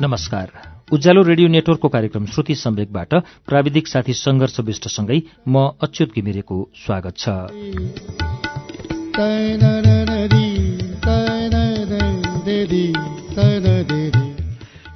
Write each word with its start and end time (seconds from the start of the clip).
नमस्कार। 0.00 0.48
उज्यालो 0.92 1.22
रेडियो 1.22 1.48
नेटवर्कको 1.48 1.88
कार्यक्रम 1.88 2.26
श्रुति 2.26 2.54
सम्वेकबाट 2.54 3.14
प्राविधिक 3.48 3.88
साथी 3.88 4.12
सङ्घर्ष 4.12 4.60
विष्टसँगै 4.60 5.22
म 5.48 5.70
अच्युत 5.82 6.10
घिमिरेको 6.14 6.70
स्वागत 6.74 7.14
छ। 7.18 7.28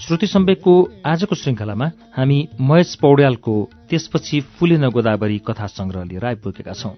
श्रुति 0.05 0.27
सम्वेकको 0.27 0.72
आजको 1.07 1.35
श्रृङ्खलामा 1.35 1.86
हामी 2.17 2.36
महेश 2.61 2.94
पौड्यालको 3.03 3.53
त्यसपछि 3.90 4.40
फुलेन 4.57 4.89
गोदावरी 4.89 5.39
कथा 5.46 5.67
संग्रह 5.67 6.04
लिएर 6.04 6.25
आइपुगेका 6.27 6.72
छौं। 6.72 6.90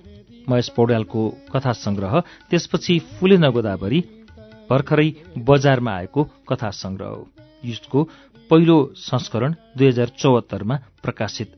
महेश 0.48 0.68
पौड्यालको 0.76 1.22
कथा 1.52 1.72
संग्रह 1.72 2.18
त्यसपछि 2.50 2.98
फुलेन 3.18 3.48
गोदावरी 3.50 4.00
भर्खरै 4.70 5.08
बजारमा 5.38 5.92
आएको 5.92 6.24
कथा 6.50 6.70
संग्रह 6.72 7.08
हो। 7.08 7.22
यसको 7.64 8.02
पहिलो 8.50 8.76
संस्करण 8.96 9.54
दुई 9.78 9.88
हजार 9.88 10.08
चौहत्तरमा 10.18 10.76
प्रकाशित 11.02 11.54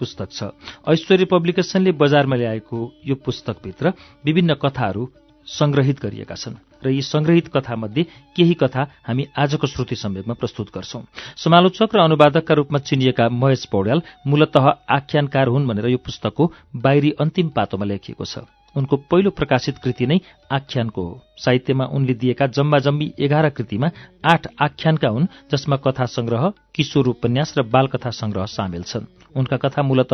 पुस्तक 0.00 0.30
छ। 0.30 0.54
ऐश्वर्य 0.88 1.24
पब्लिकेशनले 1.24 1.92
बजारमा 1.98 2.36
ल्याएको 2.36 2.78
यो 3.06 3.14
पुस्तकभित्र 3.26 3.92
विभिन्न 4.24 4.54
कथाहरू 4.62 5.10
संग्रहित 5.48 6.00
गरिएका 6.00 6.34
छन्। 6.34 6.67
र 6.84 6.88
यी 6.88 7.02
संग्रहित 7.02 7.48
कथामध्ये 7.48 8.02
केही 8.36 8.54
कथा 8.54 8.82
हामी 9.06 9.26
आजको 9.36 9.66
श्रुति 9.66 9.96
सम्वेकमा 9.96 10.34
प्रस्तुत 10.34 10.68
गर्छौं। 10.74 11.02
समालोचक 11.36 11.94
र 11.94 12.00
अनुवादकका 12.00 12.54
रूपमा 12.54 12.78
चिनिएका 12.78 13.28
महेश 13.28 13.64
पौड्याल 13.64 14.02
मूलत 14.26 14.56
आख्यानकार 14.56 15.48
हुन् 15.48 15.66
भनेर 15.68 15.86
यो 15.88 15.98
पुस्तकको 15.98 16.52
बाहिरी 16.76 17.10
अन्तिम 17.20 17.48
पातोमा 17.48 17.84
लेखिएको 17.84 18.24
छ। 18.24 18.46
उनको 18.76 18.96
पहिलो 19.10 19.30
प्रकाशित 19.30 19.78
कृति 19.78 20.06
नै 20.06 20.18
आख्यानको 20.52 21.02
हो। 21.02 21.20
साहित्यमा 21.38 21.84
उनले 21.88 22.14
दिएका 22.14 22.46
जम्मा 22.46 22.78
जम्मी 22.78 23.12
एघार 23.18 23.48
कृतिमा 23.50 23.88
आठ 24.24 24.46
आख्यानका 24.60 25.08
हुन् 25.08 25.26
जसमा 25.52 25.76
कथा 25.76 26.04
संग्रह 26.06 26.52
किशोर 26.74 27.08
उपन्यास 27.08 27.54
र 27.58 27.62
बालकथा 27.64 28.10
संग्रह 28.12 28.44
सामेल 28.46 28.82
छन्। 28.82 29.08
उनका 29.36 29.56
कथा 29.56 29.82
मूलत 29.82 30.12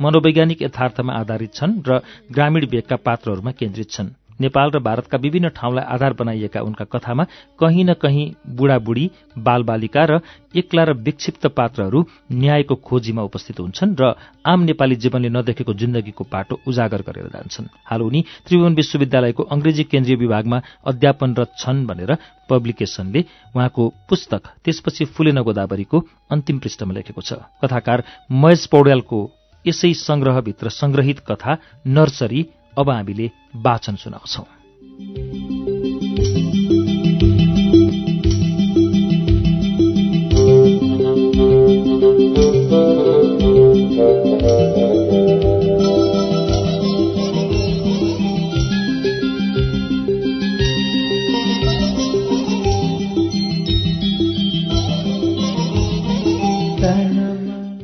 मनोवैज्ञानिक 0.00 0.62
यथार्थमा 0.62 1.12
आधारित 1.12 1.54
छन् 1.54 1.82
र 1.82 2.00
ग्रामीण 2.32 2.66
वेगका 2.66 2.96
पात्रहरूमा 2.96 3.50
केन्द्रित 3.50 3.90
छन्। 3.90 4.14
नेपाल 4.40 4.70
र 4.70 4.78
भारतका 4.78 5.18
विभिन्न 5.18 5.48
ठाउँलाई 5.48 5.84
आधार 5.86 6.12
बनाइएका 6.12 6.60
उनका 6.60 6.84
कथामा 6.86 7.24
कहीँ 7.60 7.84
न 7.84 7.94
कहीँ 7.94 8.24
बुढाबुढी 8.56 9.10
बालबालिका 9.38 10.04
र 10.04 10.20
एक्ला 10.56 10.84
र 10.84 10.92
विक्षिप्त 10.98 11.46
पात्रहरू 11.56 12.04
न्यायको 12.32 12.74
खोजीमा 12.78 13.22
उपस्थित 13.22 13.60
हुन्छन् 13.60 13.96
र 14.00 14.14
आम 14.46 14.60
नेपाली 14.62 14.96
जीवनले 14.96 15.28
नदेखेको 15.28 15.74
जिन्दगीको 15.74 16.24
पाटो 16.24 16.60
उजागर 16.66 17.02
गरेर 17.02 17.28
जान्छन्। 17.28 17.66
हाल 17.84 18.02
उनी 18.02 18.20
त्रिभुवन 18.46 18.74
विश्वविद्यालयको 18.74 19.42
अंग्रेजी 19.44 19.84
केन्द्रीय 19.84 20.16
विभागमा 20.16 20.60
अध्यापनरत 20.86 21.52
छन् 21.58 21.86
भनेर 21.86 22.16
पब्लिकेशनले 22.50 23.20
उहाँको 23.56 23.88
पुस्तक 24.08 24.42
त्यसपछि 24.64 25.04
फुलेन 25.14 25.42
गोदावरीको 25.42 25.98
अन्तिम 26.30 26.58
पृष्ठमा 26.58 26.94
लेखेको 26.94 27.20
छ। 27.20 27.32
कथाकार 27.62 28.04
महेश 28.32 28.66
पौड्यालको 28.66 29.18
यसै 29.64 29.92
संग्रहभित्र 29.98 30.68
संग्रहित 30.70 31.18
कथा 31.26 31.52
नर्सरी 31.86 32.40
अब 32.78 32.90
हामीले 32.90 33.30
वाचन 33.56 33.96
सुनाउँछौ। 33.96 34.44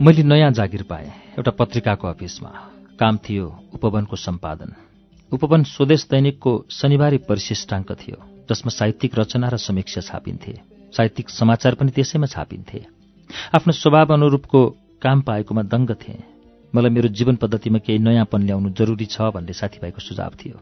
मैले 0.03 0.23
नयाँ 0.23 0.51
जागिर 0.51 0.83
पाएँ 0.83 1.07
एउटा 1.39 1.51
पत्रिकाको 1.51 2.09
अफिसमा। 2.09 2.82
काम 3.01 3.17
थियो 3.17 3.47
उपवनको 3.75 4.17
सम्पादन। 4.17 4.73
उपवन 5.33 5.63
स्वदेश 5.65 6.07
दैनिकको 6.11 6.53
शनिबारी 6.71 7.19
परिशिष्टाङ्क 7.29 7.93
थियो 7.93 8.19
जसमा 8.51 8.71
साहित्यिक 8.71 9.13
रचना 9.19 9.49
र 9.49 9.57
समीक्षा 9.57 10.01
छापिन्थे। 10.01 10.55
साहित्यिक 10.93 11.31
समाचार 11.31 11.75
पनि 11.75 11.91
त्यसैमा 11.91 12.27
छापिन्थे। 12.27 12.81
आफ्नो 13.57 13.73
स्वभाव 13.73 14.13
अनुरूपको 14.13 14.61
काम 15.03 15.21
पाएकोमा 15.23 15.63
दङ्ग 15.63 15.91
थिएँ। 16.03 16.21
मलाई 16.75 16.91
मेरो 16.91 17.09
जीवन 17.09 17.37
पद्धतिमा 17.37 17.79
केही 17.79 17.99
नयाँपन 17.99 18.43
ल्याउनु 18.43 18.71
जरुरी 18.71 19.07
छ 19.07 19.33
भन्ने 19.33 19.53
साथीभाइको 19.53 20.01
सुझाव 20.01 20.33
थियो। 20.41 20.57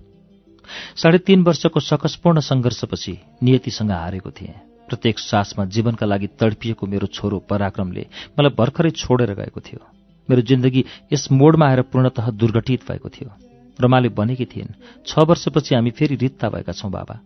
साढे 0.96 1.19
तीन 1.19 1.42
वर्षको 1.42 1.80
सकसपूर्ण 1.80 2.40
सङ्घर्षपछि 2.40 3.19
नियतिसँग 3.42 3.90
हारेको 3.90 4.30
थिएँ। 4.30 4.54
प्रत्येक 4.88 5.19
सासमा 5.19 5.64
जीवनका 5.64 6.06
लागि 6.06 6.26
तडपिएको 6.38 6.86
मेरो 6.86 7.06
छोरो 7.06 7.38
पराक्रमले 7.50 8.06
मलाई 8.38 8.54
भर्खरै 8.58 8.90
छोडेर 8.90 9.34
गएको 9.34 9.60
थियो। 9.60 9.82
मेरो 10.30 10.42
जिन्दगी 10.42 10.84
यस 11.12 11.26
मोडमा 11.32 11.66
आएर 11.68 11.82
पूर्णतः 11.92 12.30
दुर्घटित 12.41 12.80
भएको 12.88 13.08
थियो। 13.08 13.30
रमाले 13.78 14.08
भनेकी 14.10 14.44
थिइन् 14.44 14.76
छ 15.06 15.18
वर्षपछि 15.28 15.74
हामी 15.74 15.91
फेरि 15.91 16.16
रित्ता 16.16 16.48
भएका 16.48 16.72
छौँ 16.72 16.91
बाबा। 16.91 17.18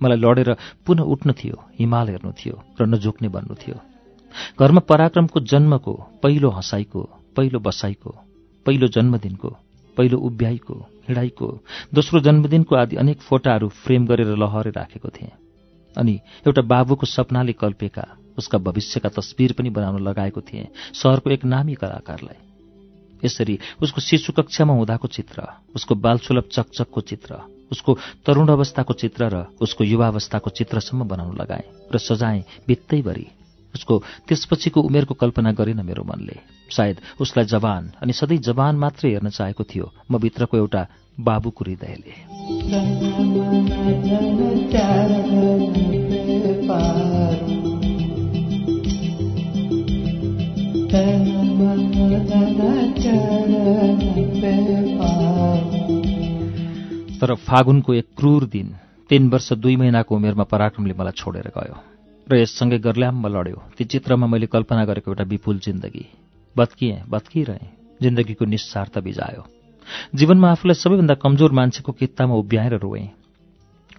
मलाई 0.00 0.18
लडेर 0.18 0.50
पुनः 0.86 1.02
उठ्नु 1.12 1.32
थियो 1.32 1.56
हिमाल 1.78 2.08
हेर्नु 2.08 2.32
थियो 2.32 2.56
र 2.80 2.86
नझुक्ने 2.86 3.28
भन्नु 3.28 3.54
थियो। 3.54 3.76
घरमा 4.60 4.80
पराक्रमको 4.80 5.40
जन्मको 5.42 5.92
पहिलो 6.22 6.48
हँसाइको 6.50 7.02
पहिलो 7.36 7.58
बसाइको 7.60 8.10
पहिलो 8.66 8.86
जन्मदिनको 8.88 9.50
पहिलो 9.96 10.18
उभ्याइको 10.18 10.74
हिँडाइको 11.08 11.46
दोस्रो 11.94 12.20
जन्मदिनको 12.20 12.76
आदि 12.76 12.96
अनेक 12.96 13.20
फोटाहरू 13.20 13.68
फ्रेम 13.84 14.06
गरेर 14.06 14.36
लहरे 14.36 14.70
राखेको 14.70 15.08
थिएँ। 15.08 15.32
अनि 15.96 16.14
एउटा 16.46 16.62
बाबुको 16.62 17.06
सपनाले 17.06 17.52
कल्पेका 17.52 18.04
उसका 18.38 18.58
भविष्यका 18.58 19.08
तस्बिर 19.08 19.52
पनि 19.52 19.70
बनाउन 19.70 20.02
लगाएको 20.02 20.40
थिएँ 20.42 20.66
सहरको 20.94 21.30
एक 21.30 21.44
नामी 21.44 21.74
कलाकारलाई। 21.74 22.38
यसरी 23.22 23.58
उसको 23.82 24.00
शिशु 24.00 24.32
कक्षामा 24.32 24.74
हुँदाको 24.74 25.08
चित्र 25.08 25.42
उसको 25.74 25.94
बालसुलभ 25.96 26.44
चकचकको 26.52 27.00
चित्र 27.02 27.34
उसको 27.72 27.96
तरुण 28.26 28.48
अवस्थाको 28.48 28.92
चित्र 28.94 29.28
र 29.32 29.46
उसको 29.60 29.84
युवावस्थाको 29.84 30.50
चित्रसम्म 30.50 31.08
बनाउन 31.08 31.36
लगाएँ 31.36 31.64
र 31.92 31.98
सजाएँ 31.98 32.44
भित्तैभरि। 32.68 33.26
उसको 33.74 33.94
त्यसपछिको 34.28 34.80
उमेरको 34.80 35.14
कल्पना 35.14 35.52
गरेन 35.52 35.80
मेरो 35.84 36.04
मनले। 36.04 36.36
सायद 36.70 37.00
उसलाई 37.20 37.44
जवान 37.46 37.90
अनि 38.02 38.12
सधैँ 38.12 38.38
जवान 38.38 38.76
मात्रै 38.76 39.10
हेर्न 39.10 39.28
चाहेको 39.30 39.64
थियो 39.64 39.92
म 40.10 40.18
भित्रको 40.18 40.56
एउटा 40.56 40.86
बाबुको 41.18 41.64
हृदयले। 41.64 42.14
तर 57.20 57.34
फागुनको 57.34 57.94
एक 57.94 58.06
क्रूर 58.16 58.44
दिन 58.44 58.74
तीन 59.10 59.28
वर्ष 59.28 59.52
दुई 59.52 59.76
महिनाको 59.76 60.16
उमेरमा 60.16 60.44
पराक्रमले 60.44 60.94
मलाई 60.98 61.12
छोडेर 61.16 61.48
गयो 61.56 61.76
र 62.26 62.36
यससँगै 62.36 62.78
गर्ल्याम्म 62.78 63.26
लड्यो। 63.26 63.62
ती 63.78 63.84
चित्रमा 63.84 64.26
मैले 64.26 64.46
कल्पना 64.46 64.84
गरेको 64.84 65.10
एउटा 65.10 65.24
विपुल 65.24 65.58
जिन्दगी। 65.58 66.04
बत्किएँ 66.56 67.02
बत्किरहेँ 67.08 67.70
जिन्दगीको 68.02 68.44
निस्सारता 68.44 69.00
बिजायो। 69.00 69.42
जीवनमा 70.14 70.50
आफूलाई 70.50 70.74
सबैभन्दा 70.74 71.14
कमजोर 71.14 71.52
मान्छेको 71.52 71.92
कित्तामा 71.92 72.34
उभ्याएर 72.34 72.74
रोएँ। 72.78 73.08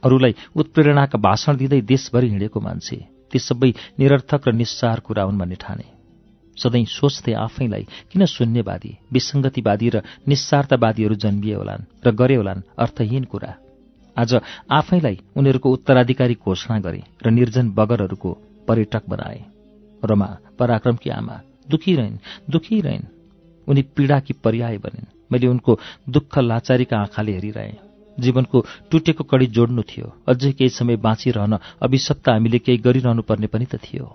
अरूलाई 0.03 0.35
उत्प्रेरणाका 0.55 1.17
भाषण 1.17 1.57
दिँदै 1.57 1.81
देशभरि 1.81 2.29
हिँडेको 2.29 2.59
मान्छे 2.59 2.97
ती 3.31 3.39
सबै 3.39 3.73
निरर्थक 3.99 4.47
र 4.47 4.51
निस्सार 4.53 4.99
कुरा 4.99 5.23
हुन् 5.23 5.39
भन्ने 5.39 5.55
ठाने। 5.55 5.96
सधैँ 6.57 6.85
सोच्थे 6.85 7.33
आफैलाई 7.33 7.83
किन 8.11 8.25
शून्यवादी 8.25 8.97
विसङ्गतिवादी 9.13 9.89
र 9.89 10.01
निस्सार्थवादीहरू 10.27 11.15
जन्मिए 11.15 11.53
होलान् 11.53 11.87
र 12.05 12.11
गरे 12.11 12.35
होलान् 12.35 12.61
अर्थहीन 12.77 13.23
कुरा? 13.23 13.53
आज 14.17 14.31
आफैलाई 14.71 15.19
उनीहरूको 15.37 15.69
उत्तराधिकारी 15.69 16.33
घोषणा 16.33 16.79
गरे 16.79 17.03
र 17.25 17.29
निर्जन 17.29 17.69
बगरहरूको 17.69 18.31
पर्यटक 18.67 19.03
बनाए। 19.09 19.45
रमा 20.05 20.29
पराक्रमकी 20.59 21.09
आमा 21.09 21.41
दुखी 21.69 21.95
रहन् 21.95 22.17
दुखी 22.49 22.81
रहन्। 22.81 23.05
उनी 23.67 23.81
पीडाकी 23.81 24.33
पर्याय 24.33 24.77
बनिन्। 24.77 25.05
मैले 25.31 25.47
उनको 25.47 25.79
दुःख 26.09 26.37
लाचारीका 26.39 26.97
आँखाले 26.97 27.31
हेरिरहेँ। 27.31 27.77
जीवनको 28.19 28.65
टुटेको 28.91 29.23
कडी 29.23 29.47
जोड्नु 29.47 29.81
थियो। 29.81 30.13
अझै 30.27 30.51
केही 30.51 30.69
समय 30.69 30.95
बाँचिरहन 30.95 31.57
अभिशप्त 31.81 32.29
हामीले 32.29 32.59
केही 32.59 32.77
गरिरहनु 32.77 33.21
पर्ने 33.21 33.47
पनि 33.47 33.65
त 33.65 33.75
थियो। 33.75 34.05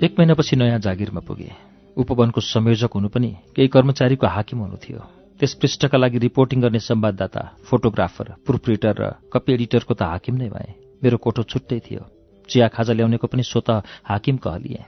एक 0.00 0.16
महिनापछि 0.18 0.56
नयाँ 0.56 0.78
जागिरमा 0.78 1.20
पुगे। 1.20 1.50
उपवनको 1.96 2.40
संयोजक 2.40 2.90
हुनु 2.94 3.08
पनि 3.08 3.36
केही 3.56 3.68
कर्मचारीको 3.68 4.26
हाकिम 4.26 4.58
हुनु 4.58 4.76
थियो। 4.76 4.98
त्यस 5.40 5.54
पृष्ठका 5.54 5.98
लागि 5.98 6.18
रिपोर्टिङ 6.18 6.60
गर्ने 6.60 6.78
संवाददाता 6.78 7.56
फोटोग्राफर 7.64 8.34
प्रुफ 8.46 8.68
रिडर 8.68 8.94
र 8.98 9.10
कपी 9.32 9.52
एडिटरको 9.52 9.94
त 9.94 10.02
हाकिम 10.02 10.34
नै 10.36 10.48
भए। 10.48 10.74
मेरो 11.04 11.16
कोठो 11.16 11.42
छुट्टै 11.42 11.78
थियो। 11.78 12.19
चिया 12.50 12.68
खाजा 12.68 12.92
ल्याउनेको 12.92 13.26
पनि 13.26 13.42
स्वत 13.42 13.70
हाकिम 14.04 14.36
कहलिए। 14.36 14.84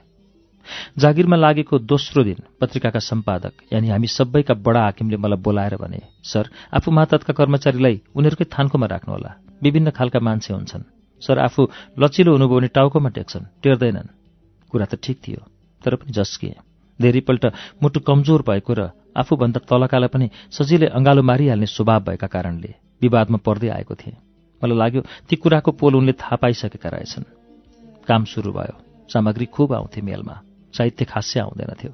जागिरमा 0.97 1.35
लागेको 1.35 1.79
दोस्रो 1.81 2.23
दिन 2.23 2.39
पत्रिकाका 2.61 2.99
सम्पादक 3.01 3.53
यानि 3.73 3.87
हामी 3.89 4.07
सबैका 4.07 4.53
बडा 4.65 4.81
हाकिमले 4.83 5.17
मलाई 5.17 5.39
बोलाएर 5.43 5.75
भने 5.75 5.99
सर 6.23 6.49
आफू 6.73 6.91
मातहतका 6.91 7.33
कर्मचारीलाई 7.33 7.95
उनीहरूकै 8.15 8.45
थान्कोमा 8.47 8.87
राख्नुहोला। 8.87 9.31
विभिन्न 9.63 9.89
खालका 9.91 10.19
मान्छे 10.19 10.53
हुन्छन्। 10.53 10.83
सर 11.21 11.39
आफू 11.39 11.61
लचिलो 11.99 12.31
हुनुभयो 12.31 12.55
भने 12.55 12.67
टाउकोमा 12.71 13.09
टेक्छन् 13.09 13.49
टेर्दैनन्। 13.63 14.07
कुरा 14.71 14.85
त 14.85 14.95
ठिक 15.03 15.17
थियो 15.19 15.41
तर 15.81 15.95
पनि 15.99 16.11
जस्किए। 16.11 16.55
धेरैपल्ट 16.99 17.43
मुटु 17.83 17.99
कमजोर 17.99 18.41
भएको 18.47 18.73
र 18.73 18.81
आफूभन्दा 19.13 19.59
तलकालाई 19.67 20.09
पनि 20.09 20.27
सजिलै 20.51 20.87
अँगालो 20.95 21.21
मारिहाल्ने 21.21 21.67
स्वभाव 21.67 21.99
भएका 22.07 22.27
कारणले 22.27 22.71
विवादमा 23.01 23.37
पर्दै 23.43 23.69
आएको 23.77 23.95
थिएँ। 23.95 24.17
मलाई 24.61 24.77
लाग्यो 24.77 25.01
ती 25.27 25.35
कुराको 25.35 25.71
पोल 25.75 25.95
उनले 25.95 26.13
थाहा 26.15 26.35
पाइसकेका 26.39 26.89
रहेछन्। 26.89 27.42
काम 28.07 28.23
सुरु 28.25 28.51
भयो। 28.51 28.75
सामग्री 29.09 29.45
खुब 29.45 29.73
आउँथे 29.73 30.01
मेलमा। 30.01 30.35
साहित्य 30.73 31.05
खासै 31.05 31.39
आउँदैनथ्यो 31.39 31.91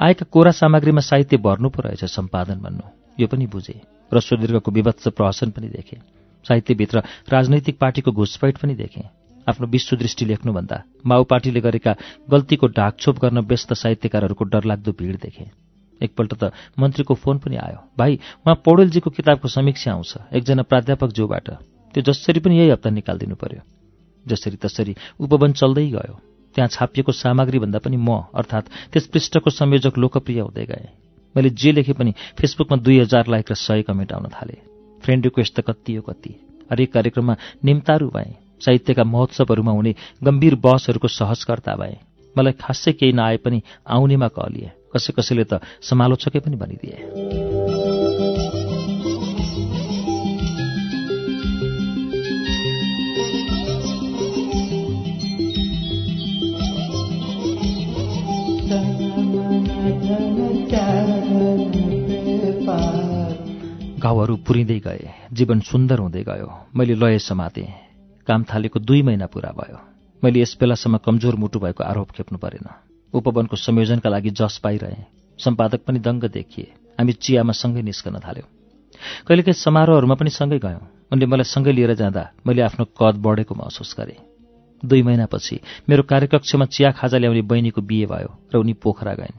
आएका 0.00 0.26
कोरा 0.32 0.50
सामग्रीमा 0.50 1.00
साहित्य 1.00 1.36
भर्नु 1.36 1.68
पो 1.68 1.82
रहेछ 1.82 2.04
सम्पादन 2.04 2.58
भन्नु। 2.60 2.84
यो 3.20 3.26
पनि 3.26 3.46
बुझे। 3.46 3.80
रस्व 4.12 4.36
दीर्घको 4.36 4.70
विभत्स 4.70 5.08
प्रहसन 5.08 5.50
पनि 5.50 5.68
देखे। 5.68 5.96
साहित्यभित्र 6.44 7.02
राजनैतिक 7.28 7.78
पार्टीको 7.78 8.12
घुसपैठ 8.12 8.58
पनि 8.58 8.74
देखेँ। 8.74 9.04
आफ्नो 9.46 9.66
विश्वदृष्टि 9.66 10.24
लेख्नुभन्दा 10.24 10.82
माओ 11.06 11.24
पार्टीले 11.24 11.60
गरेका 11.60 11.94
गल्तीको 12.30 12.66
ढाकछोप 12.68 13.18
गर्न 13.18 13.38
व्यस्त 13.40 13.72
साहित्यकारहरूको 13.72 14.44
डरलाग्दो 14.44 14.92
भिड 14.92 15.16
देखे। 15.20 15.44
एकपल्ट 16.00 16.34
त 16.34 16.52
मन्त्रीको 16.78 17.14
फोन 17.14 17.38
पनि 17.38 17.56
आयो। 17.56 17.80
भाइ 17.98 18.14
उहाँ 18.46 18.54
पौडेलजीको 18.64 19.10
किताबको 19.10 19.48
समीक्षा 19.48 19.92
आउँछ। 19.92 20.16
एकजना 20.32 20.62
प्राध्यापक 20.62 21.12
जोबाट 21.12 21.50
त्यो 21.94 22.02
जसरी 22.02 22.40
पनि 22.40 22.58
यही 22.58 22.70
हप्ता 22.70 22.90
निकालिदिनु 22.90 23.34
पर्यो। 23.34 23.77
जसरी 24.28 24.56
तसरी 24.56 24.94
उपवन 25.20 25.52
चल्दै 25.52 25.86
गयो। 25.90 26.14
त्यहाँ 26.54 26.68
छापिएको 26.68 27.12
सामग्रीभन्दा 27.12 27.78
पनि 27.78 27.96
म 27.96 28.24
अर्थात् 28.34 28.70
त्यस 28.92 29.06
पृष्ठको 29.06 29.50
संयोजक 29.50 29.98
लोकप्रिय 29.98 30.40
हुँदै 30.40 30.64
गए। 30.64 30.88
मैले 31.36 31.50
जे 31.50 31.72
लेखे 31.72 31.92
पनि 31.92 32.12
फेसबुकमा 32.38 32.76
दुई 32.76 32.98
हजार 33.00 33.28
लाइक 33.28 33.50
र 33.50 33.54
सय 33.54 33.82
कमेन्ट 33.82 34.12
आउन 34.12 34.26
थाले। 34.34 34.56
फ्रेन्ड 35.02 35.24
रिक्वेस्ट 35.24 35.54
त 35.54 35.60
कति 35.60 35.94
हो 35.94 36.02
कति। 36.02 36.32
हरेक 36.70 36.92
कार्यक्रममा 36.92 37.36
निम्तारू 37.64 38.08
भए। 38.08 38.34
साहित्यका 38.60 39.04
महोत्सवहरूमा 39.04 39.72
हुने 39.72 39.94
गम्भीर 40.24 40.54
बसहरूको 40.54 41.08
सहजकर्ता 41.08 41.76
भए। 41.76 41.96
मलाई 42.36 42.52
खासै 42.52 42.92
केही 42.92 43.12
नआए 43.12 43.36
पनि 43.36 43.62
आउनेमा 43.86 44.28
कहलिए। 44.28 44.70
कसै 44.96 45.12
कसैले 45.12 45.44
त 45.44 45.62
समालोचकै 45.82 46.40
पनि 46.40 46.56
भनिदिए। 46.56 47.57
घाउहरू 63.98 64.36
पुरिँदै 64.36 64.78
गए 64.78 65.10
जीवन 65.32 65.60
सुन्दर 65.60 65.98
हुँदै 65.98 66.22
गयो। 66.22 66.48
मैले 66.76 66.94
लय 66.94 67.18
समातेँ। 67.18 67.66
काम 68.26 68.44
थालेको 68.44 68.80
दुई 68.80 69.02
महिना 69.02 69.26
पुरा 69.26 69.50
भयो। 69.50 69.78
मैले 70.22 70.40
यस 70.40 70.56
बेलासम्म 70.60 70.96
कमजोर 70.96 71.34
मुटु 71.36 71.58
भएको 71.58 71.84
आरोप 71.84 72.10
खेप्नु 72.10 72.38
परेन। 72.38 72.66
उपवनको 73.14 73.56
संयोजनका 73.56 74.10
लागि 74.10 74.30
जस 74.30 74.60
पाइरहे। 74.62 75.02
सम्पादक 75.38 75.80
पनि 75.86 75.98
दङ्ग 75.98 76.24
देखिए। 76.24 76.66
हामी 76.98 77.12
चियामा 77.12 77.52
सँगै 77.52 77.82
निस्कन 77.82 78.18
थाल्यौँ। 78.18 78.48
कहिलेकाहीँ 79.26 79.58
समारोहहरूमा 79.58 80.14
पनि 80.14 80.30
सँगै 80.30 80.58
गयौँ। 80.58 80.82
उनले 81.12 81.26
मलाई 81.26 81.44
सँगै 81.44 81.72
लिएर 81.72 81.94
जाँदा 81.94 82.24
मैले 82.46 82.62
आफ्नो 82.62 82.84
कद 82.98 83.14
बढेको 83.18 83.54
महसुस 83.54 83.94
गरेँ। 83.98 84.20
दुई 84.82 85.02
महिनापछि 85.02 85.60
मेरो 85.88 86.02
कार्यकक्षमा 86.02 86.64
चिया 86.64 86.90
खाजा 86.92 87.18
ल्याउने 87.18 87.42
बहिनीको 87.42 87.80
बिहे 87.82 88.06
भयो 88.06 88.30
र 88.54 88.58
उनी 88.58 88.72
पोखरा 88.82 89.14
गइन्। 89.14 89.38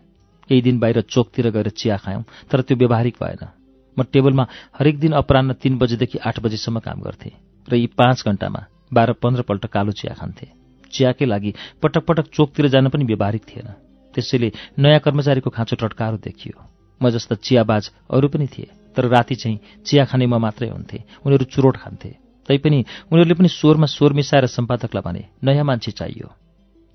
केही 0.50 0.62
दिन 0.62 0.80
बाहिर 0.80 1.02
चोकतिर 1.02 1.50
गएर 1.50 1.70
चिया 1.70 1.98
खायौँ 1.98 2.24
तर 2.52 2.62
त्यो 2.62 2.78
व्यवहारिक 2.78 3.16
भएन। 3.24 3.59
म 4.00 4.04
टेबलमा 4.14 4.46
हरेक 4.80 5.00
दिन 5.00 5.12
अपरान्न 5.20 5.54
तीन 5.60 5.78
बजेदेखि 5.78 6.18
आठ 6.24 6.40
बजीसम्म 6.40 6.80
काम 6.80 7.02
गर्थेँ 7.02 7.36
र 7.68 7.76
यी 7.76 7.88
पाँच 8.00 8.24
घण्टामा 8.26 8.62
बाह्र 8.94 9.14
पन्ध्रपल्ट 9.20 9.66
कालो 9.68 9.92
चिया 9.92 10.14
खान्थे। 10.16 10.48
चियाकै 10.94 11.26
लागि 11.26 11.54
पटक 11.84 12.04
पटक 12.06 12.26
चोकतिर 12.34 12.68
जान 12.68 12.88
पनि 12.90 13.04
व्यवहारिक 13.06 13.44
थिएन। 13.46 13.68
त्यसैले 14.14 14.52
नयाँ 14.80 15.00
कर्मचारीको 15.00 15.50
खाँचो 15.50 15.76
टटकारो 15.76 16.18
देखियो। 16.18 16.58
म 17.02 17.10
जस्ता 17.10 17.36
चियाबाज 17.36 17.92
अरू 18.10 18.28
पनि 18.28 18.48
थिए 18.48 18.68
तर 18.96 19.06
राति 19.08 19.36
चाहिँ 19.36 19.60
चिया 19.86 20.06
खाने 20.06 20.26
म 20.26 20.42
मात्रै 20.42 20.70
हुन्थे। 20.70 20.98
उनीहरू 21.26 21.46
चुरोट 21.46 21.78
खान्थे। 21.78 22.10
तैपनि 22.50 22.80
उनीहरूले 23.12 23.36
पनि 23.36 23.48
स्वरमा 23.48 23.86
स्वर 23.86 24.14
मिसाएर 24.14 24.46
सम्पादकलाई 24.50 25.04
भने 25.06 25.24
नयाँ 25.44 25.66
मान्छे 25.66 25.92
चाहियो। 25.92 26.28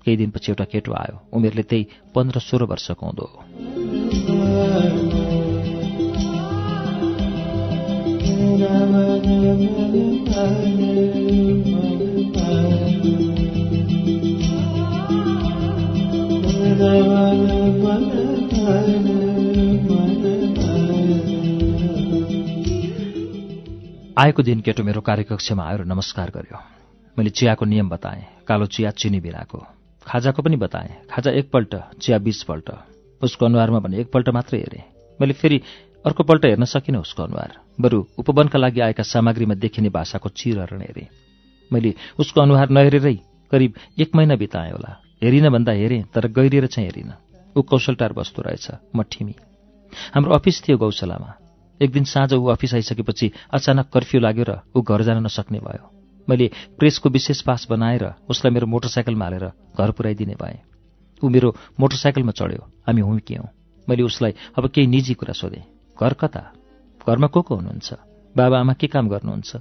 केही 0.05 0.17
दिनपछि 0.17 0.51
एउटा 0.51 0.65
केटो 0.67 0.91
आयो। 0.93 1.15
उमेरले 1.33 1.63
त्यही 1.63 1.87
पन्ध्र 2.15 2.39
सोह्र 2.39 2.63
वर्षको 2.65 3.05
हुँदो 3.05 3.27
आएको 8.55 8.67
दिन 24.43 24.61
केटो 24.61 24.83
मेरो 24.83 25.01
कार्यकक्षमा 25.01 25.63
आएर 25.63 25.83
नमस्कार 25.83 26.29
गर्यो। 26.29 26.57
मैले 27.17 27.29
चियाको 27.29 27.65
नियम 27.65 27.89
बताएँ 27.89 28.23
कालो 28.47 28.65
चिया 28.65 28.91
चिनी 28.91 29.19
बिनाको 29.19 29.57
खाजाको 30.07 30.41
पनि 30.41 30.55
बताएँ 30.55 30.89
खाजा 31.11 31.31
एकपल्ट 31.31 31.75
चिया 32.01 32.17
बिसपल्ट। 32.17 32.71
उसको 33.21 33.45
अनुहारमा 33.45 33.79
भने 33.79 33.99
एकपल्ट 33.99 34.29
मात्रै 34.29 34.59
हेरेँ। 34.59 34.83
मैले 35.21 35.33
फेरि 35.33 35.61
अर्कोपल्ट 36.05 36.45
हेर्न 36.45 36.65
सकिनँ 36.65 36.99
उसको 36.99 37.23
अनुहार 37.23 37.53
बरु 37.81 38.03
उपवनका 38.19 38.59
लागि 38.59 38.79
आएका 38.79 39.03
सामग्रीमा 39.03 39.53
देखिने 39.57 39.89
भाषाको 39.89 40.29
चिरहरण 40.29 40.81
हेरेँ। 40.81 41.07
मैले 41.71 41.93
उसको 42.19 42.41
अनुहार 42.41 42.69
नहेरेरै 42.69 43.13
करिब 43.51 43.73
एक 43.99 44.15
महिना 44.15 44.35
बिताएँ 44.35 44.71
होला। 44.71 44.91
हेरिन 45.23 45.49
भन्दा 45.49 45.71
हेरेँ 45.71 46.03
तर 46.13 46.27
गहिरिएर 46.27 46.67
चाहिँ 46.67 46.89
हेरिनँ। 46.89 47.13
ऊ 47.57 47.61
कौशलटार 47.61 48.13
बस्दो 48.13 48.41
रहेछ 48.41 48.67
म 48.95 49.03
ठिमी। 49.03 49.35
हाम्रो 50.13 50.33
अफिस 50.35 50.61
थियो 50.61 50.77
गौशालामा। 50.77 51.33
एक 51.79 51.91
दिन 51.91 52.03
साँझ 52.03 52.33
ऊ 52.33 52.45
अफिस 52.53 52.73
आइसकेपछि 52.73 53.31
अचानक 53.53 53.89
कर्फ्यू 53.89 54.21
लाग्यो 54.21 54.45
र 54.49 54.61
ऊ 54.77 54.81
घर 54.81 55.01
जान 55.01 55.25
नसक्ने 55.25 55.59
भयो। 55.59 55.89
मैले 56.29 56.51
प्रेसको 56.77 57.09
विशेष 57.09 57.41
पास 57.41 57.67
बनाएर 57.69 58.05
उसलाई 58.29 58.53
मेरो 58.53 58.67
मोटरसाइकलमा 58.67 59.25
हालेर 59.25 59.45
घर 59.73 59.91
पुर्याइदिने 59.91 60.35
भएँ। 60.37 60.59
ऊ 61.23 61.29
मेरो 61.29 61.55
मोटरसाइकलमा 61.79 62.31
चढ्यो 62.31 62.61
हामी 62.87 63.01
हुर्कियौँ। 63.01 63.47
मैले 63.87 64.03
उसलाई 64.03 64.33
अब 64.57 64.69
केही 64.69 64.87
निजी 64.87 65.13
कुरा 65.13 65.33
सोधेँ। 65.33 65.74
घर 66.01 66.13
कता 66.13 66.51
घरमा 67.07 67.27
को 67.27 67.41
को 67.41 67.55
हुनुहुन्छ? 67.55 67.93
बाबाआमा 68.37 68.73
के 68.73 68.87
काम 68.87 69.09
गर्नुहुन्छ? 69.09 69.55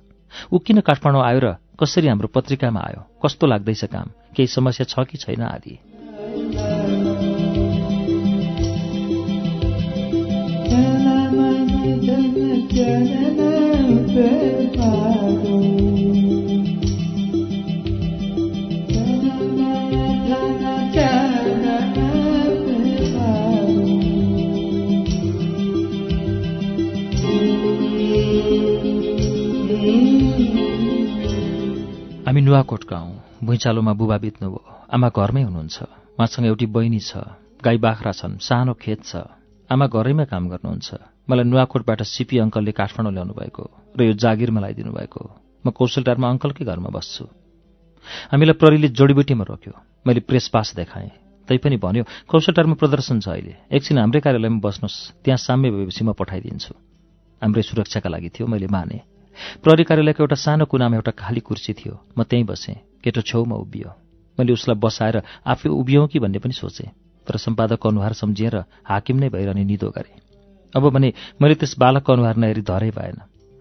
ऊ 0.53 0.59
किन 0.59 0.81
काठमाडौँ 0.81 1.23
आयो 1.25 1.41
र 1.43 1.57
कसरी 1.81 2.09
हाम्रो 2.09 2.29
पत्रिकामा 2.29 2.81
आयो? 2.81 3.01
कस्तो 3.25 3.47
लाग्दैछ 3.47 3.85
काम? 3.85 4.11
केही 4.37 4.47
समस्या 4.47 4.85
छ 4.89 5.07
कि 5.07 5.19
छैन 5.19 5.43
आदि? 5.43 5.79
हामी 32.35 32.43
नुवाकोटका 32.51 32.99
हौँ। 32.99 33.47
भुइँचालोमा 33.47 33.93
बुबा 33.95 34.19
बित्नुभयो। 34.19 34.91
आमा 34.91 35.09
घरमै 35.15 35.43
हुनुहुन्छ। 35.47 35.79
उहाँसँग 36.19 36.47
एउटी 36.51 36.67
बहिनी 36.67 36.99
छ। 36.99 37.23
गाई 37.63 37.79
बाख्रा 37.79 38.11
छन्। 38.11 38.43
सानो 38.43 38.75
खेत 38.75 39.07
छ। 39.07 39.23
आमा 39.71 39.87
घरैमा 39.87 40.25
काम 40.27 40.51
गर्नुहुन्छ। 40.51 40.91
मलाई 41.31 41.47
नुवाकोटबाट 41.47 42.03
सिपी 42.03 42.43
अङ्कलले 42.43 42.73
काठमाडौँ 42.75 43.15
ल्याउनु 43.15 43.35
भएको 43.39 43.63
र 43.95 44.01
यो 44.03 44.13
जागिरमा 44.19 44.61
लगाइदिनु 44.67 44.91
भएको। 44.91 45.23
म 45.63 45.71
कौशलटारमा 45.71 46.27
अङ्कलकै 46.35 46.65
घरमा 46.67 46.91
बस्छु। 46.91 47.25
हामीलाई 48.35 48.59
प्रहरीले 48.59 48.89
जडीबुटीमा 48.99 49.45
रोक्यो। 49.47 50.03
मैले 50.03 50.27
प्रेस 50.27 50.51
पास 50.51 50.75
देखाएँ। 50.75 51.15
तैपनि 51.47 51.79
भन्यो 51.79 52.03
कौशलटारमा 52.27 52.75
प्रदर्शन 52.75 53.23
छ 53.23 53.31
अहिले। 53.31 53.55
एकछिन 53.71 54.03
हाम्रै 54.03 54.21
कार्यालयमा 54.27 54.59
बस्नुहोस्। 54.59 55.23
त्यहाँ 55.23 55.39
साम्य 55.39 55.71
भएपछि 55.71 56.03
म 56.03 56.11
पठाइदिन्छु। 56.19 56.75
हाम्रै 57.43 57.63
सुरक्षाका 57.63 58.11
लागि 58.11 58.29
थियो 58.35 58.51
मैले 58.51 58.67
माने। 58.67 59.14
प्रहरी 59.63 59.85
कार्यालयको 59.85 60.23
एउटा 60.23 60.37
सानो 60.37 60.65
कुनामा 60.65 60.97
एउटा 60.97 61.11
खाली 61.11 61.41
कुर्सी 61.41 61.73
थियो। 61.73 62.01
म 62.19 62.23
त्यहीँ 62.23 62.47
बसेँ। 62.47 62.75
केटो 63.05 63.21
छेउमा 63.21 63.57
उभियो। 63.57 63.91
मैले 64.39 64.53
उसलाई 64.53 64.77
बसाएर 64.77 65.23
आफै 65.47 65.69
उभियौँ 65.69 66.09
कि 66.09 66.19
भन्ने 66.19 66.39
पनि 66.39 66.53
सोचेँ। 66.53 66.91
तर 67.27 67.37
सम्पादकको 67.37 67.89
अनुहार 67.89 68.13
सम्झिएर 68.13 68.57
हाकिम 68.85 69.17
नै 69.17 69.29
भइरहने 69.29 69.65
निदो 69.65 69.91
गरेँ। 69.91 70.21
अब 70.77 70.91
भने 70.91 71.13
मैले 71.43 71.55
त्यस 71.55 71.79
बालकको 71.79 72.13
अनुहार 72.13 72.37
नहेरी 72.37 72.63
धरै 72.63 72.91
भएन। 72.91 73.17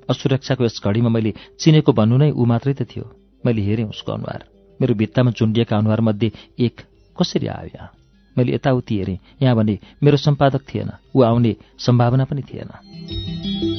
असुरक्षाको 0.10 0.64
यस 0.64 0.82
घडीमा 0.86 1.10
मैले 1.10 1.34
चिनेको 1.60 1.92
भन्नु 1.94 2.18
नै 2.18 2.32
ऊ 2.32 2.46
मात्रै 2.46 2.74
त 2.74 2.82
थियो। 2.84 3.06
मैले 3.46 3.62
हेरेँ 3.62 3.86
उसको 3.86 4.12
अनुहार। 4.12 4.46
मेरो 4.82 4.94
भित्तामा 4.94 5.32
चुन्डिएका 5.32 5.78
अनुहारमध्ये 5.78 6.32
एक 6.60 6.82
कसरी 7.22 7.48
आयो 7.48 7.66
यहाँ? 7.66 7.92
मैले 8.38 8.56
यताउति 8.56 8.98
हेरेँ। 8.98 9.18
यहाँ 9.42 9.56
भने 9.56 9.80
मेरो 10.04 10.18
सम्पादक 10.18 10.62
थिएन। 10.62 10.92
ऊ 11.16 11.22
आउने 11.22 11.56
सम्भावना 11.80 12.26
पनि 12.26 12.42
थिएन। 12.42 13.73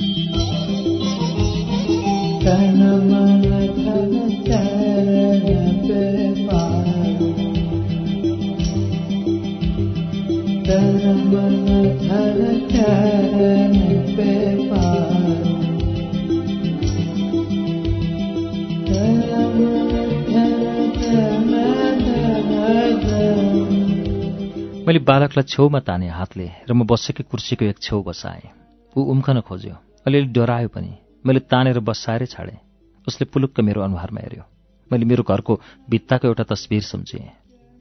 मैले 2.44 2.58
बालकलाई 24.98 25.44
छेउमा 25.48 25.80
ताने 25.80 26.08
हातले 26.08 26.50
र 26.68 26.72
म 26.72 26.84
बसेकै 26.84 27.24
कुर्सीको 27.24 27.64
एक 27.64 27.78
छेउ 27.80 28.02
बसाएँ। 28.02 28.52
ऊ 28.96 29.00
उम्कन 29.12 29.40
खोज्यो। 29.40 29.74
अलिअलि 30.06 30.28
डरायो 30.28 30.68
पनि। 30.68 31.03
मैले 31.24 31.40
तानेर 31.40 31.78
बसाएरै 31.80 32.26
छाडेँ। 32.26 32.58
उसले 33.06 33.24
पुलुक्क 33.24 33.60
मेरो 33.60 33.80
अनुहारमा 33.82 34.20
हेऱ्यो। 34.20 34.44
मैले 34.90 35.04
मेरो 35.04 35.22
घरको 35.22 35.60
भित्ताको 35.90 36.28
एउटा 36.28 36.44
तस्बिर 36.44 36.82
सम्झेँ। 36.82 37.24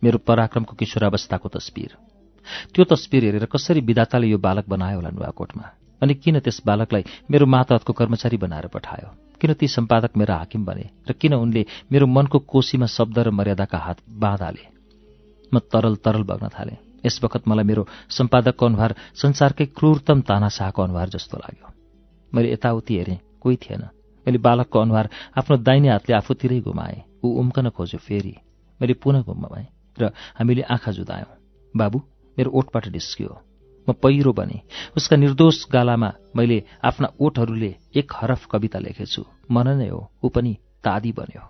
मेरो 0.03 0.17
पराक्रमको 0.17 0.73
किशोरावस्थाको 0.75 1.49
तस्बिर 1.49 1.91
त्यो 2.73 2.83
तस्बिर 2.85 3.23
हेरेर 3.23 3.45
कसरी 3.45 3.81
विधाताले 3.81 4.27
यो 4.27 4.37
बालक 4.37 4.65
बनायो 4.67 4.95
होला 4.97 5.09
नुवाकोटमा? 5.09 5.65
अनि 6.01 6.13
किन 6.13 6.39
त्यस 6.39 6.61
बालकलाई 6.65 7.03
मेरो 7.31 7.45
मातहतको 7.45 7.93
कर्मचारी 7.93 8.37
बनाएर 8.37 8.67
पठायो? 8.67 9.07
किन 9.39 9.53
ती 9.53 9.67
सम्पादक 9.67 10.17
मेरा 10.17 10.35
हाकिम 10.37 10.65
बने? 10.65 10.89
र 11.07 11.11
किन 11.11 11.33
उनले 11.33 11.65
मेरो 11.91 12.07
मनको 12.07 12.39
कोसीमा 12.39 12.85
शब्द 12.87 13.19
र 13.19 13.29
मर्यादाका 13.31 13.77
हात 13.77 13.97
बाँधाले? 14.07 14.63
म 15.51 15.59
तरल 15.59 15.95
तरल 16.03 16.23
बग्न 16.23 16.47
थालेँ। 16.47 16.77
यस 17.05 17.19
वखत 17.23 17.47
मलाई 17.47 17.63
मेरो 17.63 17.87
सम्पादकको 18.09 18.65
अनुहार 18.65 18.95
संसारकै 19.15 19.65
क्रूरतम 19.71 20.21
तानाशाहको 20.21 20.81
अनुहार 20.83 21.09
जस्तो 21.09 21.37
लाग्यो। 21.37 21.67
मैले 22.33 22.51
यताउति 22.53 22.93
हेरेँ। 22.97 23.19
कोही 23.43 23.55
थिएन। 23.55 23.83
मैले 24.25 24.37
बालकको 24.37 24.79
अनुहार 24.79 25.09
आफ्नो 25.37 25.57
दाहिने 25.57 25.89
हातले 25.89 26.15
आफूतिरै 26.15 26.59
घुमाएँ 26.59 27.01
ऊ 27.23 27.27
उम्कन 27.39 27.69
खोज्यो 27.69 27.99
फेरि। 27.99 28.35
मैले 28.81 28.93
पुनः 28.93 29.21
घुमाएँ 29.21 29.67
र 29.99 30.11
हामीले 30.39 30.61
आँखा 30.61 30.91
जुदायौँ। 30.91 31.31
बाबु 31.77 31.99
मेरो 32.39 32.51
ओठबाट 32.51 32.87
निस्कियो। 32.87 33.41
म 33.89 33.93
पहिरो 33.93 34.33
बने। 34.33 34.61
उसका 34.97 35.15
निर्दोष 35.15 35.65
गालामा 35.71 36.11
मैले 36.35 36.63
आफ्ना 36.83 37.07
ओठहरूले 37.19 37.75
एक 37.95 38.11
हरफ 38.15 38.45
कविता 38.51 38.79
लेखेछु। 38.79 39.23
मन 39.51 39.67
नै 39.67 39.89
हो। 39.89 40.01
ऊ 40.23 40.29
पनि 40.29 40.53
तादी 40.83 41.11
बन्यो। 41.11 41.43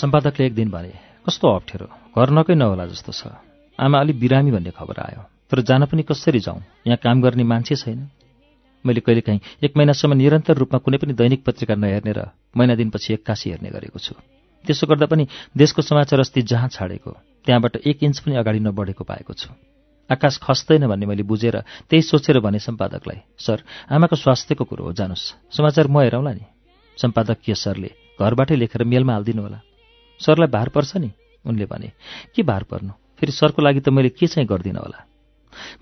सम्पादकले 0.00 0.46
एक 0.46 0.54
दिन 0.54 0.70
भने 0.70 0.92
कस्तो 1.26 1.48
अप्ठ्यारो 1.48 1.86
घर 2.16 2.28
नकै 2.32 2.54
नहोला 2.56 2.86
जस्तो 2.88 3.12
छ। 3.12 3.36
आमा 3.78 3.96
अलि 4.00 4.12
बिरामी 4.16 4.50
भन्ने 4.50 4.72
खबर 4.72 4.96
आयो। 4.96 5.22
तर 5.50 5.60
जान 5.60 5.84
पनि 5.86 6.02
कसरी 6.08 6.40
जाउँ? 6.40 6.60
यहाँ 6.88 6.98
काम 7.04 7.20
गर्ने 7.20 7.44
मान्छे 7.44 7.76
छैन। 7.76 8.08
मैले 8.84 9.00
कहिलेकाहीँ 9.04 9.40
एक 9.60 9.76
महिनासम्म 9.76 10.16
निरन्तर 10.16 10.56
रूपमा 10.56 10.78
कुनै 10.80 10.96
पनि 10.96 11.12
दैनिक 11.12 11.44
पत्रिका 11.44 11.74
नहेर्ने 11.76 12.12
र 12.16 12.32
महिना 12.56 12.74
दिनपछि 12.80 13.14
एक्कासी 13.14 13.50
हेर्ने 13.50 13.68
गरेको 13.68 13.98
छु। 14.00 14.16
त्यसो 14.64 14.86
गर्दा 14.88 15.06
पनि 15.06 15.28
देशको 15.52 15.82
समाचार 15.82 16.20
अस्ति 16.20 16.42
जहाँ 16.48 16.68
छाडेको 16.72 17.10
त्यहाँबाट 17.44 17.76
एक 17.84 17.98
इन्च 18.00 18.18
पनि 18.24 18.40
अगाडि 18.40 18.60
नबढेको 18.60 19.04
पाएको 19.04 19.32
छु। 19.36 19.52
आकाश 20.10 20.40
खस्दैन 20.40 20.88
भन्ने 20.88 21.06
मैले 21.06 21.22
बुझेर 21.28 21.56
त्यही 21.88 22.02
सोचेर 22.02 22.40
भने 22.40 22.58
सम्पादकलाई 22.58 23.20
सर 23.36 23.58
आमाको 23.92 24.16
स्वास्थ्यको 24.16 24.64
कुरो 24.64 24.84
हो 24.84 24.92
जानुहोस् 24.96 25.52
समाचार 25.52 25.86
म 25.86 26.00
हेरौँला 26.00 26.32
नि। 26.32 26.44
सम्पादकीय 26.98 27.54
सरले 27.54 27.90
घरबाटै 28.16 28.56
लेखेर 28.56 28.84
मेलमा 28.84 29.12
हालिदिनु 29.12 29.42
होला। 29.42 29.60
सरलाई 30.20 30.48
भार 30.48 30.68
पर्छ 30.68 30.96
नि 30.96 31.10
उनले 31.44 31.66
भने। 31.66 31.92
के 32.34 32.42
भार 32.42 32.62
पर्नु? 32.62 32.92
फेरि 33.18 33.32
सरको 33.32 33.62
लागि 33.62 33.80
त 33.80 33.88
मैले 33.88 34.08
के 34.08 34.26
चाहिँ 34.26 34.46
गर्दिनँ 34.46 34.80
होला? 34.80 35.00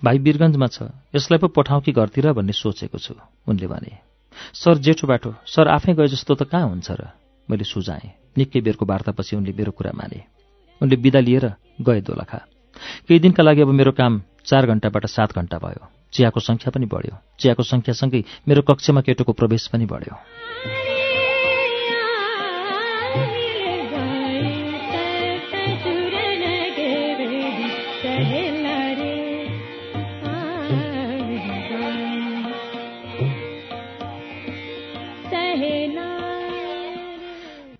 भाइ 0.03 0.17
वीरगन्जमा 0.17 0.67
छ 0.67 0.89
यसलाई 1.15 1.39
पो 1.39 1.47
पठाउँ 1.47 1.81
कि 1.81 1.91
घरतिर 1.91 2.31
भन्ने 2.33 2.53
सोचेको 2.53 2.97
छु 2.97 3.13
उनले 3.47 3.67
भने। 3.67 3.91
सर 4.53 4.77
जेठो 4.77 5.07
बाटो 5.07 5.35
सर 5.45 5.67
आफै 5.67 5.93
गए 5.93 6.07
जस्तो 6.07 6.35
त 6.35 6.43
कहाँ 6.47 6.67
हुन्छ 6.67 6.91
र? 6.91 7.11
मैले 7.49 7.63
सुझाएँ। 7.63 8.37
निकै 8.37 8.61
बेरको 8.61 8.85
वार्तापछि 8.85 9.35
उनले 9.35 9.51
मेरो 9.51 9.71
कुरा 9.71 9.91
माने। 9.91 10.19
उनले 10.81 10.95
बिदा 10.95 11.19
लिएर 11.19 11.45
गए 11.81 12.01
दोलखा। 12.01 12.39
केही 13.07 13.19
दिनका 13.19 13.43
लागि 13.43 13.61
अब 13.61 13.71
मेरो 13.75 13.91
काम 13.91 14.21
चार 14.45 14.65
घन्टाबाट 14.65 15.05
सात 15.05 15.35
घन्टा 15.35 15.57
भयो। 15.59 15.83
चियाको 16.13 16.39
सङ्ख्या 16.39 16.71
पनि 16.71 16.85
बढ्यो। 16.85 17.15
चियाको 17.39 17.63
सङ्ख्यासँगै 17.63 18.23
मेरो 18.47 18.61
कक्षमा 18.61 19.01
केटोको 19.01 19.33
प्रवेश 19.33 19.67
पनि 19.67 19.85
बढ्यो। 19.85 20.78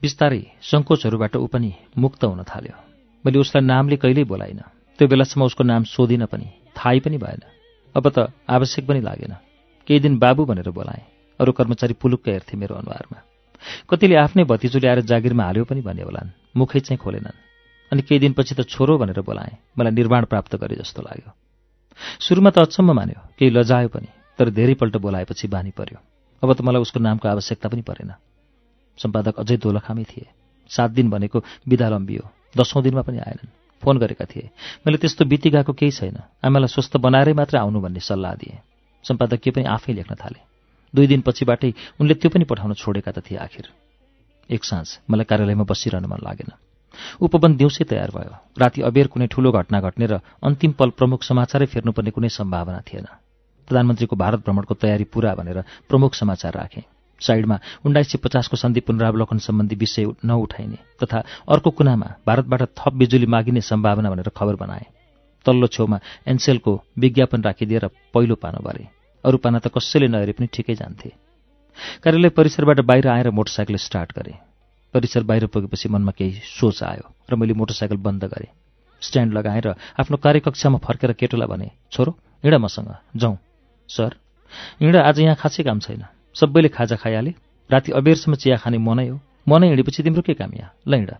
बिस्तारै 0.10 0.42
सङ्कोचहरूबाट 0.66 1.34
ऊ 1.38 1.48
पनि 1.54 1.70
मुक्त 2.02 2.22
हुन 2.26 2.42
थाल्यो। 2.42 2.76
मैले 3.26 3.38
उसलाई 3.46 3.62
नामले 3.62 3.96
कहिल्यै 4.02 4.26
बोलाइनँ। 4.26 4.66
त्यो 4.98 5.06
बेलासम्म 5.06 5.46
उसको 5.46 5.64
नाम 5.64 5.84
सोधिनँ 5.86 6.26
पनि 6.26 6.48
थाहै 6.74 7.00
पनि 7.06 7.18
भएन। 7.22 7.42
अब 7.96 8.06
त 8.10 8.18
आवश्यक 8.50 8.84
पनि 8.90 9.02
लागेन। 9.06 9.34
केही 9.88 10.00
दिन 10.00 10.18
बाबु 10.18 10.46
भनेर 10.50 10.70
बोलाएँ। 10.74 11.06
अरू 11.40 11.52
कर्मचारी 11.54 11.94
पुलुक्क 11.94 12.26
हेर्थे 12.26 12.58
मेरो 12.58 12.76
अनुहारमा। 12.82 13.20
कतिले 13.90 14.16
आफ्नै 14.16 14.44
भतिजोले 14.50 14.88
आएर 14.88 15.00
जागिरमा 15.06 15.44
हाल्यो 15.44 15.64
पनि 15.70 15.82
भने 15.86 16.02
होलान्। 16.02 16.34
मुखै 16.58 16.80
चाहिँ 16.80 16.98
खोलेनन्। 16.98 17.38
अनि 17.92 18.02
केही 18.02 18.20
दिनपछि 18.20 18.54
त 18.58 18.66
छोरो 18.66 18.98
भनेर 18.98 19.22
बोलाएँ। 19.22 19.78
मलाई 19.78 19.94
निर्माण 19.94 20.26
प्राप्त 20.26 20.56
गरे 20.58 20.76
जस्तो 20.82 21.06
लाग्यो। 21.06 21.30
सुरुमा 22.26 22.50
त 22.50 22.66
अचम्म 22.66 22.98
मान्यो। 22.98 23.20
केही 23.38 23.52
लजायो 23.54 23.94
पनि। 23.94 24.10
तर 24.40 24.50
धेरैपल्ट 24.50 24.98
बोलाएपछि 24.98 25.46
बानी 25.54 25.72
पर्यो। 25.78 26.02
अब 26.44 26.50
त 26.54 26.62
मलाई 26.66 26.82
उसको 26.82 26.98
नामको 26.98 27.30
आवश्यकता 27.30 27.70
पनि 27.70 27.86
परेन। 27.86 28.12
सम्पादक 29.02 29.40
अझै 29.40 29.58
दोलखामै 29.58 30.04
थिए। 30.04 30.28
सात 30.70 30.92
दिन 30.92 31.10
भनेको 31.10 31.44
बिदा 31.68 31.90
लम्बियो 31.90 32.24
दसौँ 32.58 32.84
दिनमा 32.84 33.02
पनि 33.02 33.20
आएनन्। 33.20 33.52
फोन 33.84 33.98
गरेका 33.98 34.26
थिए। 34.26 34.50
मैले 34.86 34.98
त्यस्तो 34.98 35.26
बिति 35.26 35.50
गएको 35.50 35.74
केही 35.74 35.92
छैन। 35.92 36.18
आमालाई 36.44 36.68
स्वस्थ 36.68 36.98
बनाएरै 36.98 37.34
मात्र 37.34 37.58
आउनु 37.58 37.80
भन्ने 37.80 38.00
सल्लाह 38.00 38.34
दिएँ। 38.36 38.60
के 39.38 39.52
पनि 39.52 39.64
आफै 39.66 39.94
लेख्न 39.94 40.16
थाले। 40.16 40.40
दुई 40.96 41.08
दिनपछिबाटै 41.08 41.74
उनले 42.02 42.14
त्यो 42.14 42.30
पनि 42.30 42.44
पठाउन 42.44 42.74
छोडेका 42.74 43.12
त 43.12 43.20
थिए 43.24 43.38
आखिर। 43.38 43.66
एक 44.50 44.64
साँझ 44.64 44.88
मलाई 45.10 45.26
कार्यालयमा 45.26 45.64
बसिरहन 45.64 46.06
मन 46.06 46.20
लागेन। 46.20 46.52
उपवन 47.22 47.56
दिउँसै 47.56 47.84
तयार 47.86 48.12
भयो। 48.12 48.36
राति 48.60 48.82
अबेर 48.82 49.08
कुनै 49.08 49.28
ठूलो 49.28 49.52
घटना 49.52 49.80
घट्ने 49.80 50.06
र 50.06 50.20
अन्तिम 50.44 50.72
पल 50.74 50.90
प्रमुख 50.90 51.24
समाचारै 51.24 51.66
फेर्नुपर्ने 51.66 52.12
कुनै 52.12 52.30
सम्भावना 52.30 52.82
थिएन। 52.82 53.08
प्रधानमन्त्रीको 53.68 54.16
भारत 54.16 54.40
भ्रमणको 54.44 54.74
तयारी 54.74 55.04
पूरा 55.04 55.36
भनेर 55.36 55.64
प्रमुख 55.88 56.14
समाचार 56.14 56.54
राखेँ। 56.54 56.99
साइडमा 57.22 57.60
उन्नाइस 57.86 58.12
सय 58.12 58.18
पचासको 58.24 58.58
सन्धि 58.58 58.80
पुनरावलोकन 58.80 59.38
सम्बन्धी 59.38 59.76
विषय 59.76 60.06
नउठाइने 60.26 60.78
तथा 61.04 61.24
अर्को 61.48 61.70
कुनामा 61.72 62.08
भारतबाट 62.28 62.62
थप 62.78 62.94
बिजुली 62.94 63.26
मागिने 63.26 63.62
सम्भावना 63.62 64.10
भनेर 64.10 64.30
खबर 64.30 64.56
बनाए। 64.56 64.86
तल्लो 65.46 65.68
छेउमा 65.68 66.00
एनसेलको 66.28 66.72
विज्ञापन 67.00 67.42
राखिदिएर 67.44 67.88
पहिलो 68.14 68.36
पानो 68.36 68.60
भरे। 68.60 68.88
अरू 69.24 69.38
पाना 69.38 69.60
त 69.60 69.68
कसैले 69.68 70.08
नहेरे 70.08 70.32
पनि 70.32 70.48
ठिकै 70.54 70.76
जान्थे। 70.76 71.10
कार्यालय 72.04 72.30
परिसरबाट 72.30 72.80
बाहिर 72.82 73.08
आएर 73.08 73.30
मोटरसाइकल 73.32 73.76
स्टार्ट 73.78 74.12
गरेँ। 74.16 74.38
परिसर 74.94 75.24
बाहिर 75.24 75.46
पुगेपछि 75.48 75.90
मनमा 75.90 76.12
केही 76.12 76.42
सोच 76.44 76.84
आयो 76.84 77.06
र 77.30 77.36
मैले 77.36 77.54
मोटरसाइकल 77.54 77.98
बन्द 77.98 78.24
गरेँ। 78.26 78.52
स्ट्यान्ड 79.02 79.34
लगाएर 79.34 79.68
आफ्नो 80.00 80.18
कार्यकक्षामा 80.18 80.78
फर्केर 80.78 81.12
केटोलाई 81.14 81.48
भने 81.48 81.72
छोरो 81.92 82.12
हिँड 82.44 82.56
मसँग। 82.56 82.92
जाउँ। 83.16 83.38
सर 83.90 84.16
हिँड 84.82 84.96
आज 84.96 85.20
यहाँ 85.20 85.36
खासै 85.36 85.64
काम 85.64 85.80
छैन। 85.80 86.04
सबैले 86.36 86.70
खाजा 86.70 86.96
खाइहाले। 86.96 87.34
राति 87.72 87.92
अबेरसम्म 87.92 88.36
चिया 88.36 88.58
खाने 88.58 88.78
मनै 88.78 89.08
हो। 89.08 89.20
मनै 89.48 89.68
हिँडेपछि 89.68 90.04
तिम्रो 90.04 90.22
के 90.22 90.34
काम 90.34 90.52
यहाँ 90.54 90.74
ल 90.88 90.94
हिँड। 90.94 91.12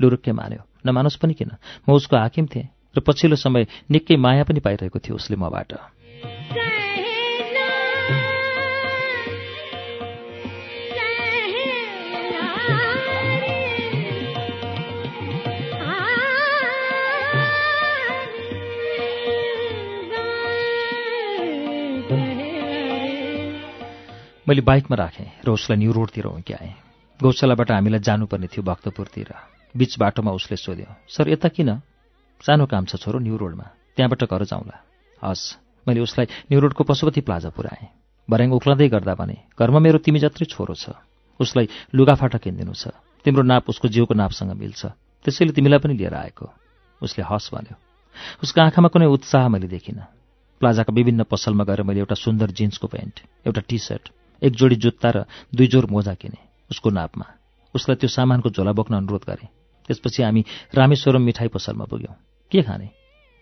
लुरुक्कै 0.00 0.32
मान्यो। 0.32 0.62
नमानोस् 0.86 1.16
पनि 1.16 1.34
किन? 1.34 1.50
म 1.88 1.92
उसको 1.92 2.16
हाकिम 2.16 2.46
थिएँ 2.46 2.68
र 2.96 3.00
पछिल्लो 3.00 3.36
समय 3.36 3.66
निकै 3.90 4.16
माया 4.16 4.44
पनि 4.44 4.60
पाइरहेको 4.60 4.98
थियो 4.98 5.16
उसले 5.16 5.36
मबाट। 5.36 5.72
मैले 24.46 24.62
बाइकमा 24.62 24.96
राखेँ 24.96 25.42
र 25.42 25.50
उसलाई 25.50 25.78
न्यु 25.78 25.92
रोडतिर 25.92 26.26
उक्याएँ 26.30 26.74
गौशालाबाट 27.18 27.70
हामीलाई 27.72 27.98
जानुपर्ने 27.98 28.46
थियो 28.46 28.62
भक्तपुरतिर। 28.62 29.30
बिच 29.74 29.98
बाटोमा 29.98 30.30
उसले 30.38 30.56
सोध्यो 30.56 30.86
सर 31.10 31.34
यता 31.34 31.48
किन? 31.50 31.82
सानो 32.38 32.66
काम 32.70 32.84
छ 32.86 32.94
छोरो 32.94 33.18
न्यु 33.18 33.36
रोडमा। 33.42 33.66
त्यहाँबाट 33.98 34.22
घर 34.22 34.42
जाउँला। 34.46 34.76
हस् 35.18 35.44
मैले 35.86 36.00
उसलाई 36.00 36.26
न्यु 36.46 36.60
रोडको 36.62 36.84
पशुपति 36.86 37.20
प्लाजा 37.26 37.50
पुऱ्याएँ। 37.50 37.90
भर्याङ 38.30 38.50
उक्लँदै 38.54 38.86
गर्दा 38.86 39.14
भने 39.18 39.36
घरमा 39.58 39.78
मेरो 39.82 39.98
तिमी 39.98 40.22
जत्रै 40.22 40.46
छोरो 40.46 40.78
छ। 40.78 40.94
उसलाई 41.42 41.66
लुगाफाटा 41.90 42.38
किनिदिनु 42.38 42.70
छ। 42.70 42.94
तिम्रो 43.26 43.42
नाप 43.42 43.66
उसको 43.66 43.90
जिउको 43.90 44.14
नापसँग 44.14 44.54
मिल्छ। 44.54 44.94
त्यसैले 45.26 45.58
तिमीलाई 45.58 45.82
पनि 45.82 45.98
लिएर 45.98 46.14
आएको। 46.14 46.46
उसले 47.02 47.26
हस् 47.26 47.50
भन्यो। 47.50 47.74
उसको 48.46 48.58
आँखामा 48.62 48.88
कुनै 48.94 49.10
उत्साह 49.10 49.50
मैले 49.50 49.66
देखिनँ। 49.66 50.06
प्लाजाका 50.62 50.94
विभिन्न 50.94 51.26
पसलमा 51.26 51.64
गएर 51.66 51.82
मैले 51.82 51.98
एउटा 51.98 52.14
सुन्दर 52.14 52.54
जिन्सको 52.54 52.86
प्यान्ट 52.86 53.14
एउटा 53.42 53.62
टी 53.66 53.78
सर्ट 53.82 54.04
एक 54.42 54.52
जोडी 54.52 54.76
जुत्ता 54.76 55.10
र 55.10 55.24
दुई 55.54 55.66
जोर 55.66 55.86
मोजा 55.86 56.14
किने 56.14 56.38
उसको 56.70 56.90
नापमा। 56.90 57.26
उसलाई 57.74 57.96
त्यो 57.96 58.08
सामानको 58.08 58.50
झोला 58.50 58.72
बोक्न 58.72 58.94
अनुरोध 58.96 59.24
गरेँ। 59.28 59.48
त्यसपछि 59.88 60.22
हामी 60.22 60.44
रामेश्वरम 60.74 61.22
मिठाई 61.22 61.48
पसलमा 61.48 61.84
पुग्यौँ। 61.84 62.14
के 62.52 62.62
खाने? 62.62 62.88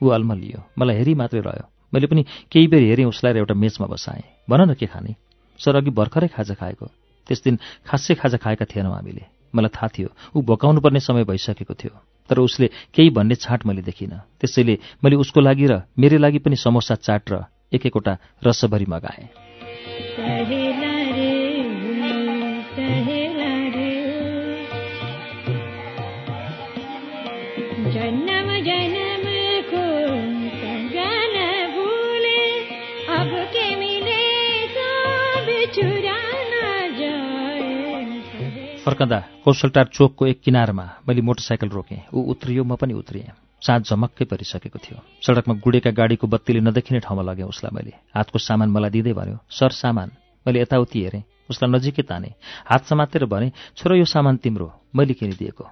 ऊ 0.00 0.08
अल्मलियो 0.08 0.60
मलाई 0.78 0.96
हेरी 0.96 1.14
मात्रै 1.14 1.40
रह्यो। 1.40 1.66
मैले 1.92 2.06
पनि 2.06 2.22
केही 2.50 2.66
बेर 2.66 2.82
हेरेँ 2.82 3.06
उसलाई 3.06 3.32
र 3.32 3.36
एउटा 3.38 3.54
मेचमा 3.54 3.86
बसाएँ। 3.86 4.46
भन 4.50 4.60
न 4.70 4.74
के 4.74 4.86
खाने? 4.86 5.14
सर 5.60 5.76
अघि 5.76 5.90
भर्खरै 5.90 6.28
खाजा 6.28 6.54
खाएको। 6.54 6.86
त्यस 7.26 7.42
दिन 7.42 7.58
खासै 7.86 8.14
खाजा 8.14 8.36
खाएका 8.36 8.64
थिएनौँ 8.66 8.94
हामीले। 8.94 9.24
मलाई 9.54 9.70
थाहा 9.70 9.88
थियो 9.88 10.08
ऊ 10.36 10.42
भोकाउनु 10.42 10.80
पर्ने 10.82 11.00
समय 11.00 11.24
भइसकेको 11.24 11.74
थियो। 11.74 11.94
तर 12.30 12.38
उसले 12.38 12.66
केही 12.94 13.10
भन्ने 13.10 13.34
छाँट 13.34 13.66
मैले 13.66 13.82
देखिनँ। 13.82 14.18
त्यसैले 14.40 14.78
मैले 15.04 15.16
उसको 15.16 15.40
लागि 15.40 15.66
र 15.66 15.82
मेरै 15.98 16.18
लागि 16.18 16.38
पनि 16.42 16.56
समोसा 16.56 16.94
चाट 16.98 17.22
र 17.30 17.44
एक 17.72 17.86
एकवटा 17.86 18.18
रसभरी 18.44 18.86
मगाएँ। 18.88 19.53
भूले, 31.74 32.60
अब 33.06 33.30
के 33.30 33.74
फर्कँदा 38.84 39.22
कौशलटार 39.44 39.84
चोकको 39.84 40.26
एक 40.26 40.40
किनारमा 40.40 40.90
मैले 41.08 41.22
मोटरसाइकल 41.22 41.68
रोकेँ। 41.68 42.02
ऊ 42.14 42.22
उत्रियो, 42.22 42.64
म 42.64 42.76
पनि 42.76 42.94
उत्रिएँ। 42.94 43.43
साँझ 43.64 43.82
झमक्कै 43.88 44.24
परिसकेको 44.28 44.78
थियो। 44.78 44.98
सडकमा 45.24 45.54
गुडेका 45.64 45.90
गाडीको 45.90 46.26
बत्तीले 46.26 46.60
नदेखिने 46.60 47.00
ठाउँमा 47.00 47.22
लगेँ 47.24 47.48
उसलाई 47.48 47.72
मैले। 47.72 47.92
हातको 48.12 48.38
सामान 48.38 48.68
मलाई 48.70 48.90
दिँदै 48.90 49.12
भन्यो 49.12 49.38
सर 49.48 49.72
सामान। 49.72 50.10
मैले 50.46 50.60
यताउति 50.60 50.98
हेरेँ। 51.00 51.22
उसलाई 51.50 51.70
नजिकै 51.72 52.02
ताने। 52.04 52.30
हात 52.68 52.84
समातेर 52.84 53.24
भने 53.24 53.52
छोरो 53.76 53.94
यो 53.96 54.04
सामान 54.04 54.36
तिम्रो। 54.36 54.68
मैले 54.96 55.14
किनिदिएको 55.14 55.64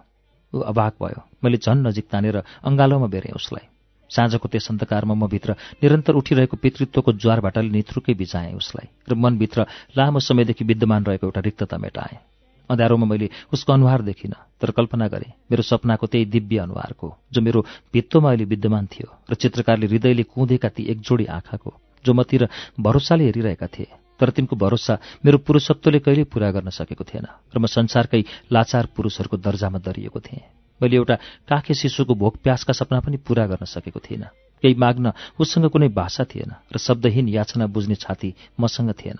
ऊ 0.52 0.61
अभाग 0.62 0.92
भयो। 1.00 1.20
मैले 1.44 1.56
झन् 1.56 1.84
नजिक 1.87 2.08
तानेर 2.08 2.37
अङ्गालोमा 2.64 3.06
बेरेँ 3.06 3.32
उसलाई। 3.32 3.68
साँझको 4.11 4.49
त्यस 4.49 4.68
अन्धकारमा 4.70 5.14
म 5.14 5.28
भित्र 5.28 5.56
निरन्तर 5.80 6.12
उठिरहेको 6.12 6.56
पितृत्वको 6.56 7.12
ज्वारभाटाले 7.12 7.70
निथ्रुकै 7.72 8.14
बिचाएँ 8.14 8.52
उसलाई 8.52 8.88
र 9.08 9.14
मनभित्र 9.16 9.66
लामो 9.96 10.20
समयदेखि 10.20 10.64
विद्यमान 10.64 11.04
रहेको 11.04 11.26
एउटा 11.26 11.40
रिक्तता 11.40 11.76
मेटाएँ। 11.76 12.31
अँध्यारोमा 12.72 13.06
मैले 13.06 13.28
उसको 13.52 13.72
अनुहार 13.72 14.02
देखिनँ 14.02 14.40
तर 14.60 14.70
कल्पना 14.72 15.06
गरेँ 15.08 15.32
मेरो 15.50 15.62
सपनाको 15.62 16.06
त्यही 16.06 16.24
दिव्य 16.32 16.58
अनुहारको 16.58 17.08
जो 17.32 17.40
मेरो 17.40 17.61
भित्तोमा 17.92 18.28
अहिले 18.28 18.44
विद्यमान 18.48 18.87
थियो 18.88 19.08
र 19.30 19.35
चित्रकारले 19.35 19.87
हृदयले 19.87 20.22
कुँदेका 20.24 20.68
ती 20.68 20.82
एकजोडी 20.92 21.26
आँखाको 21.28 21.70
जो 22.04 22.12
मतिर 22.12 22.48
भरोसाले 22.80 23.24
हेरिरहेका 23.24 23.66
थिए। 23.68 23.90
तर 24.20 24.30
तिनको 24.30 24.56
भरोसा 24.56 24.98
मेरो 25.24 25.38
पुरुषत्वले 25.38 25.98
कहिल्यै 25.98 26.30
पूरा 26.30 26.50
गर्न 26.50 26.70
सकेको 26.70 27.04
थिएन 27.04 27.26
र 27.54 27.58
म 27.58 27.66
संसारकै 27.66 28.22
लाचार 28.52 28.87
पुरुषहरूको 28.94 29.37
दर्जामा 29.37 29.78
दरिएको 29.78 30.20
थिएँ। 30.20 30.42
मैले 30.80 30.96
एउटा 30.96 31.14
काखे 31.50 31.74
शिशुको 31.74 32.14
भोक 32.14 32.37
प्यासका 32.42 32.72
सपना 32.72 33.00
पनि 33.02 33.16
पूरा 33.26 33.46
गर्न 33.46 33.66
सकेको 33.66 34.00
थिइनँ 34.00 34.30
केही 34.62 34.74
माग्न 34.78 35.12
उसँग 35.42 35.66
कुनै 35.74 35.88
भाषा 35.90 36.24
थिएन 36.24 36.50
र 36.70 36.78
शब्दहीन 36.78 37.28
याचना 37.28 37.66
बुझ्ने 37.66 37.94
छाती 37.98 38.35
मसँग 38.54 38.94
थिएन। 38.94 39.18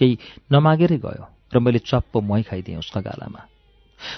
केही 0.00 0.18
नमागेरै 0.52 0.98
गयो। 1.00 1.31
र 1.54 1.58
मैले 1.58 1.78
चप्प 1.78 2.16
मही 2.16 2.42
खाइदिएँ 2.42 2.78
उसका 2.78 3.00
गालामा। 3.00 3.40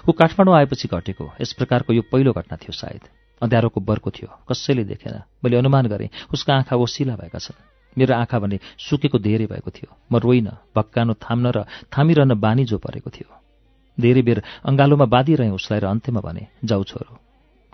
ऊ 0.09 0.13
काठमाडौँ 0.13 0.55
आएपछि 0.57 0.89
घटेको। 0.89 1.25
यस 1.41 1.53
प्रकारको 1.53 1.93
यो 1.93 2.03
पहिलो 2.13 2.33
घटना 2.33 2.57
थियो 2.57 2.73
सायद। 2.73 3.05
अँध्यारोको 3.43 3.81
बर्को 3.81 4.11
थियो। 4.11 4.29
कसैले 4.49 4.85
देखेन। 4.85 5.23
मैले 5.45 5.57
अनुमान 5.57 5.87
गरेँ 5.87 6.09
उसका 6.33 6.55
आँखा 6.55 6.77
ओसिला 6.77 7.17
भएका 7.17 7.39
छन्। 7.39 7.59
मेरो 7.99 8.15
आँखा 8.15 8.39
भने 8.39 8.59
सुकेको 8.79 9.19
धेरै 9.19 9.47
भएको 9.47 9.71
थियो। 9.71 9.91
म 10.13 10.17
रोइन 10.19 10.49
भक्कानो 10.77 11.15
थाम्न 11.15 11.47
र 11.57 11.65
थामिरहन 11.93 12.35
बानी 12.35 12.65
जो 12.65 12.79
परेको 12.79 13.11
थियो। 13.11 13.29
धेरै 13.99 14.23
बेर 14.23 14.43
अङ्गालोमा 14.65 15.07
बाँधिरहेँ 15.07 15.53
उसलाई 15.53 15.81
र 15.81 15.87
अन्त्यमा 15.87 16.21
भने 16.21 16.47
जाउ 16.65 16.83
छोरो। 16.83 17.19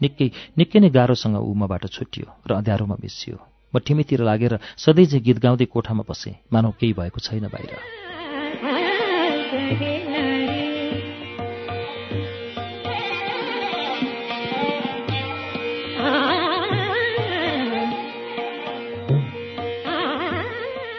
निकै 0.03 0.27
निकै 0.59 0.79
नै 0.81 0.91
गाह्रोसँग 0.91 1.37
ऊ 1.37 1.53
मबाट 1.55 1.87
छुट्टियो 1.89 2.27
र 2.49 2.51
अँध्यारोमा 2.61 2.97
मिसियो 3.01 3.37
म 3.73 3.79
ठिमीतिर 3.79 4.21
लागेर 4.21 4.59
सधैँ 4.77 5.07
चाहिँ 5.07 5.25
गीत 5.25 5.39
गाउँदै 5.39 5.65
कोठामा 5.65 6.05
बसेँ 6.09 6.35
मानव 6.53 6.73
केही 6.81 6.93
भएको 6.93 7.21
छैन 7.21 7.49
बाहिर। 7.49 8.10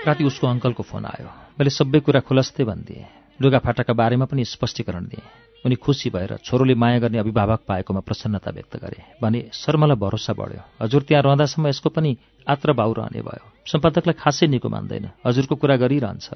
राति 0.05 0.23
उसको 0.23 0.47
अङ्कलको 0.47 0.83
फोन 0.83 1.05
आयो। 1.05 1.27
मैले 1.27 1.69
सबै 1.69 1.99
कुरा 1.99 2.19
खुलस्ते 2.19 2.63
भनिदिएँ। 2.63 3.05
लुगाफाटाका 3.41 3.93
बारेमा 3.93 4.25
पनि 4.25 4.45
स्पष्टीकरण 4.45 5.05
दिएँ। 5.05 5.23
उनी 5.65 5.75
खुसी 5.75 6.09
भएर 6.09 6.37
छोरोले 6.43 6.75
माया 6.75 6.99
गर्ने 6.99 7.17
अभिभावक 7.17 7.59
पाएकोमा 7.67 7.99
प्रसन्नता 7.99 8.51
व्यक्त 8.51 8.77
गरे। 8.77 9.03
भने 9.21 9.49
सर 9.53 9.77
भरोसा 9.77 10.33
बढ्यो। 10.33 10.85
हजुर 10.85 11.01
त्यहाँ 11.01 11.23
रहँदासम्म 11.23 11.67
यसको 11.67 11.89
पनि 11.89 12.17
आत्र 12.47 12.73
बाउ 12.73 12.93
रहने 12.93 13.21
भयो। 13.21 13.51
सम्पादकलाई 13.65 14.13
खासै 14.13 14.47
निको 14.47 14.69
मान्दैन। 14.69 15.09
हजुरको 15.25 15.55
कुरा 15.55 15.75
गरिरहन्छ। 15.75 16.29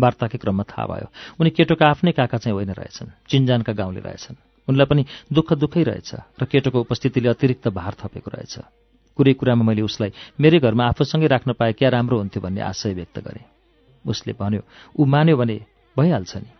वार्ताकै 0.00 0.38
क्रममा 0.38 0.64
थाहा 0.64 0.86
भयो। 0.86 1.08
उनी 1.40 1.50
केटोका 1.50 1.84
आफ्नै 1.86 2.12
काका 2.12 2.38
चाहिँ 2.38 2.54
होइन 2.54 2.70
रहेछन् 2.70 3.14
चिन्जानका 3.28 3.72
गाउँले 3.72 4.00
रहेछन्। 4.00 4.36
उनलाई 4.68 4.86
पनि 4.86 5.02
दुःख 5.32 5.52
दुःखै 5.52 5.82
रहेछ 5.82 6.10
र 6.40 6.44
केटोको 6.44 6.78
उपस्थितिले 6.80 7.28
अतिरिक्त 7.28 7.68
भार 7.68 7.94
थपेको 7.94 8.30
रहेछ। 8.30 8.54
कुरै 9.16 9.32
कुरामा 9.32 9.64
मैले 9.64 9.82
उसलाई 9.82 10.10
मेरै 10.40 10.58
घरमा 10.58 10.84
आफूसँगै 10.86 11.26
राख्न 11.26 11.52
पाए 11.52 11.72
क्या 11.72 11.88
राम्रो 11.88 12.18
हुन्थ्यो 12.18 12.42
भन्ने 12.42 12.60
आशय 12.60 12.92
व्यक्त 12.94 13.16
गरेँ। 13.18 13.46
उसले 14.04 14.32
भन्यो 14.32 14.62
ऊ 14.98 15.04
मान्यो 15.04 15.36
भने 15.36 15.56
भइहाल्छ 15.96 16.36
नि। 16.36 16.50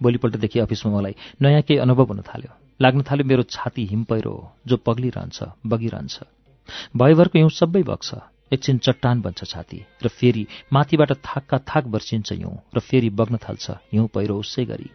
भोलिपल्टदेखि 0.00 0.58
अफिसमा 0.60 0.90
मलाई 0.96 1.14
नयाँ 1.42 1.62
केही 1.62 1.78
अनुभव 1.78 2.06
हुन 2.08 2.20
थाल्यो। 2.22 2.52
लाग्न 2.80 3.02
थाल्यो 3.02 3.26
मेरो 3.26 3.42
छाती 3.42 3.84
हिम 3.86 4.04
पहिरो 4.04 4.30
हो 4.30 4.52
जो 4.66 4.76
पग्लिरहन्छ 4.78 5.38
बगिरहन्छ। 5.66 6.16
भयभरको 6.96 7.38
हिउँ 7.38 7.50
सबै 7.50 7.82
बग्छ। 7.82 8.37
एकछिन 8.52 8.78
चट्टान 8.78 9.20
बन्छ 9.20 9.44
छाती 9.44 9.78
र 10.04 10.08
फेरि 10.10 10.46
माथिबाट 10.72 11.12
थाकका 11.24 11.58
थाक 11.70 11.84
बर्सिन्छ 11.94 12.32
हिउँ 12.32 12.56
र 12.76 12.80
फेरि 12.80 13.10
बग्न 13.10 13.36
थाल्छ 13.38 13.70
हिउँ 13.92 14.08
पहिरो 14.14 14.38
उसै 14.38 14.64
गरी। 14.64 14.90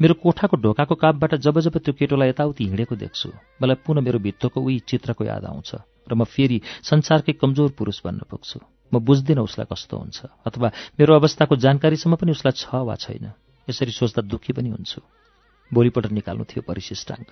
मेरो 0.00 0.14
कोठाको 0.22 0.56
ढोकाको 0.56 0.94
कापबाट 0.94 1.34
जब 1.36 1.60
जब 1.60 1.78
त्यो 1.78 1.92
केटोलाई 1.94 2.28
यताउति 2.28 2.64
हिँडेको 2.64 2.96
देख्छु 2.96 3.28
मलाई 3.62 3.76
पुनः 3.86 4.00
मेरो 4.02 4.18
भित्तोको 4.18 4.60
उही 4.60 4.78
चित्रको 4.90 5.24
याद 5.24 5.44
आउँछ 5.44 5.70
र 6.10 6.14
म 6.14 6.24
फेरि 6.24 6.60
संसारकै 6.82 7.32
कमजोर 7.38 7.70
पुरुष 7.78 8.00
बन्न 8.04 8.26
पुग्छु। 8.30 8.58
म 8.92 8.98
बुझ्दिनँ 8.98 9.42
उसलाई 9.46 9.66
कस्तो 9.70 9.96
हुन्छ 9.96 10.18
अथवा 10.46 10.68
मेरो 10.98 11.14
अवस्थाको 11.14 11.56
जानकारीसम्म 11.56 12.16
पनि 12.18 12.30
उसलाई 12.34 12.52
छ 12.58 12.74
वा 12.74 12.94
छैन। 12.98 13.30
यसरी 13.68 13.92
सोच्दा 13.94 14.22
दुःखी 14.26 14.52
पनि 14.52 14.68
हुन्छु। 14.74 15.00
भोलिपल्ट 15.70 16.10
निकाल्नु 16.10 16.44
थियो 16.50 16.62
परिशिष्टाङ्क। 16.66 17.30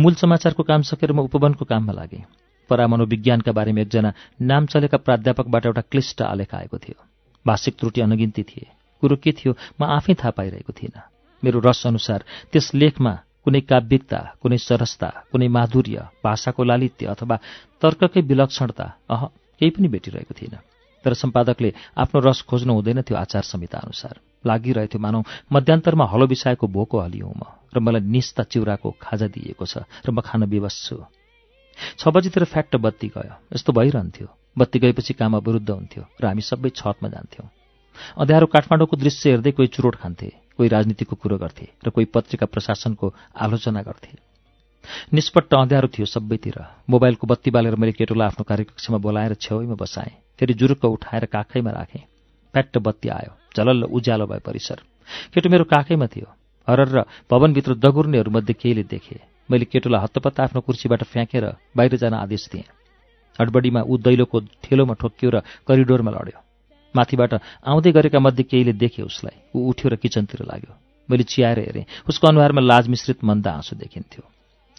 मूल 0.00 0.14
समाचारको 0.16 0.62
काम 0.64 0.82
सकेर 0.82 1.12
म 1.12 1.20
उपवनको 1.28 1.64
काममा 1.68 1.92
लागेँ। 1.92 2.24
परामनोविज्ञानका 2.70 3.52
बारेमा 3.52 3.80
एकजना 3.80 4.12
नाम 4.42 4.66
चलेका 4.66 4.98
प्राध्यापकबाट 4.98 5.66
एउटा 5.66 5.82
क्लिष्ट 5.90 6.22
आलेख 6.22 6.54
आएको 6.54 6.78
थियो। 6.78 6.98
भाषिक 7.46 7.74
त्रुटि 7.78 8.00
अनगिन्ती 8.00 8.42
थिए। 8.42 8.66
कुरो 9.02 9.16
के 9.16 9.32
थियो 9.32 9.52
म 9.80 9.84
आफै 9.96 10.14
थाहा 10.14 10.30
पाइरहेको 10.38 10.72
थिइनँ। 10.72 11.02
मेरो 11.42 11.58
रस 11.64 11.86
अनुसार 11.86 12.24
त्यस 12.52 12.70
लेखमा 12.74 13.12
कुनै 13.44 13.60
काव्यिकता 13.64 14.18
कुनै 14.42 14.58
सरसता 14.60 15.08
कुनै 15.32 15.48
माधुर्य 15.48 15.98
भाषाको 16.24 16.62
लालित्य 16.64 17.06
अथवा 17.06 17.36
तर्ककै 17.82 18.20
विलक्षणता 18.28 18.86
अह 19.08 19.22
केही 19.60 19.70
पनि 19.72 19.88
भेटिरहेको 19.88 20.34
थिइनँ 20.36 20.60
तर 21.04 21.12
सम्पादकले 21.16 21.70
आफ्नो 21.96 22.20
रस 22.20 22.40
खोज्नु 22.44 22.72
हुँदैन 22.76 23.00
थियो 23.02 23.16
आचार 23.16 23.42
संहिता 23.42 23.78
अनुसार। 23.80 24.14
लागिरहेथ्यो 24.44 25.00
मानौ 25.00 25.20
मध्यान्तरमा 25.52 26.04
हलो 26.12 26.26
बिसाएको 26.26 26.66
भोको 26.68 27.00
हलियौँ 27.00 27.32
म 27.32 27.42
र 27.72 27.80
मलाई 27.80 28.04
निस्ता 28.04 28.42
चिउराको 28.52 28.88
खाजा 29.00 29.26
दिइएको 29.32 29.64
छ 29.64 29.88
र 30.04 30.08
म 30.12 30.20
खान 30.20 30.44
विवश 30.44 30.76
छु। 30.84 30.96
छ 31.98 32.08
बजीतिर 32.08 32.44
फ्याक्ट 32.44 32.76
बत्ती 32.76 33.08
गयो। 33.08 33.34
यस्तो 33.54 33.72
भइरहन्थ्यो। 33.72 34.28
बत्ती 34.58 34.78
गएपछि 34.78 35.14
काम 35.14 35.36
अवरुद्ध 35.36 35.70
हुन्थ्यो 35.70 36.04
र 36.20 36.26
हामी 36.26 36.42
सबै 36.42 36.70
छतमा 36.70 37.08
जान्थ्यौँ। 37.08 37.48
अँध्यारो 38.16 38.46
काठमाडौँको 38.46 38.96
दृश्य 38.96 39.30
हेर्दै 39.30 39.50
कोही 39.52 39.68
चुरोट 39.68 39.96
खान्थे 39.96 40.28
कोही 40.56 40.68
राजनीतिको 40.68 41.16
कुरो 41.16 41.36
गर्थे 41.38 41.66
र 41.86 41.90
कोही 41.90 42.06
पत्रिका 42.14 42.46
प्रशासनको 42.46 43.14
आलोचना 43.36 43.82
गर्थे। 43.82 44.12
निष्पट्ट 45.14 45.54
अँध्यारो 45.54 45.88
थियो 45.88 46.06
सबैतिर। 46.06 46.58
मोबाइलको 46.90 47.26
बत्ती 47.26 47.50
बालेर 47.50 47.74
मैले 47.76 47.92
केटोलाई 47.92 48.26
आफ्नो 48.26 48.44
कार्यकक्षमा 48.44 48.98
बोलाएर 48.98 49.34
छेउैमा 49.34 49.74
बसाएँ। 49.74 50.12
फेरि 50.38 50.54
जुरुक्क 50.54 50.84
उठाएर 50.84 51.24
काखैमा 51.26 51.70
राखेँ। 51.70 52.02
फ्याट्ट 52.54 52.78
बत्ती 52.78 53.08
आयो। 53.08 53.32
झलल्ल 53.56 53.84
उज्यालो 53.84 54.26
भयो 54.26 54.40
परिसर। 54.40 54.80
केटो 55.34 55.48
मेरो 55.50 55.64
काखैमा 55.64 56.06
थियो। 56.06 56.28
हरर 56.68 56.88
र 56.88 57.04
भवनभित्र 57.30 57.74
दगुर्नेहरूमध्ये 57.74 58.54
केहीले 58.54 58.82
देखे। 58.82 59.29
मैले 59.50 59.64
केटोलाई 59.66 60.00
हत्तपत्त 60.00 60.40
आफ्नो 60.40 60.60
कुर्सीबाट 60.62 61.02
फ्याँकेर 61.10 61.44
बाहिर 61.76 61.96
जान 61.96 62.14
आदेश 62.14 62.48
दिएँ। 62.52 62.64
हडबडीमा 63.38 63.80
ऊ 63.82 63.96
दैलोको 63.98 64.38
ठेलोमा 64.62 64.94
ठोक्कियो 64.94 65.30
र 65.30 65.36
करिडोरमा 65.66 66.10
लड्यो। 66.10 66.38
माथिबाट 66.94 67.32
आउँदै 67.66 67.90
गरेका 67.92 68.18
मध्ये 68.18 68.44
केहीले 68.46 68.72
देखे 68.78 69.02
उसलाई। 69.02 69.36
ऊ 69.54 69.58
उठ्यो 69.70 69.88
र 69.90 69.96
किचनतिर 69.98 70.46
लाग्यो। 70.46 70.72
मैले 71.08 71.24
चियाएर 71.26 71.58
हेरेँ। 71.58 71.84
उसको 72.08 72.26
अनुहारमा 72.28 72.62
लाज 72.62 72.88
मिश्रित 72.88 73.24
मन्दा 73.24 73.50
आँसु 73.50 73.76
देखिन्थ्यो। 73.76 74.22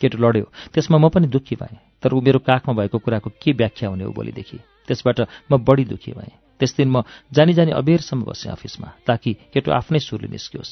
केटो 0.01 0.17
लड्यो 0.17 0.45
त्यसमा 0.73 0.97
म 0.97 1.09
पनि 1.11 1.27
दुःखी 1.27 1.55
भएँ। 1.55 1.77
तर 2.03 2.13
ऊ 2.15 2.21
मेरो 2.21 2.39
काखमा 2.39 2.73
भएको 2.73 2.97
कुराको 2.99 3.29
के 3.41 3.51
व्याख्या 3.51 3.89
हुने 3.89 4.03
हो 4.03 4.11
भोलिदेखि? 4.11 4.57
त्यसबाट 4.87 5.19
म 5.51 5.59
बढी 5.59 5.85
दुःखी 5.85 6.11
भएँ। 6.11 6.31
त्यस 6.59 6.75
दिन 6.77 6.89
म 6.89 7.03
जानी 7.33 7.53
जानी 7.53 7.71
अबेरसम्म 7.71 8.23
बसेँ 8.23 8.51
अफिसमा 8.51 8.87
ताकि 9.07 9.31
केटो 9.53 9.71
आफ्नै 9.71 9.99
सुरले 9.99 10.27
निस्कियोस्। 10.31 10.71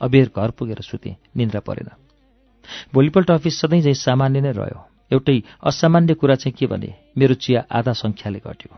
अबेर 0.00 0.30
घर 0.36 0.50
पुगेर 0.50 0.80
सुतेँ 0.82 1.16
निन्द्रा 1.36 1.60
परेन। 1.60 2.07
भोलिपल्ट 2.94 3.30
अफिस 3.30 3.60
सधैँ 3.60 3.82
चाहिँ 3.82 3.94
सामान्य 3.94 4.40
नै 4.40 4.52
रह्यो। 4.52 4.80
एउटै 5.12 5.42
असामान्य 5.62 6.14
कुरा 6.14 6.34
चाहिँ 6.34 6.56
के 6.58 6.66
भने 6.66 6.94
मेरो 7.18 7.34
चिया 7.34 7.64
आधा 7.70 7.92
सङ्ख्याले 7.92 8.38
घट्यो। 8.38 8.76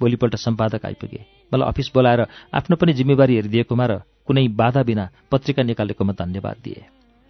भोलिपल्ट 0.00 0.36
सम्पादक 0.36 0.86
आइपुगे। 0.86 1.24
मलाई 1.54 1.68
अफिस 1.68 1.90
बोलाएर 1.94 2.20
आफ्नो 2.54 2.76
पनि 2.76 2.92
जिम्मेवारी 2.92 3.34
हेरिदिएकोमा 3.34 3.86
र 3.86 3.92
कुनै 4.26 4.48
बाधा 4.48 4.82
बिना 4.82 5.08
पत्रिका 5.30 5.62
निकालेकोमा 5.62 6.12
धन्यवाद 6.12 6.56
दिए। 6.64 6.84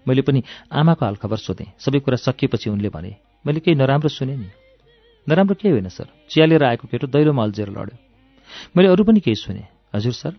मैले 0.08 0.22
पनि 0.22 0.42
आमाको 0.72 1.04
हालखबर 1.04 1.36
सोधेँ। 1.36 1.72
सबै 1.78 1.98
कुरा 1.98 2.16
सकिएपछि 2.16 2.70
उनले 2.70 2.88
भने 2.88 3.16
मैले 3.46 3.60
केही 3.60 3.76
नराम्रो 3.76 4.08
सुने 4.08 4.36
नि। 4.36 4.48
नराम्रो 5.28 5.54
केही 5.54 5.72
होइन 5.72 5.88
सर। 5.88 6.06
चिया 6.30 6.46
लिएर 6.46 6.64
आएको 6.64 6.88
केटो 6.88 7.06
दैलोमा 7.06 7.42
अल्झेर 7.42 7.68
लड्यो। 7.68 7.98
मैले 8.76 8.88
अरू 8.88 9.04
पनि 9.04 9.20
केही 9.20 9.34
सुने। 9.34 9.66
हजुर 9.94 10.12
सर। 10.12 10.32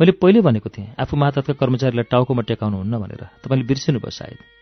मैले 0.00 0.12
पहिले 0.12 0.40
भनेको 0.40 0.68
थिएँ 0.68 0.94
आफू 0.98 1.16
मातहतका 1.16 1.52
कर्मचारीलाई 1.52 2.04
टाउकोमा 2.10 2.42
टेकाउनुहुन्न 2.42 2.98
भनेर। 2.98 3.22
तपाईँले 3.44 3.66
बिर्सिनुभयो 3.66 4.10
सायद। 4.10 4.61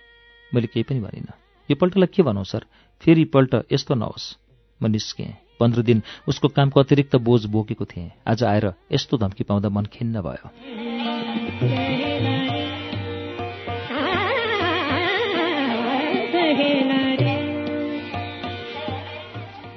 मैले 0.55 0.67
केही 0.67 0.83
पनि 0.83 1.01
भनिनँ। 1.01 1.33
यो 1.71 1.77
पल्टलाई 1.77 2.07
के 2.07 2.23
भनौँ 2.23 2.45
सर? 2.45 2.65
फेरि 3.01 3.25
पल्ट 3.25 3.55
यस्तो 3.73 3.95
नहोस्। 3.95 4.37
म 4.83 4.87
निस्केँ। 4.87 5.37
पन्ध्र 5.61 5.83
दिन 5.83 6.03
उसको 6.29 6.49
कामको 6.49 6.81
अतिरिक्त 6.81 7.17
बोझ 7.17 7.47
बोकेको 7.47 7.85
थिएँ। 7.85 8.11
आज 8.27 8.45
आएर 8.45 8.73
यस्तो 8.93 9.19
धम्की 9.19 9.45
पाउँदा 9.45 9.69
मन 9.69 9.85
खिन्न 9.85 10.21
भयो। 10.21 10.49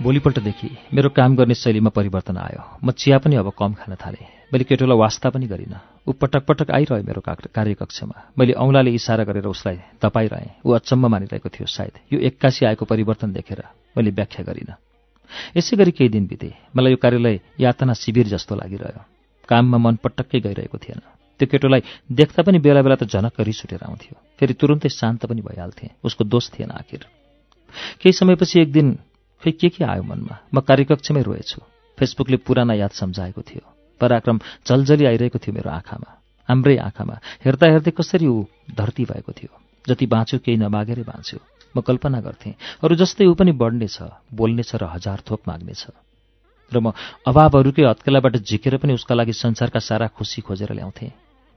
भोलिपल्टदेखि 0.04 0.70
मेरो 0.94 1.10
काम 1.10 1.36
गर्ने 1.36 1.56
शैलीमा 1.56 1.90
परिवर्तन 1.90 2.38
आयो। 2.38 2.80
म 2.84 2.92
चिया 2.92 3.18
पनि 3.18 3.36
अब 3.36 3.52
कम 3.60 3.74
खान 3.74 3.96
थालेँ। 3.96 4.28
मैले 4.54 4.64
केटोलाई 4.64 4.98
वास्ता 4.98 5.30
पनि 5.30 5.48
गरिनँ। 5.48 5.93
ऊ 6.08 6.12
पटक 6.12 6.44
पटक 6.46 6.72
आइरह्यो 6.72 7.04
मेरो 7.04 7.22
कार्यकक्षमा। 7.24 8.36
मैले 8.38 8.54
औँलाले 8.54 8.92
इसारा 8.92 9.24
गरेर 9.24 9.46
उसलाई 9.48 9.78
तपाइरहेँ। 10.02 10.60
ऊ 10.66 10.72
अचम्म 10.76 11.08
मानिरहेको 11.08 11.50
थियो 11.50 11.66
सायद। 11.66 11.96
यो 12.14 12.20
एक्कासी 12.20 12.66
आएको 12.66 12.86
परिवर्तन 12.86 13.32
देखेर 13.32 13.64
मैले 13.98 14.12
व्याख्या 14.12 14.44
गरिनँ। 14.44 14.76
यसै 15.58 15.78
गरी 15.78 15.92
केही 15.92 16.10
दिन 16.10 16.28
बिते। 16.28 16.52
मलाई 16.76 16.92
यो 16.92 16.98
कार्यलाई 17.00 17.42
यातना 17.60 17.94
शिविर 17.94 18.28
जस्तो 18.28 18.56
लागिरह्यो। 18.56 19.02
काममा 19.50 19.78
मन 19.78 19.96
पटक्कै 20.04 20.40
गइरहेको 20.40 20.78
थिएन। 20.78 21.02
त्यो 21.40 21.48
केटोलाई 21.48 21.82
देख्दा 22.12 22.44
पनि 22.44 22.60
बेला 22.60 22.82
बेला 22.84 22.96
त 22.96 23.08
झनक्क 23.08 23.40
रिस 23.40 23.64
उठेर 23.66 23.84
आउँथ्यो। 23.88 24.16
फेरि 24.40 24.54
तुरुन्तै 24.54 24.90
शान्त 24.90 25.26
पनि 25.26 25.42
भइहाल्थेँ। 25.42 25.90
उसको 26.04 26.24
दोष 26.24 26.52
थिएन 26.52 26.72
आखिर। 26.72 27.08
केही 28.04 28.12
समयपछि 28.12 28.60
एक 28.62 28.72
दिन 28.72 29.00
खै 29.44 29.52
के 29.52 29.70
के 29.70 29.84
आयो 29.84 30.04
मनमा? 30.04 30.36
म 30.54 30.60
कार्यकक्षमै 30.60 31.22
रोएछु। 31.24 31.60
फेसबुकले 31.98 32.38
पुराना 32.38 32.74
याद 32.74 32.92
सम्झाएको 32.92 33.42
थियो। 33.42 33.64
पराक्रम 34.04 34.40
जलजली 34.68 35.06
आइरहेको 35.06 35.40
थियो 35.40 35.56
मेरो 35.56 35.70
आँखामा 35.70 36.10
हाम्रै 36.50 36.78
आँखामा। 36.78 37.16
हेर्दा 37.46 37.68
हेर्दै 37.72 37.92
कसरी 37.96 38.28
ऊ 38.28 38.44
धरती 38.76 39.04
भएको 39.12 39.32
थियो। 39.32 39.52
जति 39.86 40.06
बाँच्यो 40.06 40.40
केही 40.44 40.58
नमागेरै 40.58 41.04
बाँच्यो। 41.04 41.40
म 41.76 41.82
कल्पना 41.82 42.20
गर्थेँ 42.22 42.54
अरू 42.84 42.96
जस्तै 42.96 43.26
ऊ 43.26 43.34
पनि 43.34 43.52
बढ्नेछ 43.56 43.98
बोल्नेछ 44.34 44.72
र 44.76 44.84
हजार 44.86 45.24
थोक 45.24 45.42
माग्नेछ। 45.48 45.84
र 46.72 46.78
म 46.80 46.92
अभावहरूकै 47.26 47.84
हत्केलाबाट 47.84 48.36
झिकेर 48.44 48.78
पनि 48.78 48.94
उसका 48.94 49.16
लागि 49.16 49.34
संसारका 49.34 49.80
सारा 49.80 50.08
खुसी 50.12 50.42
खोजेर 50.42 50.74
ल्याउँथेँ। 50.74 51.12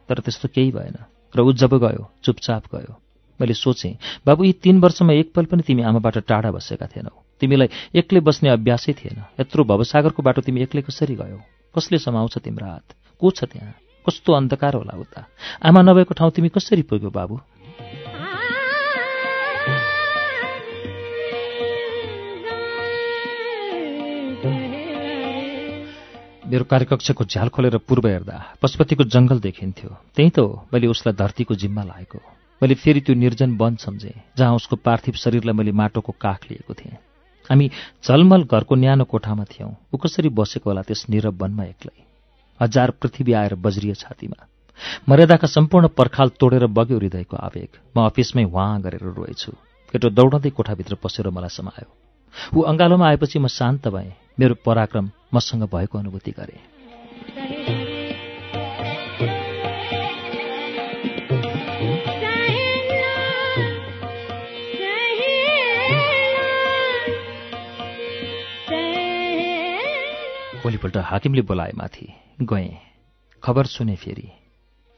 तर 0.08 0.18
त्यस्तो 0.22 0.48
केही 0.54 0.70
भएन। 0.70 0.96
र 1.34 1.38
ऊ 1.42 1.52
जब 1.52 1.74
गयो 1.74 2.02
चुपचाप 2.22 2.62
गयो। 2.74 2.92
मैले 3.40 3.54
सोचेँ 3.54 4.22
बाबु 4.26 4.44
यी 4.44 4.52
तीन 4.62 4.80
वर्षमा 4.80 5.12
एकपल 5.12 5.44
पनि 5.50 5.62
तिमी 5.66 5.82
आमाबाट 5.82 6.18
टाढा 6.30 6.50
बसेका 6.50 6.86
थिएनौ। 6.86 7.12
तिमीलाई 7.42 7.68
एक्लै 7.92 8.20
बस्ने 8.22 8.48
अभ्यासै 8.48 8.92
थिएन। 8.92 9.18
यत्रो 9.40 9.64
भवसागरको 9.64 10.22
बाटो 10.22 10.40
तिमी 10.40 10.62
एक्लै 10.62 10.82
कसरी 10.82 11.14
गयौ? 11.14 11.38
कसले 11.76 11.98
समाउँछ 11.98 12.38
तिम्रो 12.38 12.66
हात? 12.66 12.84
को 13.20 13.30
छ 13.30 13.44
त्यहाँ? 13.44 13.74
कस्तो 14.08 14.32
अन्धकार 14.32 14.74
होला 14.74 14.98
उता? 14.98 15.26
आमा 15.62 15.82
नभएको 15.82 16.14
ठाउँ 16.14 16.30
तिमी 16.30 16.48
कसरी 16.48 16.82
पुग्यौ 16.82 17.10
बाबु? 17.10 17.38
मेरो 26.46 26.64
कार्यकक्षको 26.64 27.24
झ्याल 27.24 27.48
खोलेर 27.48 27.76
पूर्व 27.76 28.06
हेर्दा 28.08 28.36
पशुपतिको 28.62 29.04
जङ्गल 29.04 29.40
देखिन्थ्यो। 29.40 29.90
त्यही 30.16 30.30
त 30.30 30.38
हो 30.38 30.66
मैले 30.72 30.86
उसलाई 30.86 31.14
धरतीको 31.18 31.54
जिम्मा 31.54 31.82
लागेको। 31.82 32.18
मैले 32.62 32.74
फेरि 32.74 33.00
त्यो 33.00 33.14
निर्जन 33.14 33.56
वन 33.56 33.76
सम्झेँ 33.76 34.22
जहाँ 34.38 34.54
उसको 34.54 34.76
पार्थिव 34.76 35.14
शरीरलाई 35.14 35.52
मैले 35.52 35.72
माटोको 35.72 36.14
काख 36.20 36.40
लिएको 36.50 36.74
थिएँ। 36.74 36.96
हामी 37.50 37.70
झलमल 38.04 38.42
घरको 38.42 38.74
न्यानो 38.74 39.04
कोठामा 39.04 39.44
थियौँ। 39.44 39.72
ऊ 39.94 39.96
कसरी 39.96 40.28
बसेको 40.28 40.70
होला 40.70 40.82
त्यस 40.82 41.06
निरव 41.10 41.34
वनमा 41.40 41.64
एक्लै। 41.64 41.96
हजार 42.60 42.90
पृथ्वी 42.90 43.32
आएर 43.32 43.54
बज्रिए 43.54 43.94
छातीमा। 43.94 44.46
मर्यादाका 45.08 45.46
सम्पूर्ण 45.46 45.88
पर्खाल 45.88 46.28
तोडेर 46.40 46.66
बग्यो 46.66 46.98
हृदयको 46.98 47.36
आवेग। 47.36 47.70
म 47.96 48.06
अफिसमै 48.06 48.44
वाँ 48.44 48.80
गरेर 48.82 49.04
रोएछु। 49.16 49.52
केटो 49.92 50.08
दौडँदै 50.10 50.50
कोठाभित्र 50.50 50.94
पसेर 50.94 51.30
मलाई 51.30 51.48
समायो। 51.48 51.88
ऊ 52.56 52.62
अङ्गालोमा 52.62 53.08
आएपछि 53.08 53.38
म 53.38 53.46
शान्त 53.46 53.88
भएँ। 53.88 54.12
मेरो 54.38 54.54
पराक्रम 54.64 55.10
मसँग 55.34 55.62
भएको 55.72 55.98
अनुभूति 55.98 56.30
गरेँ। 56.30 56.75
भोलिपल्ट 70.66 70.96
हाकिमले 70.98 71.42
बोलाए 71.46 71.72
माथि 71.78 72.06
गएँ। 72.42 72.70
खबर 73.42 73.66
सुने 73.66 73.94
फेरि। 73.96 74.28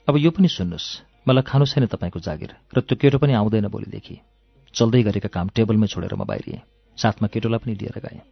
अब 0.08 0.16
यो 0.16 0.30
पनि 0.32 0.48
सुन्नुहोस् 0.48 0.88
मलाई 1.28 1.44
खानु 1.44 1.64
छैन 1.68 1.86
तपाईँको 1.92 2.20
जागिर 2.24 2.52
र 2.72 2.80
त्यो 2.80 2.96
केटो 2.96 3.18
पनि 3.20 3.32
आउँदैन 3.36 3.68
भोलिदेखि। 3.68 4.16
चल्दै 4.74 5.02
गरेका 5.04 5.28
काम 5.28 5.48
टेबलमै 5.52 5.86
छोडेर 5.86 6.14
म 6.16 6.24
बाहिरिएँ 6.24 6.64
साथमा 6.98 7.28
केटोलाई 7.28 7.60
पनि 7.60 7.74
लिएर 7.76 8.00
गएँ। 8.00 8.24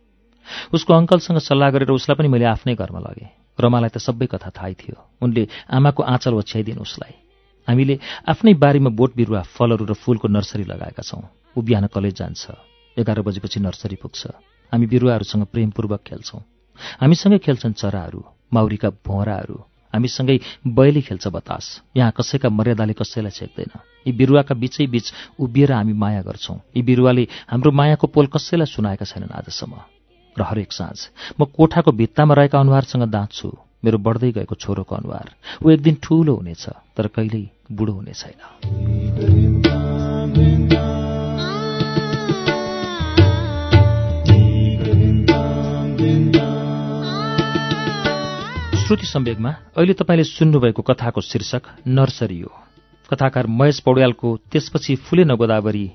उसको 0.72 0.92
अङ्कलसँग 0.96 1.38
सल्लाह 1.44 1.70
गरेर 1.76 1.92
उसलाई 1.92 2.16
पनि 2.16 2.28
मैले 2.32 2.48
आफ्नै 2.56 2.72
घरमा 2.72 3.04
लगेँ। 3.04 3.28
रमालाई 3.60 3.92
त 3.92 4.00
सबै 4.00 4.32
कथा 4.32 4.56
थाहै 4.56 4.72
थियो। 4.72 4.96
उनले 5.20 5.42
आमाको 5.68 6.08
आँचल 6.08 6.40
ओछ्याइदिन् 6.40 6.80
उसलाई। 6.80 7.14
हामीले 7.68 8.00
आफ्नै 8.32 8.56
बारीमा 8.56 8.96
बोट 8.96 9.12
बिरुवा 9.12 9.44
फलहरू 9.44 9.84
र 9.84 9.92
फूलको 9.92 10.32
नर्सरी 10.32 10.64
लगाएका 10.64 11.04
छौँ। 11.04 11.52
ऊ 11.52 11.60
बिहान 11.60 11.92
कलेज 11.92 12.16
जान्छ। 12.16 12.42
एघार 12.96 13.20
बजेपछि 13.20 13.60
नर्सरी 13.60 13.96
पुग्छ। 14.00 14.20
हामी 14.72 14.86
बिरुवाहरूसँग 14.88 15.52
प्रेमपूर्वक 15.52 16.00
खेल्छौँ। 16.00 16.55
हामीसँगै 17.00 17.38
खेल्छन् 17.38 17.72
चराहरू 17.72 18.24
माउरीका 18.52 18.88
भोराहरू। 19.06 19.58
हामीसँगै 19.94 20.38
बैली 20.66 21.02
खेल्छ 21.02 21.28
बतास। 21.28 21.64
यहाँ 21.96 22.12
कसैका 22.16 22.48
मर्यादाले 22.48 22.92
कसैलाई 22.92 23.30
छेक्दैन। 23.30 23.72
यी 24.06 24.12
बिरुवाका 24.12 24.54
बिचै 24.54 24.86
बीच 24.86 25.12
उभिएर 25.40 25.72
हामी 25.72 25.92
माया 25.92 26.22
गर्छौँ। 26.22 26.58
यी 26.76 26.82
बिरुवाले 26.82 27.28
हाम्रो 27.48 27.70
मायाको 27.70 28.06
पोल 28.06 28.26
कसैलाई 28.26 28.66
सुनाएका 28.66 29.04
छैनन् 29.04 29.32
आजसम्म। 29.32 29.74
र 30.36 30.42
हरेक 30.42 30.72
साँझ 30.72 30.98
म 31.40 31.44
कोठाको 31.44 31.92
भित्तामा 31.92 32.34
रहेका 32.34 32.60
अनुहारसँग 32.60 33.08
दाँच्छु। 33.08 33.48
मेरो 33.84 33.98
बढ्दै 33.98 34.32
गएको 34.32 34.54
छोरोको 34.54 34.94
अनुहार। 34.96 35.30
ऊ 35.64 35.70
एक 35.70 35.80
दिन 35.82 35.96
ठूलो 36.02 36.34
हुनेछ 36.34 36.64
तर 36.96 37.06
कहिल्यै 37.06 37.48
बुढो 37.72 37.92
हुने 37.92 38.12
छैन। 38.12 39.65
श्रुति 48.86 49.06
सम्वेकमा 49.06 49.50
अहिले 49.76 49.92
तपाईँले 49.92 50.24
सुन्नुभएको 50.24 50.82
कथाको 50.82 51.20
शीर्षक 51.20 51.62
नर्सरी 51.86 52.40
हो। 52.40 52.52
कथाकार 53.10 53.46
महेश 53.46 53.80
पौड्यालको 53.80 54.36
त्यसपछि 54.36 54.96
फुले 54.96 55.24
नगोदावरी 55.24 55.92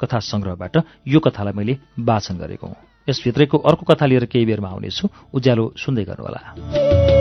कथा 0.00 0.18
संग्रहबाट 0.18 0.76
यो 1.08 1.20
कथालाई 1.20 1.52
मैले 1.52 1.78
वाचन 1.98 2.36
गरेको 2.36 2.66
हुँ। 2.66 2.76
यसभित्रैको 3.08 3.58
अर्को 3.58 3.94
कथा 3.94 4.06
लिएर 4.06 4.24
केही 4.24 4.46
बेरमा 4.46 4.68
आउनेछु। 4.68 5.08
उज्यालो 5.34 5.74
सुन्दै 5.76 6.04
गर्नुहोला। 6.04 7.15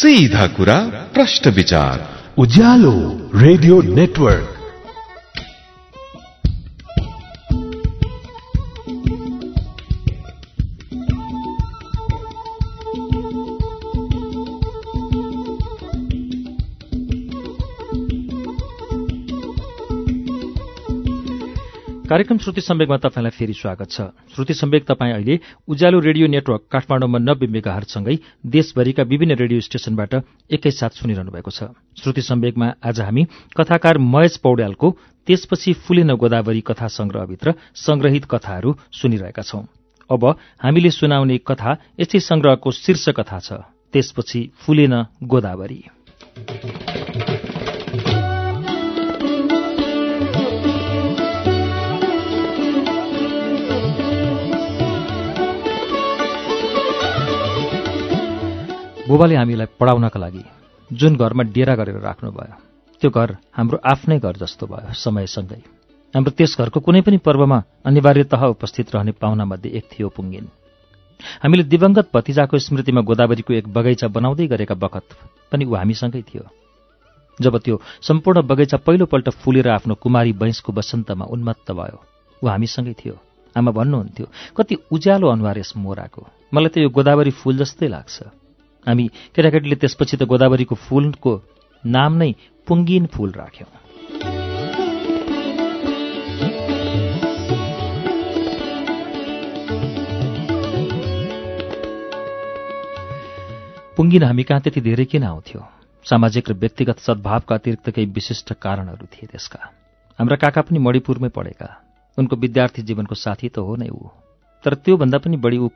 सीधा 0.00 0.46
कुरा 0.46 0.76
प्रश्न 1.14 1.50
विचार। 1.50 2.08
Ujyalo 2.38 3.30
radio 3.34 3.82
network. 3.82 4.59
कार्यक्रम 22.10 22.38
श्रुति 22.38 22.60
सम्वेकमा 22.60 22.96
तपाईँलाई 22.96 23.30
फेरि 23.30 23.52
स्वागत 23.52 23.90
छ। 23.90 24.02
श्रुति 24.34 24.54
सम्वेक 24.54 24.84
तपाईँ 24.84 25.12
अहिले 25.14 25.38
उज्यालो 25.68 25.98
रेडियो 26.00 26.26
नेटवर्क 26.26 26.62
काठमाडौँमा 26.66 27.18
नब्बे 27.20 27.46
मेगाहरूसँगै 27.46 28.16
देशभरिका 28.46 29.02
विभिन्न 29.02 29.34
रेडियो 29.38 29.60
स्टेशनबाट 29.60 30.14
एकैसाथ 30.50 30.98
सुनिरहनु 30.98 31.30
भएको 31.30 31.50
छ। 31.50 31.70
श्रुति 32.02 32.22
सम्वेकमा 32.22 32.72
आज 32.82 33.00
हामी 33.00 33.24
कथाकार 33.54 33.98
महेश 34.10 34.36
पौड्यालको 34.42 34.90
त्यसपछि 35.26 35.72
फुलेन 35.86 36.10
गोदावरी 36.18 36.60
कथा 36.66 36.86
संग्रहभित्र 36.90 37.54
संग्रहित 37.78 38.24
कथाहरू 38.26 38.74
सुनिरहेका 38.90 39.42
छौं। 39.42 39.62
अब 40.10 40.26
हामीले 40.58 40.90
सुनाउने 40.90 41.38
कथा 41.46 41.78
यसै 42.00 42.20
संग्रहको 42.20 42.70
शीर्ष 42.74 43.08
कथा 43.14 43.38
छ 43.38 43.62
त्यसपछि 43.94 44.40
फुलेन 44.58 44.94
गोदावरी। 45.22 45.82
बुबाले 59.10 59.34
हामीलाई 59.34 59.66
पढाउनका 59.74 60.18
लागि 60.22 60.44
जुन 60.90 61.16
घरमा 61.18 61.42
डेरा 61.50 61.74
गरेर 61.74 61.98
राख्नुभयो 61.98 62.54
त्यो 63.02 63.10
घर 63.10 63.30
हाम्रो 63.58 63.78
आफ्नै 63.82 64.18
घर 64.22 64.36
जस्तो 64.38 64.66
भयो 64.70 64.94
समयसँगै। 64.94 65.60
हाम्रो 66.14 66.30
त्यस 66.38 66.54
घरको 66.54 66.78
कुनै 66.86 67.00
पनि 67.02 67.18
पर्वमा 67.18 67.58
अनिवार्यतः 67.90 68.42
उपस्थित 68.54 68.94
रहने 68.94 69.12
पाहुनामध्ये 69.18 69.70
एक 69.78 69.84
थियो 69.90 70.08
पुङ्गिन। 70.14 70.46
हामीले 71.42 71.64
दिवंगत 71.66 72.06
भतिजाको 72.14 72.58
स्मृतिमा 72.58 73.00
गोदावरीको 73.02 73.52
एक 73.58 73.66
बगैँचा 73.74 74.08
बनाउँदै 74.14 74.46
गरेका 74.46 74.74
बखत 74.78 75.06
पनि 75.50 75.64
ऊ 75.66 75.74
हामीसँगै 75.74 76.22
थियो। 76.30 76.44
जब 77.38 77.54
त्यो 77.66 77.82
सम्पूर्ण 78.06 78.46
बगैँचा 78.46 78.78
पहिलोपल्ट 78.86 79.28
फुलेर 79.42 79.68
आफ्नो 79.74 79.94
कुमारी 79.98 80.32
बैंसको 80.38 80.70
वसन्तमा 80.70 81.24
उन्मत्त 81.34 81.68
भयो 81.74 81.98
ऊ 82.42 82.46
हामीसँगै 82.46 82.94
थियो। 82.94 83.16
आमा 83.56 83.70
भन्नुहुन्थ्यो 83.74 84.26
कति 84.56 84.74
उज्यालो 84.94 85.26
अनुहार 85.34 85.58
यस 85.58 85.72
मोराको। 85.76 86.22
मलाई 86.54 86.70
त 86.70 86.78
यो 86.78 86.88
गोदावरी 86.94 87.32
फूल 87.34 87.58
जस्तै 87.58 87.88
लाग्छ। 87.90 88.38
हामी 88.86 89.06
केटाकेटीले 89.36 89.76
त्यसपछि 89.76 90.16
त 90.16 90.22
गोदावरीको 90.22 90.74
फूलको 90.74 91.32
नाम 91.84 92.16
नै 92.16 92.32
पुङ्गिन 92.66 93.06
फूल 93.06 93.32
राख्यौं। 93.32 93.70
पुङ्गिन 103.96 104.22
हामी 104.22 104.42
कहाँ 104.42 104.60
त्यति 104.60 104.80
धेरै 104.80 105.04
किन 105.04 105.24
आउँथ्यो? 105.24 105.60
सामाजिक 106.04 106.48
र 106.48 106.52
व्यक्तिगत 106.52 106.98
सद्भावका 106.98 107.54
अतिरिक्त 107.54 107.90
केही 107.90 108.06
विशिष्ट 108.06 108.52
कारणहरू 108.52 109.06
थिए 109.06 109.28
त्यसका। 109.32 109.60
हाम्रा 110.18 110.36
काका 110.36 110.60
पनि 110.62 110.78
मणिपुरमै 110.78 111.28
पढेका। 111.28 111.68
उनको 112.18 112.36
विद्यार्थी 112.36 112.82
जीवनको 112.82 113.14
साथी 113.14 113.48
त 113.48 113.58
हो 113.58 113.76
नै 113.76 113.88
ऊ। 113.88 114.08
तर 114.64 114.74
त्योभन्दा 114.74 115.18
पनि 115.18 115.36
बढी 115.36 115.58
ऊ 115.58 115.68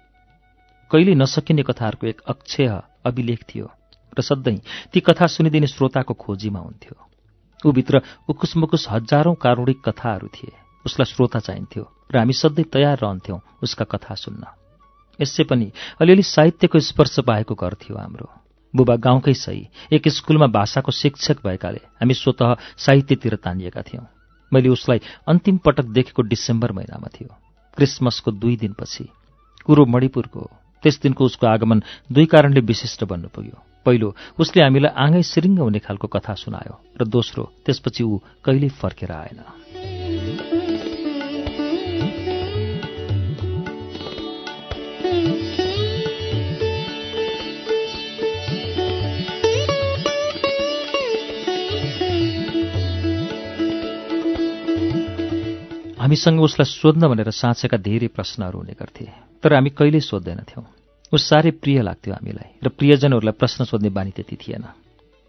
कहिले 0.90 1.14
नसकिने 1.14 1.62
कथाहरूको 1.62 2.06
एक 2.06 2.20
अक्षय 2.26 2.93
अभिलेख 3.06 3.42
थियो 3.44 3.70
र 4.18 4.22
सधैँ 4.22 4.58
ती 4.92 5.00
कथा 5.00 5.26
सुनिदिने 5.26 5.66
श्रोताको 5.66 6.14
खोजीमा 6.14 6.60
हुन्थ्यो। 6.60 6.94
ऊभित्र 7.68 8.02
उकुसमुकुस 8.28 8.86
हजारौं 8.90 9.34
कारुणिक 9.34 9.80
कथाहरू 9.88 10.28
थिए। 10.28 10.52
उसलाई 10.84 11.06
श्रोता 11.06 11.38
चाहिन्थ्यो 11.38 11.84
र 12.12 12.18
हामी 12.18 12.32
सधैँ 12.32 12.64
तयार 12.64 12.98
रहन्थ्यौं 12.98 13.38
उसका 13.62 13.84
कथा 13.84 14.14
सुन्न। 14.14 14.44
यसै 15.18 15.44
पनि 15.44 15.70
अलिअलि 16.00 16.22
साहित्यको 16.22 16.80
स्पर्श 16.80 17.18
पाएको 17.20 17.54
घर 17.54 17.74
थियो 17.74 17.96
हाम्रो। 17.98 18.28
बुबा 18.74 18.96
गाउँकै 18.96 19.34
सही 19.34 19.68
एक 19.92 20.08
स्कुलमा 20.08 20.46
भाषाको 20.50 20.92
शिक्षक 20.92 21.46
भएकाले 21.46 21.80
हामी 22.00 22.14
स्वत 22.14 22.42
साहित्यतिर 22.76 23.36
तानिएका 23.36 23.82
थियौं। 23.82 24.04
मैले 24.52 24.68
उसलाई 24.68 25.00
अन्तिम 25.28 25.56
पटक 25.58 25.84
देखेको 25.90 26.22
डिसेम्बर 26.22 26.72
महिनामा 26.72 27.08
थियो। 27.14 27.28
क्रिसमसको 27.76 28.30
दुई 28.32 28.56
दिनपछि 28.56 29.04
कुरो 29.66 29.84
मणिपुरको 29.86 30.50
त्यस 30.84 31.00
दिनको 31.00 31.24
उसको 31.24 31.46
आगमन 31.48 31.80
दुई 32.12 32.26
कारणले 32.28 32.60
विशिष्ट 32.60 33.08
बन्नु 33.08 33.28
पुग्यो। 33.32 33.56
पहिलो 33.88 34.08
उसले 34.36 34.60
हामीलाई 34.62 34.92
आँगै 34.92 35.22
सिरिङ्ग 35.24 35.58
हुने 35.64 35.80
खालको 35.80 36.06
कथा 36.12 36.34
सुनायो 36.36 36.74
र 37.00 37.02
दोस्रो 37.08 37.64
त्यसपछि 37.64 38.04
ऊ 38.04 38.20
कहिल्यै 38.44 38.76
फर्केर 38.76 39.12
आएन। 39.12 40.03
हामीसँग 56.04 56.40
उसलाई 56.40 56.68
सोध्न 56.68 57.08
भनेर 57.08 57.30
साँचेका 57.32 57.76
धेरै 57.80 58.08
प्रश्नहरू 58.12 58.58
हुने 58.60 58.74
गर्थे 58.76 59.04
तर 59.40 59.54
हामी 59.56 59.70
कहिल्यै 59.72 60.04
सोध्दैनथ्यौँ। 60.04 60.64
ऊ 61.12 61.16
साह्रै 61.16 61.50
प्रिय 61.64 61.80
लाग्थ्यो 61.80 62.12
हामीलाई 62.12 62.60
र 62.60 62.68
प्रियजनहरूलाई 62.76 63.36
प्रश्न 63.40 63.64
सोध्ने 63.64 63.88
बानी 63.88 64.12
त्यति 64.12 64.36
थिएन। 64.36 64.64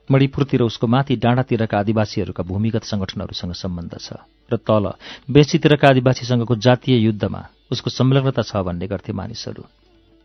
मणिपुरतिर 0.09 0.61
उसको 0.67 0.87
माथि 0.87 1.15
डाँडातिरका 1.15 1.79
आदिवासीहरूका 1.79 2.43
भूमिगत 2.43 2.83
सङ्गठनहरूसँग 2.91 3.53
सम्बन्ध 3.55 3.93
छ 4.03 4.19
र 4.51 4.59
तल 4.59 4.85
बेसीतिरका 5.31 5.87
आदिवासीसँगको 5.95 6.55
जातीय 6.59 6.95
युद्धमा 7.07 7.41
उसको 7.71 7.89
संलग्नता 7.89 8.43
छ 8.43 8.59
भन्ने 8.67 8.87
गर्थे 8.91 9.15
मानिसहरू। 9.15 9.63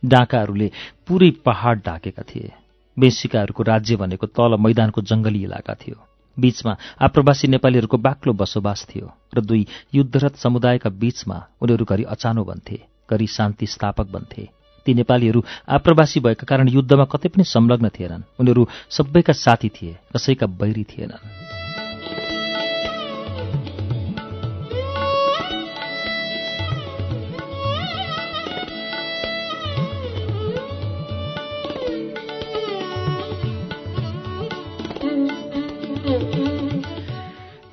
डाँकाहरूले 0.02 0.68
पुरै 1.06 1.30
पहाड 1.46 1.76
ढाकेका 1.86 2.22
थिए। 2.26 2.50
बेसीकाहरूको 2.96 3.62
राज्य 3.62 3.96
भनेको 4.02 4.26
तल 4.34 4.58
मैदानको 4.58 4.98
जङ्गली 5.06 5.46
इलाका 5.46 5.74
थियो। 5.78 6.09
बीचमा 6.38 6.76
आप्रवासी 7.00 7.48
नेपालीहरूको 7.48 7.96
बाक्लो 7.96 8.32
बसोबास 8.32 8.86
थियो 8.90 9.12
र 9.34 9.40
दुई 9.40 9.66
युद्धरत 9.94 10.36
समुदायका 10.36 10.90
बीचमा 10.90 11.38
उनीहरू 11.60 11.84
घरि 11.84 12.04
अचानो 12.04 12.44
बन्थे 12.44 12.78
घरि 13.10 13.26
शान्ति 13.26 13.66
स्थापक 13.66 14.06
बन्थे। 14.06 14.48
ती 14.86 14.94
नेपालीहरू 14.94 15.44
आप्रवासी 15.68 16.20
भएका 16.20 16.44
कारण 16.44 16.68
युद्धमा 16.68 17.04
कतै 17.04 17.28
पनि 17.28 17.44
संलग्न 17.44 17.88
थिएनन्। 17.88 18.22
उनीहरू 18.40 18.68
सबैका 18.90 19.32
साथी 19.32 19.68
थिए 19.68 19.96
कसैका 20.16 20.46
बैरी 20.46 20.84
थिएनन्। 20.84 21.49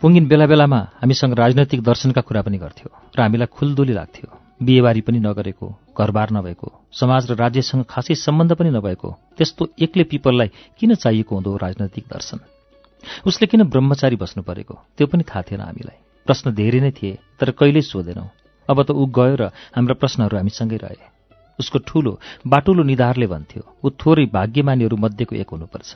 पुङ्गिन 0.02 0.28
बेला 0.30 0.46
बेलामा 0.46 0.80
हामीसँग 1.02 1.34
राजनैतिक 1.34 1.82
दर्शनका 1.82 2.22
कुरा 2.22 2.42
पनि 2.46 2.58
गर्थ्यो 2.62 2.90
र 3.18 3.20
हामीलाई 3.22 3.50
खुलदुली 3.50 3.94
लाग्थ्यो। 3.98 4.28
बिहेबारी 4.62 5.02
पनि 5.02 5.20
नगरेको 5.26 5.68
घरबार 5.98 6.30
नभएको 6.38 6.68
समाज 6.94 7.22
र 7.30 7.34
राज्यसँग 7.34 7.84
खासै 7.90 8.16
सम्बन्ध 8.16 8.54
पनि 8.62 8.70
नभएको 8.78 9.10
त्यस्तो 9.38 9.64
एक्लै 9.82 10.06
पिपललाई 10.14 10.50
किन 10.78 10.94
चाहिएको 11.02 11.34
हुँदो 11.36 11.52
राजनैतिक 11.58 12.06
दर्शन? 12.14 12.40
उसले 13.26 13.46
किन 13.50 13.64
ब्रह्मचारी 13.74 14.16
बस्नु 14.22 14.42
परेको? 14.46 14.74
त्यो 14.98 15.08
पनि 15.10 15.24
थाहा 15.26 15.42
थिएन 15.50 15.62
हामीलाई। 15.66 15.98
प्रश्न 16.28 16.54
धेरै 16.54 16.80
नै 16.86 16.92
थिए 16.94 17.18
तर 17.42 17.58
कहिल्यै 17.58 17.82
सोधेनौँ। 17.82 18.30
अब 18.70 18.78
त 18.86 18.94
ऊ 18.94 19.02
गयो 19.10 19.36
र 19.42 19.44
हाम्रा 19.74 19.98
प्रश्नहरू 19.98 20.38
हामीसँगै 20.38 20.78
रहे। 20.78 21.06
उसको 21.60 21.78
ठूलो 21.82 22.12
बाटुलो 22.46 22.84
निधारले 22.86 23.28
भन्थ्यो 23.34 23.64
ऊ 23.82 23.88
थोरै 23.98 24.26
भाग्यमानीहरू 24.30 24.96
मध्येको 24.98 25.34
एक 25.42 25.50
हुनुपर्छ। 25.50 25.92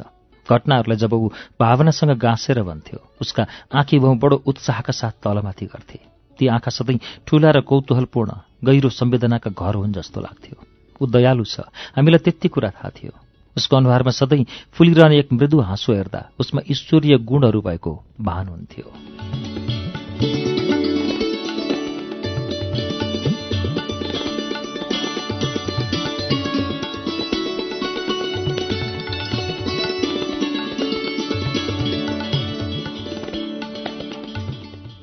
घटनाहरूलाई 0.49 0.97
जब 0.97 1.13
ऊ 1.13 1.30
भावनासँग 1.60 2.17
गाँसेर 2.17 2.62
भन्थ्यो 2.63 2.99
उसका 3.21 3.45
आँखी 3.71 3.99
भाउ 3.99 4.15
बडो 4.15 4.41
उत्साहका 4.45 4.93
साथ 4.93 5.13
तलमाथि 5.23 5.65
गर्थे। 5.65 5.99
ती 6.39 6.47
आँखा 6.47 6.71
सधैँ 6.71 6.99
ठूला 7.27 7.51
र 7.51 7.62
कौतूहलपूर्ण 7.62 8.32
गहिरो 8.65 8.89
संवेदनाका 8.89 9.51
घर 9.51 9.75
हुन् 9.75 9.93
जस्तो 9.93 10.21
लाग्थ्यो। 10.21 10.58
ऊ 11.01 11.06
दयालु 11.08 11.43
छ 11.43 11.67
हामीलाई 11.97 12.23
त्यति 12.25 12.47
कुरा 12.47 12.69
थाहा 12.69 12.89
थियो। 12.89 13.13
उसको 13.58 13.77
अनुहारमा 13.77 14.12
सधैँ 14.12 14.45
फुलिरहने 14.73 15.19
एक 15.19 15.34
मृदु 15.34 15.60
हाँसो 15.60 15.93
हेर्दा 15.93 16.21
उसमा 16.39 16.62
ईश्वरीय 16.71 17.17
गुणहरू 17.19 17.62
भएको 17.62 17.93
भान 18.21 18.47
हुन्थ्यो। 18.47 19.40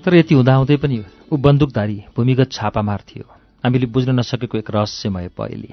तर 0.09 0.14
यति 0.14 0.35
हुँदाहुँदै 0.35 0.77
पनि 0.81 0.99
ऊ 1.33 1.37
बन्दुकधारी 1.37 1.97
भूमिगत 2.16 2.53
छापामार 2.53 3.01
थियो। 3.09 3.25
हामीले 3.64 3.87
बुझ्न 3.92 4.11
नसकेको 4.16 4.59
एक 4.59 4.71
रहस्यमय 4.71 5.29
पहेली। 5.37 5.68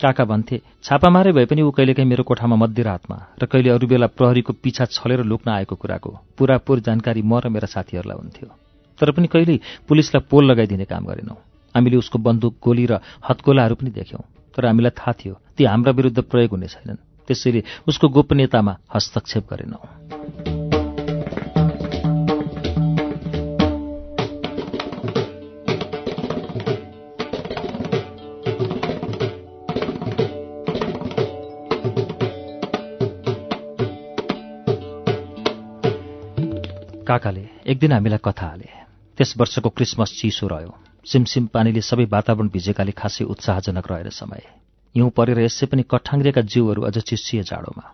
काका 0.00 0.24
भन्थे 0.24 0.60
छापामारे 0.82 1.32
भए 1.32 1.46
पनि 1.46 1.62
ऊ 1.62 1.70
कहिलेकाहीँ 1.70 2.08
मेरो 2.10 2.22
कोठामा 2.26 2.56
मध्यरातमा 2.58 3.18
र 3.38 3.46
कहिले 3.46 3.70
अरू 3.70 3.86
बेला 3.86 4.06
प्रहरीको 4.18 4.52
पिछा 4.58 4.84
छलेर 4.90 5.22
लुक्न 5.22 5.50
आएको 5.52 5.74
कुराको 5.78 6.10
पुरापुर 6.34 6.80
जानकारी 6.90 7.22
म 7.22 7.38
र 7.38 7.54
मेरा 7.54 7.70
साथीहरूलाई 7.70 8.18
हुन्थ्यो। 8.18 8.50
तर 8.98 9.10
पनि 9.14 9.30
कहिल्यै 9.30 9.86
पुलिसलाई 9.86 10.26
पोल 10.26 10.50
लगाइदिने 10.50 10.90
काम 10.90 11.06
गरेनौँ। 11.06 11.38
हामीले 11.74 11.96
उसको 12.02 12.18
बन्दुक 12.18 12.58
गोली 12.58 12.86
र 12.90 12.98
हत्कोलाहरू 13.30 13.74
पनि 13.78 13.90
देख्यौँ। 13.94 14.26
तर 14.58 14.66
हामीलाई 14.66 14.90
थाहा 14.98 15.12
थियो 15.22 15.38
ती 15.54 15.70
हाम्रा 15.70 15.94
विरुद्ध 15.94 16.18
प्रयोग 16.26 16.50
हुने 16.50 16.66
छैनन्। 16.66 16.98
त्यसैले 17.30 17.62
उसको 17.86 18.08
गोपनीयतामा 18.10 18.76
हस्तक्षेप 18.90 19.44
गरेनौँ। 19.46 20.57
काकाले 37.08 37.48
एक 37.66 37.78
दिन 37.78 37.92
हामीलाई 37.92 38.20
कथा 38.20 38.46
हाले। 38.46 38.68
त्यस 39.18 39.32
वर्षको 39.40 39.68
क्रिसमस 39.68 40.10
चिसो 40.20 40.46
रह्यो। 40.46 40.72
सिमसिम 41.08 41.46
पानीले 41.48 41.80
सबै 41.80 42.04
वातावरण 42.04 42.48
भिजेकाले 42.52 42.92
खासै 42.92 43.24
उत्साहजनक 43.24 43.86
रहेन 43.88 44.08
समय 44.12 44.42
हिउँ 44.94 45.10
परेर 45.16 45.40
यसै 45.40 45.66
पनि 45.72 45.82
कठाङ्ग्रेका 45.88 46.40
जिउहरू 46.44 46.82
अझ 46.84 46.96
चिसिए 47.00 47.42
जाडोमा। 47.48 47.84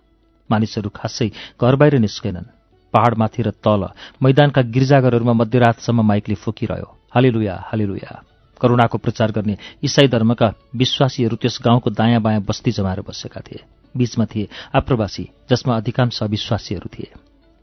मानिसहरू 0.51 0.91
खासै 0.91 1.29
घर 1.63 1.75
बाहिर 1.79 1.95
निस्केनन्। 2.03 2.51
पहाडमाथि 2.95 3.43
र 3.47 3.51
तल 3.55 3.83
मैदानका 4.19 4.63
गिर्जाघरहरूमा 4.75 5.35
मध्यरातसम्म 5.41 6.03
माइकले 6.03 6.35
फुकिरह्यो। 6.35 6.89
हालेलुया 7.15 7.55
हालेलुया। 7.71 8.13
करुणाको 8.61 8.99
प्रचार 8.99 9.31
गर्ने 9.31 9.55
इसाई 9.83 10.09
धर्मका 10.11 10.49
विश्वासीहरू 10.75 11.37
त्यस 11.39 11.63
गाउँको 11.63 11.91
दायाँ 11.95 12.19
बायाँ 12.19 12.43
बस्ती 12.43 12.71
जमाएर 12.75 13.07
बसेका 13.07 13.41
थिए। 13.47 13.63
बीचमा 13.95 14.25
थिए 14.27 14.51
आप्रवासी 14.75 15.25
जसमा 15.51 15.77
अधिकांश 15.77 16.23
अविश्वासीहरू 16.23 16.91
थिए। 16.91 17.11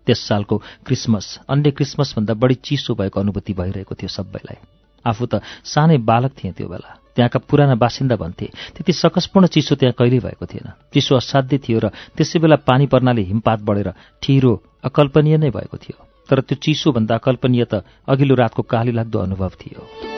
त्यस 0.05 0.27
सालको 0.27 0.57
क्रिसमस 0.85 1.39
अन्य 1.49 1.71
क्रिसमसभन्दा 1.71 2.33
बढी 2.33 2.55
चिसो 2.55 2.95
भएको 2.95 3.19
अनुभूति 3.19 3.53
भइरहेको 3.53 3.95
थियो 3.95 4.07
सबैलाई। 4.07 4.57
आफू 5.05 5.25
त 5.25 5.41
सानै 5.65 5.97
बालक 5.97 6.31
थिएँ 6.33 6.53
त्यो 6.53 6.67
बेला। 6.67 6.89
त्यहाँका 7.15 7.39
पुराना 7.39 7.75
बासिन्दा 7.75 8.15
भन्थे 8.15 8.45
त्यति 8.75 8.93
सकसपूर्ण 8.93 9.47
चिसो 9.47 9.75
त्यहाँ 9.75 9.93
कहिल्यै 9.97 10.21
भएको 10.21 10.45
थिएन। 10.45 10.67
चिसो 10.93 11.15
असाध्य 11.15 11.57
थियो 11.57 11.79
र 11.79 11.89
त्यसै 12.15 12.39
बेला 12.39 12.55
पानी 12.67 12.85
पर्नाले 12.87 13.21
हिमपात 13.21 13.59
बढेर 13.61 13.89
ठिरो 14.21 14.53
अकल्पनीय 14.83 15.37
नै 15.37 15.49
भएको 15.49 15.77
थियो। 15.77 15.97
तर 16.29 16.41
त्यो 16.41 16.55
चिसोभन्दा 16.63 17.15
अकल्पनीय 17.15 17.65
त 17.65 17.83
अघिल्लो 18.07 18.35
रातको 18.35 18.61
काली 18.63 18.91
लाग्दो 18.91 19.19
अनुभव 19.19 19.51
थियो। 19.59 20.10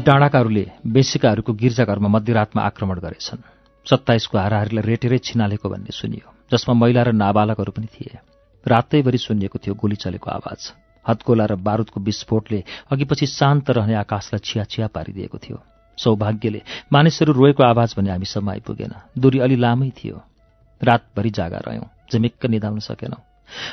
डाँडाकाहरूले 0.00 0.64
बेसिकाहरूको 0.86 1.52
गिर्जाघरमा 1.52 2.08
मध्यरातमा 2.08 2.62
आक्रमण 2.62 2.98
गरेछन्। 2.98 3.40
सत्ताइसको 3.86 4.38
हाराहारीलाई 4.38 4.84
रेटेरै 4.86 5.18
छिनालेको 5.18 5.68
भन्ने 5.68 5.92
सुनियो 5.92 6.28
जसमा 6.52 6.74
महिला 6.74 7.02
र 7.02 7.12
नाबालकहरू 7.12 7.72
पनि 7.76 7.88
थिए। 7.92 8.18
रातैभरि 8.66 9.18
सुनिएको 9.18 9.58
थियो 9.60 9.74
गोली 9.74 9.96
चलेको 9.96 10.30
आवाज। 10.30 10.60
हत्कोला 11.06 11.44
र 11.44 11.54
बारुदको 11.60 12.00
विस्फोटले 12.00 12.64
अघिपछि 12.92 13.26
शान्त 13.28 13.70
रहने 13.70 13.94
आकाशलाई 13.94 14.40
छिया 14.40 14.64
छिया 14.64 14.86
पारिदिएको 14.88 15.38
थियो। 15.38 15.58
सौभाग्यले 15.98 16.60
मानिसहरू 16.92 17.32
रोएको 17.32 17.62
आवाज 17.62 17.94
भने 17.98 18.10
हामीसम्म 18.10 18.50
आइपुगेन। 18.50 18.92
दूरी 19.20 19.38
अलि 19.38 19.56
लामै 19.56 19.90
थियो। 20.00 20.16
रातभरि 20.80 21.30
जागा 21.30 21.58
रह्यौँ 21.68 21.88
झिमिक्क 22.12 22.46
निधाउन 22.46 22.80
सकेनौँ। 22.80 23.20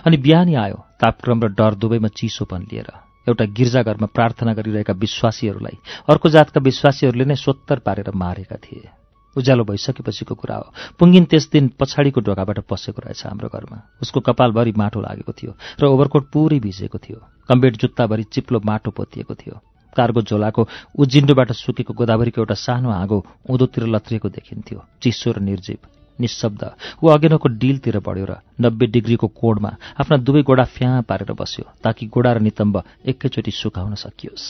अनि 0.06 0.18
बिहानी 0.18 0.56
आयो 0.56 0.78
तापक्रम 1.00 1.40
र 1.44 1.48
डर 1.56 1.74
दुवैमा 1.76 2.08
चिसोपन 2.08 2.68
लिएर। 2.72 3.07
एउटा 3.28 3.46
गिर्जाघरमा 3.46 4.08
प्रार्थना 4.08 4.54
गरिरहेका 4.54 4.94
विश्वासीहरूलाई 4.94 5.78
अर्को 6.10 6.30
जातका 6.30 6.60
विश्वासीहरूले 6.64 7.26
नै 7.26 7.36
सोत्तर 7.36 7.80
पारेर 7.80 8.12
मारेका 8.16 8.56
थिए। 8.56 8.90
उज्यालो 9.38 9.64
भइसकेपछिको 9.64 10.36
कुरा 10.36 10.56
हो। 10.56 10.68
पुङ्गिन 11.00 11.26
त्यस 11.26 11.50
दिन 11.52 11.68
पछाडिको 11.80 12.22
ढोकाबाट 12.22 12.60
पसेको 12.60 13.02
रहेछ 13.06 13.26
हाम्रो 13.26 13.50
घरमा। 13.54 13.78
उसको 14.02 14.20
कपालभरि 14.20 14.74
माटो 14.78 15.02
लागेको 15.02 15.32
थियो 15.32 15.52
र 15.80 15.84
ओभरकोट 15.86 16.24
पुरै 16.34 16.60
भिजेको 16.60 16.98
थियो। 16.98 17.20
कम्बेट 17.50 17.74
जुत्ताभरि 17.78 18.24
चिप्लो 18.24 18.60
माटो 18.66 18.92
पोतिएको 18.92 19.34
थियो। 19.36 19.56
कारको 19.98 20.22
झोलाको 20.22 20.68
उजिन्डोबाट 20.98 21.52
सुकेको 21.52 21.94
गोदावरीको 21.94 22.42
एउटा 22.42 22.54
सानो 22.54 22.90
हाँगो 22.90 23.18
उँधोतिर 23.50 23.84
लत्रिएको 23.88 24.30
देखिन्थ्यो। 24.30 24.80
चिसो 25.02 25.32
र 25.32 25.40
निर्जीव। 25.40 25.97
निशब्द। 26.20 26.62
ऊ 27.04 27.08
अगेनोको 27.08 27.48
डिलतिर 27.62 28.00
बढ्यो 28.00 28.26
र 28.26 28.34
नब्बे 28.62 28.86
डिग्रीको 28.88 29.28
कोडमा 29.30 29.72
आफ्ना 30.02 30.18
दुवै 30.18 30.42
गोडा 30.44 30.66
फ्याँ 30.66 31.02
पारेर 31.10 31.32
बस्यो 31.34 31.66
ताकि 31.84 32.06
गोडा 32.08 32.32
र 32.34 32.40
नितम्ब 32.42 32.76
एकैचोटि 33.06 33.52
सुकाउन 33.52 33.94
सकियोस्। 33.96 34.46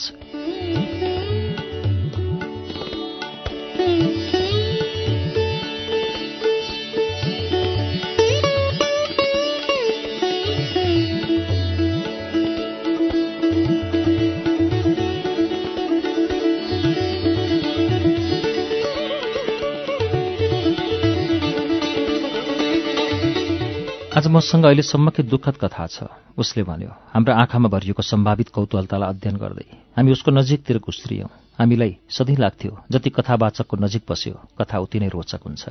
मसँग 24.28 24.66
अहिलेसम्मकै 24.66 25.24
दुःखद 25.24 25.56
कथा 25.58 25.86
छ। 25.88 25.98
उसले 26.38 26.63
भन्यो 26.63 26.92
हाम्रो 27.13 27.34
आँखामा 27.34 27.70
भरिएको 27.70 28.02
सम्भावित 28.02 28.50
कौतूहलतालाई 28.50 29.10
अध्ययन 29.10 29.36
गर्दै 29.38 29.68
हामी 29.98 30.12
उसको 30.12 30.30
नजिकतिर 30.32 30.78
घुस्रियौँ 30.80 31.30
हामीलाई 31.60 31.92
सधैँ 32.10 32.38
लाग्थ्यो 32.38 32.72
जति 32.92 33.10
कथावाचकको 33.10 33.76
नजिक 33.78 34.04
बस्यो 34.10 34.36
कथा 34.60 34.78
उति 34.80 34.98
नै 35.00 35.08
रोचक 35.10 35.42
हुन्छ। 35.44 35.63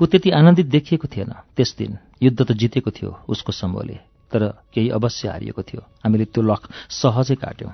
ऊ 0.00 0.04
त्यति 0.06 0.30
आनन्दित 0.30 0.66
देखिएको 0.66 1.06
थिएन। 1.08 1.32
त्यस 1.56 1.70
दिन 1.78 1.98
युद्ध 2.22 2.40
त 2.40 2.52
जितेको 2.52 2.90
थियो 2.90 3.10
उसको 3.28 3.52
समूहले 3.52 3.96
तर 4.32 4.42
केही 4.72 4.88
अवश्य 4.96 5.28
हारिएको 5.28 5.62
थियो। 5.62 5.80
हामीले 6.04 6.24
त्यो 6.32 6.42
लख 6.42 6.62
सहजै 6.90 7.36
काट्यौँ। 7.36 7.72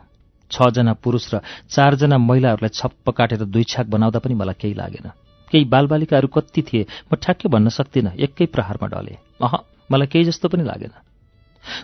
छजना 0.50 0.92
पुरुष 0.98 1.24
र 1.34 1.40
चारजना 1.70 2.18
महिलाहरूलाई 2.18 2.72
छप्प 2.74 3.10
काटेर 3.10 3.44
दुई 3.46 3.64
छाक 3.64 3.86
बनाउँदा 3.86 4.18
पनि 4.18 4.34
मलाई 4.34 4.56
केही 4.58 4.74
लागेन। 4.74 5.06
केही 5.50 5.64
बालबालिकाहरू 5.64 6.28
कति 6.28 6.62
थिए 6.62 6.86
म 7.08 7.14
ठ्याक्कै 7.14 7.48
भन्न 7.48 7.68
सक्दिनँ 7.68 8.16
एकै 8.16 8.46
प्रहारमा 8.50 8.86
डले। 8.88 9.14
अह 9.38 9.54
मलाई 9.90 10.06
केही 10.06 10.24
जस्तो 10.24 10.48
पनि 10.48 10.64
लागेन। 10.64 10.92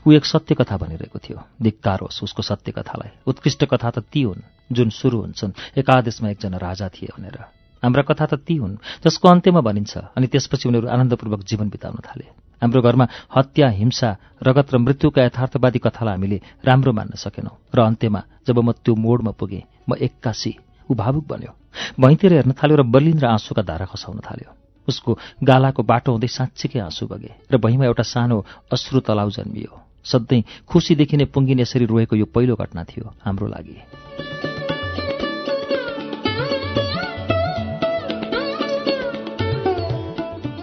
ऊ 0.07 0.13
एक 0.13 0.25
सत्य 0.25 0.55
कथा 0.55 0.77
भनिरहेको 0.77 1.19
थियो। 1.19 1.39
धिक्कार 1.63 1.99
होस् 2.03 2.23
उसको 2.25 2.43
सत्य 2.43 2.73
कथालाई 2.73 3.11
उत्कृष्ट 3.27 3.65
कथा 3.65 3.91
त 3.91 3.99
ती 4.13 4.23
हुन् 4.23 4.47
जुन 4.73 4.89
सुरु 4.91 5.21
हुन्छन्। 5.21 5.53
एकादेशमा 5.77 6.29
एकजना 6.31 6.57
राजा 6.57 6.89
थिए 6.89 7.13
भनेर। 7.17 7.37
हाम्रा 7.83 8.03
कथा 8.03 8.27
त 8.27 8.35
ती 8.41 8.57
हुन् 8.57 8.81
जसको 9.05 9.29
अन्त्यमा 9.29 9.61
भनिन्छ 9.61 10.17
अनि 10.17 10.27
त्यसपछि 10.33 10.69
उनीहरू 10.69 10.89
आनन्दपूर्वक 10.89 11.41
जीवन 11.45 11.69
बिताउन 11.69 12.01
थाले। 12.01 12.27
हाम्रो 12.63 12.81
घरमा 12.81 13.07
हत्या 13.37 13.69
हिंसा 13.69 14.11
रगत 14.41 14.73
र 14.73 14.77
मृत्युका 14.79 15.21
यथार्थवादी 15.25 15.79
कथालाई 15.85 16.15
हामीले 16.15 16.39
राम्रो 16.65 16.93
मान्न 16.97 17.21
सकेनौँ। 17.21 17.57
र 17.77 17.79
अन्त्यमा 17.85 18.21
जब 18.49 18.59
म 18.59 18.73
त्यो 18.73 18.95
मोडमा 18.97 19.33
पुगेँ 19.37 19.69
म 19.89 20.01
एक्कासी 20.01 20.53
ऊ 20.89 20.95
भावुक 20.97 21.25
बन्यो। 21.29 21.53
भैँतिर 22.01 22.33
हेर्न 22.33 22.53
थाल्यो 22.57 22.77
र 22.77 22.83
बलिन 22.89 23.19
र 23.21 23.27
आँसुका 23.37 23.63
धारा 23.63 23.85
खसाउन 23.85 24.25
थाल्यो। 24.25 24.64
उसको 24.89 25.19
गालाको 25.43 25.83
बाटो 25.83 26.13
हुँदै 26.13 26.29
साँच्चीकै 26.29 26.79
आँसु 26.81 27.07
बगे 27.07 27.33
र 27.53 27.59
भैँमा 27.59 27.85
एउटा 27.85 28.03
सानो 28.05 28.45
अश्रु 28.73 29.01
तलाउ 29.01 29.31
जन्मियो। 29.31 29.73
सधैँ 30.05 30.43
खुसीदेखि 30.69 31.17
नै 31.17 31.25
पुङ्गिन 31.25 31.61
यसरी 31.61 31.85
रोएको 31.87 32.17
यो 32.17 32.27
पहिलो 32.27 32.55
घटना 32.57 32.85
थियो 32.85 33.13
हाम्रो 33.25 33.47
लागि। 33.47 33.79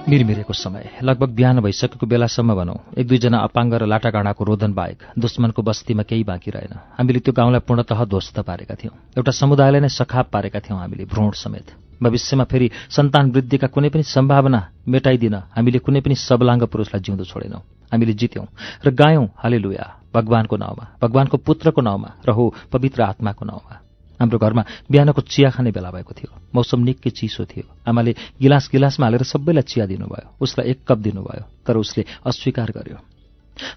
मिरमिरेको 0.09 0.53
समय। 0.53 0.99
लगभग 1.03 1.30
बिहान 1.32 1.59
भइसकेको 1.63 2.05
बेलासम्म 2.05 2.55
भनौँ 2.55 2.76
एक 2.99 3.07
दुईजना 3.07 3.38
अपाङ्ग 3.47 3.74
र 3.74 3.86
लाटागाँडाको 3.88 4.43
रोदन 4.43 4.74
बाहेक 4.76 4.99
दुश्मनको 5.15 5.61
बस्तीमा 5.63 6.03
केही 6.03 6.24
बाँकी 6.28 6.51
रहेन। 6.51 6.74
हामीले 6.99 7.19
त्यो 7.24 7.34
गाउँलाई 7.34 7.63
पूर्णतः 7.63 8.03
ध्वस्त 8.05 8.39
पारेका 8.43 8.76
थियौँ। 8.76 8.95
एउटा 9.17 9.32
समुदायलाई 9.32 9.82
नै 9.82 9.89
सखाप 9.89 10.28
पारेका 10.28 10.59
थियौँ 10.59 10.80
हामीले 10.80 11.05
भ्रूण 11.07 11.32
समेत। 11.32 11.91
भविष्यमा 12.04 12.43
फेरि 12.43 12.70
सन्तान 12.89 13.32
वृद्धिका 13.32 13.68
कुनै 13.68 13.89
पनि 13.89 14.04
सम्भावना 14.04 14.60
मेटाइदिन 14.88 15.36
हामीले 15.56 15.80
कुनै 15.80 16.02
पनि 16.02 16.16
सबलाङ्ग 16.18 16.64
पुरुषलाई 16.68 17.02
जिउँदो 17.02 17.26
छोडेनौँ। 17.26 17.62
हामीले 17.93 18.14
जित्यौँ 18.14 18.47
र 18.86 18.88
गायौँ। 18.91 19.28
हाले 19.38 19.58
लुया 19.58 19.86
भगवानको 20.14 20.56
नाउँमा 20.58 20.86
भगवानको 21.02 21.38
पुत्रको 21.38 21.82
नाउँमा 21.82 22.10
र 22.26 22.30
हो 22.32 22.54
पवित्र 22.72 23.02
आत्माको 23.02 23.45
नाउँमा। 23.45 23.76
हाम्रो 24.20 24.38
घरमा 24.38 24.64
बिहानको 24.91 25.22
चिया 25.22 25.49
खाने 25.49 25.72
बेला 25.72 25.89
भएको 25.91 26.14
थियो। 26.14 26.32
मौसम 26.56 26.80
निकै 26.84 27.10
चिसो 27.10 27.45
थियो। 27.45 27.66
आमाले 27.89 28.12
गिलास 28.38 28.70
गिलासमा 28.72 29.06
हालेर 29.06 29.24
सबैलाई 29.24 29.66
चिया 29.66 29.86
दिनुभयो। 29.86 30.38
उसलाई 30.41 30.70
एक 30.72 30.80
कप 30.88 30.97
दिनुभयो 30.97 31.43
तर 31.66 31.78
उसले 31.78 32.06
अस्वीकार 32.26 32.70
गर्यो। 32.72 32.97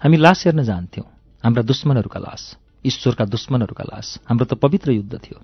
हामी 0.03 0.17
लास 0.17 0.45
हेर्न 0.45 0.63
जान्थ्यौँ। 0.63 1.07
हाम्रा 1.43 1.63
दुश्मनहरूका 1.63 2.19
लास 2.19 2.43
ईश्वरका 2.85 3.25
दुश्मनहरूका 3.25 3.83
लास। 3.83 4.07
हाम्रो 4.29 4.45
त 4.45 4.53
पवित्र 4.53 4.91
युद्ध 4.91 5.13
थियो। 5.17 5.37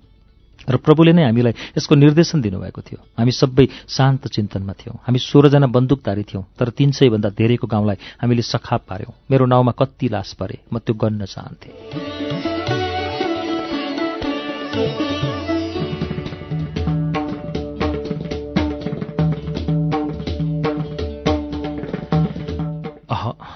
र 0.68 0.76
प्रभुले 0.76 1.12
नै 1.12 1.24
हामीलाई 1.24 1.52
यसको 1.78 1.94
निर्देशन 1.94 2.40
दिनुभएको 2.40 2.80
थियो। 2.82 3.00
हामी 3.18 3.32
सबै 3.32 3.66
शान्त 3.88 4.28
चिन्तनमा 4.28 4.72
थियौँ। 4.72 4.96
हामी 5.02 5.18
सोह्रजना 5.18 5.66
बन्दुकधारी 5.66 6.22
थियौँ 6.22 6.44
तर 6.58 6.68
तीन 6.70 6.90
सयभन्दा 6.92 7.28
धेरैको 7.30 7.66
गाउँलाई 7.66 7.96
हामीले 8.22 8.42
सखाप 8.42 8.82
पार्यौँ। 8.88 9.12
मेरो 9.30 9.46
नाउँमा 9.46 9.72
कति 9.72 10.08
लास 10.08 10.32
परे 10.38 10.58
म 10.72 10.78
त्यो 10.78 10.94
गन्न 10.94 11.24
चाहन्थेँ। 11.24 12.51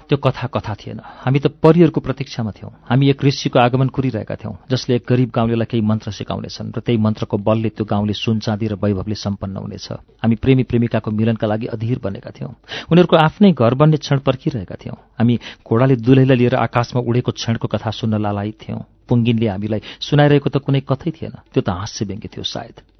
त्यो 0.08 0.16
कथा 0.18 0.46
कथा 0.46 0.74
थिएन। 0.74 1.00
हामी 1.24 1.38
त 1.38 1.46
परिहरूको 1.62 2.00
प्रतीक्षामा 2.00 2.50
थियौँ। 2.50 2.72
हामी 2.88 3.10
एक 3.10 3.24
ऋषिको 3.24 3.58
आगमन 3.58 3.88
कुरिरहेका 3.88 4.36
थियौँ 4.36 4.54
जसले 4.70 4.94
एक 4.96 5.04
गरिब 5.08 5.30
गाउँलेलाई 5.30 5.66
केही 5.70 5.82
मन्त्र 5.82 6.10
सिकाउनेछन् 6.10 6.72
र 6.76 6.80
त्यही 6.80 6.98
मन्त्रको 6.98 7.36
बलले 7.38 7.68
त्यो 7.76 7.84
गाउँले 7.84 8.12
सुन 8.12 8.38
चाँदी 8.40 8.66
र 8.66 8.74
वैभवले 8.76 9.14
सम्पन्न 9.14 9.56
हुनेछ। 9.56 9.88
हामी 10.22 10.36
प्रेमी 10.36 10.62
प्रेमिकाको 10.64 11.10
मिलनका 11.10 11.46
लागि 11.46 11.66
अधीर 11.66 11.98
बनेका 12.02 12.30
थियौँ। 12.30 12.52
उनीहरूको 12.90 13.16
आफ्नै 13.16 13.52
घर 13.52 13.74
बन्ने 13.74 13.96
क्षण 13.96 14.18
पर्खिरहेका 14.26 14.76
थियौँ। 14.76 14.96
हामी 15.18 15.34
घोडाले 15.62 15.96
दुलैलाई 15.96 16.36
लिएर 16.36 16.54
आकाशमा 16.56 17.00
उडेको 17.02 17.32
क्षणको 17.32 17.66
कथा 17.68 17.90
सुन्न 17.90 18.20
लालायित 18.20 18.56
थियौँ। 18.62 18.80
पुङ्गिनले 19.08 19.46
हामीलाई 19.46 19.80
सुनाइरहेको 20.00 20.48
त 20.50 20.56
कुनै 20.64 20.80
कथै 20.82 21.10
थिएन। 21.14 21.34
त्यो 21.54 21.62
त 21.62 21.68
हाँस्य 21.70 22.04
व्यङ्ग्य 22.04 22.28
थियो 22.32 22.42
सायद। 22.42 22.95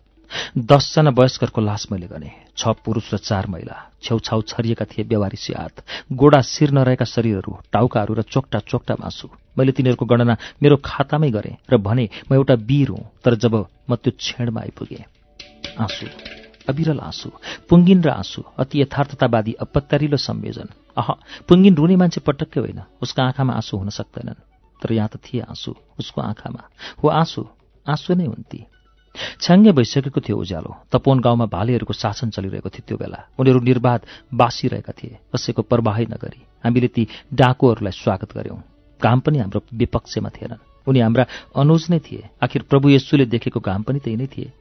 दसजना 0.59 1.11
वयस्करको 1.11 1.61
लास 1.61 1.87
मैले 1.93 2.07
गने 2.07 2.31
छ 2.57 2.69
पुरुष 2.85 3.15
र 3.15 3.17
चार 3.19 3.47
महिला। 3.47 3.77
छेउछाउ 4.03 4.43
छरिएका 4.43 4.85
थिए 4.85 5.05
व्यवहारिसी 5.05 5.53
हात 5.53 5.85
गोडा 6.13 6.41
शिर 6.43 6.71
नरहेका 6.71 7.05
शरीरहरू 7.05 7.53
टाउकाहरू 7.73 8.15
र 8.15 8.23
चोक्टा 8.23 8.59
चोक्टा 8.65 8.95
मासु। 9.01 9.29
मैले 9.59 9.73
तिनीहरूको 9.73 10.07
गणना 10.07 10.37
मेरो 10.63 10.77
खातामै 10.85 11.31
गरेँ 11.31 11.57
र 11.71 11.77
भने 11.77 12.09
म 12.31 12.35
एउटा 12.35 12.55
वीर 12.55 12.89
हुँ 12.89 13.05
तर 13.25 13.35
जब 13.35 13.55
म 13.91 13.95
त्यो 13.97 14.13
क्षणमा 14.19 14.61
आइपुगेँ। 14.61 15.05
आँसु। 15.79 16.07
अविरल 16.69 17.01
आँसु। 17.01 17.31
पुङ्गिन 17.69 18.03
र 18.03 18.09
आँसु। 18.11 18.43
अति 18.59 18.81
यथार्थतावादी 18.83 19.53
अपत्यारिलो 19.61 20.17
संयोजन। 20.17 20.69
अह 20.97 21.09
पुङ्गिन 21.49 21.75
रुने 21.75 21.97
मान्छे 21.97 22.21
पटक्कै 22.21 22.61
होइन। 22.61 22.81
उसका 23.03 23.23
आँखामा 23.25 23.53
आँसु 23.53 23.77
हुन 23.77 23.91
सक्दैनन्। 23.91 24.43
तर 24.83 24.93
यहाँ 24.93 25.09
त 25.09 25.17
थिए 25.17 25.41
आँसु। 25.41 25.75
उसको 25.99 26.21
आँखामा। 26.21 26.63
हो 27.03 27.09
आँसु। 27.09 27.47
आँसु 27.87 28.15
नै 28.15 28.27
हुन्थे 28.27 28.76
छ्याङ्गे 29.41 29.73
भइसकेको 29.73 30.21
थियो 30.21 30.37
उज्यालो। 30.37 30.71
तपोन 30.93 31.21
गाउँमा 31.21 31.47
भालेहरूको 31.47 31.93
शासन 31.93 32.31
चलिरहेको 32.31 32.69
थियो 32.69 32.85
त्यो 32.89 32.97
बेला। 32.97 33.19
उनीहरू 33.39 33.61
निर्वाध 33.61 34.01
बासिरहेका 34.35 34.93
थिए। 34.93 35.19
कसैको 35.33 35.63
प्रवाहै 35.63 36.05
नगरी। 36.05 36.41
हामीले 36.65 36.89
ती 36.89 37.09
डाकुहरूलाई 37.35 37.93
स्वागत 37.93 38.31
गर्यौं। 38.37 38.61
घाम 39.03 39.19
पनि 39.21 39.39
हाम्रो 39.39 39.61
विपक्षमा 39.75 40.29
थिएनन्। 40.29 40.63
उनी 40.89 41.01
हाम्रा 41.01 41.25
अनुज 41.57 41.87
नै 41.91 41.99
थिए। 41.99 42.23
आखिर 42.43 42.63
प्रभु 42.63 42.89
येशुले 42.89 43.27
देखेको 43.27 43.61
घाम 43.61 43.83
पनि 43.83 43.99
त्यही 43.99 44.17
नै 44.17 44.27
थिए। 44.27 44.53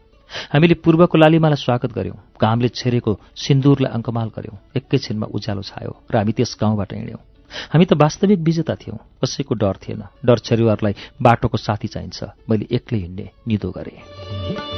हामीले 0.53 0.73
पूर्वको 0.73 1.17
लालिमालाई 1.17 1.55
स्वागत 1.55 1.91
गर्यौं। 1.93 2.17
घामले 2.41 2.69
छेरेको 2.69 3.19
सिन्दुरलाई 3.35 3.91
अङ्कमाल 3.91 4.29
गर्यौं। 4.35 4.57
एकैछिनमा 4.77 5.27
उज्यालो 5.27 5.61
छायो 5.61 5.93
र 6.11 6.17
हामी 6.17 6.31
त्यस 6.31 6.57
गाउँबाट 6.61 6.93
हिँड्यौं। 6.93 7.34
हामी 7.73 7.85
त 7.85 7.93
वास्तविक 7.93 8.39
विजेता 8.39 8.75
थियौं। 8.75 8.97
कसैको 8.97 9.55
डर 9.55 9.73
थिएन। 9.73 10.03
डर 10.25 10.37
छेरुवारलाई 10.39 10.95
बाटोको 11.21 11.57
साथी 11.57 11.87
चाहिन्छ। 11.87 12.23
मैले 12.49 12.67
एक्लै 12.71 12.99
हिँड्ने 12.99 13.29
निदो 13.47 13.71
गरेँ। 13.71 14.74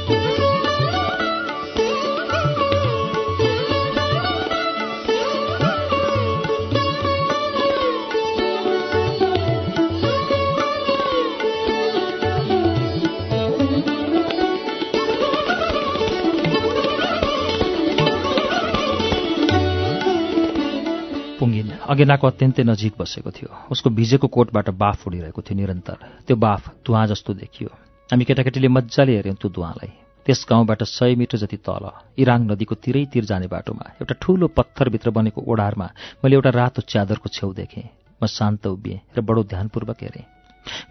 अगेनाको 21.88 22.26
अत्यन्तै 22.26 22.62
नजिक 22.68 22.94
बसेको 23.00 23.30
थियो। 23.32 23.48
उसको 23.72 23.88
भिजेको 23.90 24.28
कोटबाट 24.28 24.68
बाफ 24.76 25.06
उडिरहेको 25.08 25.40
थियो 25.40 25.56
निरन्तर। 25.56 25.96
त्यो 26.26 26.36
बाफ 26.36 26.62
धुवा 26.84 27.06
जस्तो 27.06 27.32
देखियो। 27.34 27.68
हामी 28.10 28.24
केटाकेटीले 28.28 28.68
मजाले 28.68 29.16
हेऱ्यौँ 29.16 29.36
त्यो 29.40 29.48
धुवालाई। 29.48 29.90
त्यस 30.26 30.44
गाउँबाट 30.44 30.82
सय 30.84 31.14
मिटर 31.16 31.38
जति 31.38 31.56
तल 31.64 31.84
इराङ 32.20 32.40
नदीको 32.44 32.74
तिरै 32.76 33.04
तिर 33.08 33.24
जाने 33.24 33.48
बाटोमा 33.48 34.04
एउटा 34.04 34.14
ठूलो 34.20 34.46
पत्थरभित्र 34.52 35.10
बनेको 35.16 35.40
ओडारमा 35.40 35.88
मैले 36.20 36.36
एउटा 36.36 36.50
रातो 36.52 36.84
च्यादरको 36.84 37.28
छेउ 37.32 37.52
देखेँ। 37.56 37.88
म 38.20 38.26
शान्त 38.28 38.66
उभिएँ 38.68 39.00
र 39.16 39.24
बडो 39.24 39.42
ध्यानपूर्वक 39.48 40.04
हेरेँ। 40.04 40.28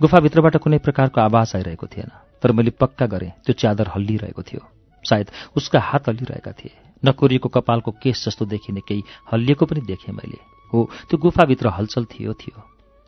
गुफाभित्रबाट 0.01 0.57
कुनै 0.57 0.77
प्रकारको 0.81 1.21
आवाज 1.21 1.51
आइरहेको 1.55 1.87
थिएन 1.93 2.09
तर 2.41 2.51
मैले 2.57 2.73
पक्का 2.73 3.05
गरेँ 3.05 3.31
त्यो 3.45 3.53
च्यादर 3.53 3.93
हल्लिरहेको 3.93 4.41
थियो। 4.41 4.65
सायद 5.05 5.27
उसका 5.53 5.79
हात 5.79 6.09
हल्लिरहेका 6.09 6.51
थिए। 6.57 6.73
नकोरिएको 7.03 7.49
कपालको 7.53 7.91
केस 8.01 8.25
जस्तो 8.25 8.45
देखिने 8.47 8.81
केही 8.81 9.03
हल्लिएको 9.29 9.65
पनि 9.65 9.81
देखेँ 9.85 10.13
मैले। 10.17 10.56
हो। 10.73 10.89
त्यो 11.09 11.17
गुफाभित्र 11.17 11.67
हलचल 11.69 12.05
थियो 12.05 12.33
थियो। 12.33 12.57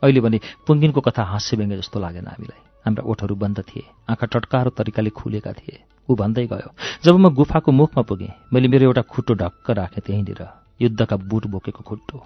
अहिले 0.04 0.22
भने 0.22 0.40
पुङ्गिनको 0.68 1.02
कथा 1.02 1.24
हाँस्य 1.24 1.58
व्यङ्ग्य 1.58 1.78
जस्तो 1.78 2.00
लागेन 2.00 2.28
हामीलाई। 2.28 2.62
हाम्रा 2.86 3.04
ओठहरू 3.04 3.36
बन्द 3.36 3.60
थिए 3.68 3.84
आँखा 4.10 4.26
टटकारो 4.32 4.70
तरिकाले 4.72 5.10
खुलेका 5.10 5.54
थिए। 5.54 5.78
ऊ 6.10 6.16
भन्दै 6.16 6.48
गयो 6.48 6.70
जब 7.04 7.16
म 7.16 7.30
गुफाको 7.30 7.72
मुखमा 7.72 8.04
पुगेँ 8.04 8.34
मैले 8.54 8.68
मेरो 8.68 8.86
एउटा 8.86 9.02
खुट्टो 9.04 9.34
ढक्क 9.36 9.70
राखेँ 9.70 10.04
त्यहीँनिर। 10.06 10.42
युद्धका 10.80 11.16
बुट 11.28 11.48
बोकेको 11.48 11.84
खुट्टो। 11.84 12.18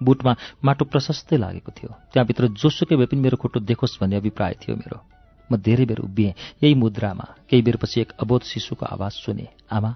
बुटमा 0.00 0.32
माटो 0.64 0.84
प्रशस्तै 0.84 1.36
लागेको 1.36 1.70
थियो। 1.72 1.90
त्यहाँभित्र 2.12 2.48
जोसुकै 2.58 2.96
भए 2.96 3.06
पनि 3.06 3.20
मेरो 3.20 3.36
खुट्टो 3.36 3.60
देखोस् 3.60 4.00
भन्ने 4.00 4.16
अभिप्राय 4.16 4.54
थियो 4.60 4.76
मेरो। 4.76 4.98
म 5.52 5.56
धेरै 5.56 5.84
बेर 5.84 6.00
उभिएँ 6.00 6.34
यही 6.62 6.74
मुद्रामा। 6.74 7.26
केही 7.48 7.62
बेरपछि 7.62 8.00
एक 8.00 8.10
अबोध 8.18 8.42
शिशुको 8.42 8.86
आवाज 8.86 9.12
सुने 9.12 9.46
आमा 9.70 9.94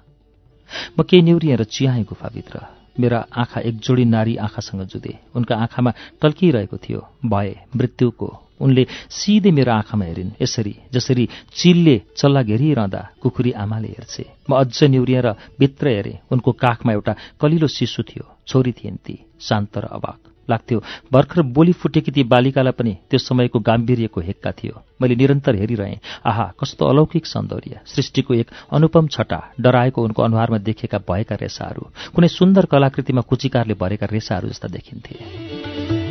म 0.98 1.02
केही 1.02 1.22
निहुरिएर 1.22 1.64
चियाएँ 1.64 2.04
गुफाभित्र। 2.04 2.83
मेरा 3.00 3.18
आँखा 3.32 3.60
एक 3.60 3.78
जोडी 3.78 4.04
नारी 4.04 4.36
आँखासँग 4.36 4.82
जुधे 4.86 5.18
उनका 5.36 5.54
आँखामा 5.56 5.92
टल्किरहेको 6.22 6.76
थियो 6.76 7.00
भय 7.26 7.54
मृत्युको। 7.76 8.28
उनले 8.60 8.86
सिधै 9.10 9.50
मेरो 9.50 9.72
आँखामा 9.72 10.04
हेरिन् 10.04 10.30
यसरी 10.42 10.74
जसरी 10.94 11.28
चिलले 11.58 11.96
चल्ला 12.16 12.42
घेरिरहँदा 12.42 13.00
कुखुरी 13.22 13.52
आमाले 13.52 13.88
हेर्छे। 13.88 14.24
म 14.50 14.54
अझ 14.54 14.82
निहुरिएर 14.84 15.28
भित्र 15.58 15.88
हेरेँ। 15.88 16.18
उनको 16.32 16.52
काखमा 16.52 16.92
एउटा 16.92 17.14
कलिलो 17.40 17.66
शिशु 17.66 18.02
थियो 18.02 18.24
छोरी 18.46 18.72
थिइन् 18.72 19.02
ती 19.06 19.18
शान्त 19.40 19.78
र 19.78 19.84
अबाक 19.90 20.33
लाग्थ्यो। 20.50 20.82
भर्खर 21.12 21.42
बोली 21.42 21.72
फुटेकी 21.72 22.10
ती 22.12 22.22
बालिकालाई 22.24 22.72
पनि 22.72 22.96
त्यो 23.10 23.18
समयको 23.18 23.58
गाम्भीर्यको 23.60 24.20
हेक्का 24.20 24.52
थियो। 24.52 24.82
मैले 25.02 25.14
निरन्तर 25.14 25.54
हेरिरहेँ 25.54 25.98
आहा 26.26 26.52
कस्तो 26.60 26.86
अलौकिक 26.86 27.26
सौन्दर्य। 27.26 27.80
सृष्टिको 27.86 28.34
एक 28.34 28.50
अनुपम 28.72 29.06
छटा 29.06 29.42
डराएको 29.60 30.04
उनको 30.04 30.22
अनुहारमा 30.22 30.58
देखेका 30.58 30.98
भएका 30.98 31.34
रेसाहरू। 31.34 31.90
कुनै 32.14 32.28
सुन्दर 32.28 32.64
कलाकृतिमा 32.66 33.20
कुचिकारले 33.20 33.74
भरेका 33.74 34.06
रेसाहरू 34.06 34.48
जस्ता 34.48 34.68
देखिन्थे। 34.68 36.03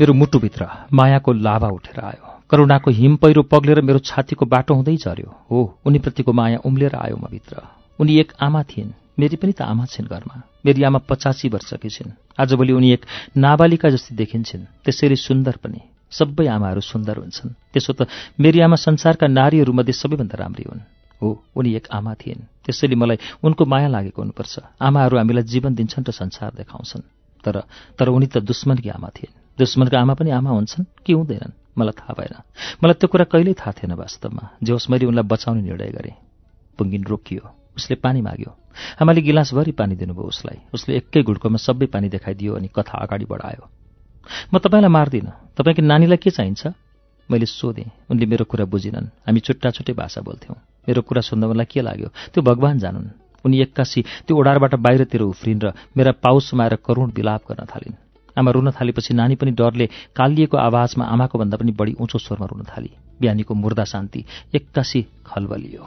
मेरो 0.00 0.12
मुटुभित्र 0.12 0.66
मायाको 0.92 1.32
लाभा 1.32 1.68
उठेर 1.68 2.04
आयो। 2.04 2.28
करुणाको 2.50 2.90
हिम 2.90 3.16
पहिरो 3.16 3.42
पग्लेर 3.42 3.80
मेरो 3.80 3.98
छातीको 3.98 4.46
बाटो 4.46 4.74
हुँदै 4.74 4.96
झऱ्यो। 4.96 5.30
हो 5.50 5.78
उनीप्रतिको 5.86 6.32
माया 6.32 6.58
उम्लेर 6.64 6.94
आयो 6.96 7.16
म 7.16 7.28
भित्र। 7.30 7.56
उनी 8.00 8.16
एक 8.16 8.32
आमा 8.40 8.62
थिइन्। 8.62 8.92
मेरी 9.18 9.36
पनि 9.36 9.52
त 9.52 9.62
आमा 9.62 9.84
छिन् 9.84 10.08
घरमा। 10.08 10.42
मेरी 10.66 10.82
आमा 10.82 10.98
पचासी 10.98 11.48
वर्षकी 11.48 11.88
छिन्। 11.88 12.16
आजभोलि 12.40 12.72
उनी 12.72 12.92
एक 12.92 13.04
नाबालिका 13.36 13.88
जस्तै 13.90 14.16
देखिन्छन्। 14.16 14.64
त्यसरी 14.84 15.16
सुन्दर 15.16 15.56
पनि। 15.60 15.80
सबै 16.10 16.46
आमाहरू 16.46 16.80
सुन्दर 16.80 17.16
हुन्छन्। 17.18 17.52
त्यसो 17.72 17.92
त 17.92 18.08
मेरी 18.40 18.60
आमा 18.60 18.76
संसारका 18.76 19.26
नारीहरूमध्ये 19.26 19.92
सबैभन्दा 19.92 20.36
राम्री 20.40 20.64
हुन्। 20.64 20.80
हो 21.22 21.44
उनी 21.56 21.74
एक 21.74 21.92
आमा 21.92 22.14
थिइन्। 22.14 22.48
त्यसैले 22.64 22.96
मलाई 22.96 23.18
उनको 23.44 23.64
माया 23.64 23.88
लागेको 23.88 24.22
हुनुपर्छ। 24.22 24.80
आमाहरू 24.80 25.16
हामीलाई 25.16 25.44
जीवन 25.44 25.74
दिन्छन् 25.74 26.08
र 26.08 26.10
संसार 26.10 26.50
देखाउँछन्। 26.56 27.04
तर 27.44 27.62
तर 27.98 28.08
उनी 28.08 28.26
त 28.26 28.38
दुश्मनकी 28.40 28.88
आमा 28.88 29.08
थिइन्। 29.08 29.39
दुश्मनको 29.60 29.96
आमा 29.96 30.14
पनि 30.14 30.30
आमा 30.30 30.50
हुन्छन् 30.50 30.84
कि 31.04 31.12
हुँदैनन्? 31.12 31.52
मलाई 31.78 31.94
थाहा 31.98 32.12
भएन। 32.18 32.34
मलाई 32.82 32.96
त्यो 33.00 33.08
कुरा 33.12 33.24
कहिल्यै 33.32 33.54
थाहा 33.60 33.72
थिएन 33.78 33.92
वास्तवमा 33.92 34.44
जे 34.62 34.72
होस् 34.72 34.90
मैले 34.90 35.06
उनलाई 35.06 35.26
बचाउने 35.32 35.62
निर्णय 35.62 35.90
गरेँ। 35.96 36.16
पुङ्गिन 36.78 37.02
रोकियो। 37.04 37.44
उसले 37.76 37.96
पानी 37.96 38.20
माग्यो। 38.20 38.50
आमाले 39.02 39.20
गिलासभरि 39.20 39.72
पानी 39.72 39.94
दिनुभयो 39.96 40.26
उसलाई। 40.34 40.58
उसले 40.74 40.96
एकै 40.96 41.22
घुड्कोमा 41.22 41.58
सबै 41.58 41.86
पानी 41.86 42.08
देखाइदियो 42.08 42.52
अनि 42.54 42.68
कथा 42.76 42.96
अगाडि 43.04 43.24
बढायो 43.24 43.64
म 44.52 44.58
तपाईँलाई 44.58 44.90
मार्दिनँ। 44.90 45.32
तपाईँको 45.56 45.82
नानीलाई 45.82 46.16
के 46.16 46.30
चाहिन्छ? 46.30 46.62
मैले 47.30 47.46
सोधेँ। 47.46 47.90
उनले 48.10 48.26
मेरो 48.26 48.44
कुरा 48.44 48.64
बुझिनन्। 48.64 49.06
हामी 49.26 49.40
छुट्टा 49.40 49.70
छुट्टै 49.70 49.92
भाषा 49.92 50.20
बोल्थ्यौँ। 50.20 50.56
मेरो 50.88 51.02
कुरा 51.02 51.22
सुन्दा 51.22 51.46
मलाई 51.48 51.66
के 51.66 51.80
लाग्यो? 51.80 52.08
त्यो 52.32 52.42
भगवान् 52.42 52.78
जानुन्। 52.78 53.08
उनी 53.44 53.56
एक्कासी 53.60 54.00
त्यो 54.26 54.36
ओडारबाट 54.36 54.74
बाहिरतिर 54.74 55.22
उफ्रिन् 55.22 55.62
र 55.64 55.72
मेरा 55.96 56.12
पाउ 56.12 56.40
समाएर 56.40 56.74
करुण 56.86 57.10
विलाप 57.10 57.42
गर्न 57.48 57.64
थालिन्। 57.66 58.09
आमा 58.40 58.50
रुन 58.50 58.70
थालेपछि 58.70 59.14
नानी 59.14 59.34
पनि 59.36 59.50
डरले 59.52 59.86
कालिएको 60.16 60.56
आवाजमा 60.56 61.04
आमाको 61.06 61.38
भन्दा 61.38 61.56
पनि 61.60 61.72
बढी 61.76 61.92
उँचो 62.00 62.18
स्वरमा 62.18 62.46
रुन 62.46 62.64
थाली। 62.72 62.90
बिहानीको 63.20 63.54
मुर्दा 63.54 63.84
शान्ति 63.84 64.24
एक्कासी 64.54 65.00
खलबलियो। 65.26 65.84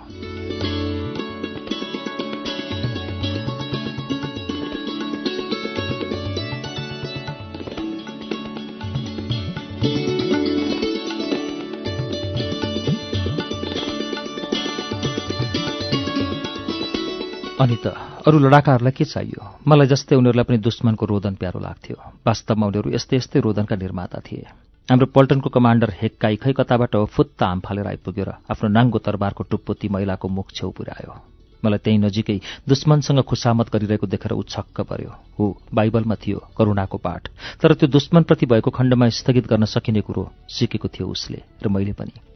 अनि 17.60 17.76
त 17.86 18.13
अरू 18.24 18.40
लडाकाहरूलाई 18.40 18.92
के 18.96 19.04
चाहियो? 19.04 19.68
मलाई 19.68 19.88
जस्तै 19.88 20.16
उनीहरूलाई 20.16 20.48
पनि 20.48 20.58
दुश्मनको 20.64 21.06
रोदन 21.06 21.36
प्यारो 21.36 21.60
लाग्थ्यो। 21.60 21.96
वास्तवमा 22.24 22.66
उनीहरू 22.72 22.96
यस्तै 22.96 23.20
यस्तै 23.20 23.40
रोदनका 23.44 23.76
निर्माता 23.76 24.20
थिए। 24.24 24.48
हाम्रो 24.88 25.08
पल्टनको 25.12 25.50
कमान्डर 25.52 25.90
हेक्काई 26.00 26.36
खै 26.40 26.54
कताबाट 26.56 26.96
फुत्त 27.12 27.44
आम 27.44 27.60
फालेर 27.60 27.88
आइपुग्यो 27.92 28.24
र 28.24 28.32
आफ्नो 28.48 28.68
नाङ्गो 28.72 29.00
तरबारको 29.04 29.44
टुप्पो 29.44 29.74
ती 29.76 29.88
महिलाको 29.92 30.28
मुख 30.32 30.56
छेउ 30.56 30.72
पुर्यायो। 30.72 31.12
मलाई 31.68 31.80
त्यहीँ 31.84 32.00
नजिकै 32.00 32.40
दुश्मनसँग 32.64 33.28
खुसामत 33.28 33.68
गरिरहेको 33.76 34.08
देखेर 34.08 34.32
ऊ 34.40 34.44
पर्यो। 34.80 35.12
हो 35.36 35.44
बाइबलमा 35.76 36.16
थियो 36.16 36.40
करुणाको 36.56 36.98
पाठ। 37.04 37.28
तर 37.60 37.76
त्यो 37.76 37.92
दुश्मनप्रति 37.92 38.46
भएको 38.48 38.72
खण्डमा 38.72 39.12
स्थगित 39.20 39.52
गर्न 39.52 39.68
सकिने 39.68 40.00
कुरो 40.00 40.32
सिकेको 40.48 40.88
थियो 40.88 41.08
उसले 41.12 41.44
र 41.60 41.68
मैले 41.68 41.92
पनि। 41.92 42.33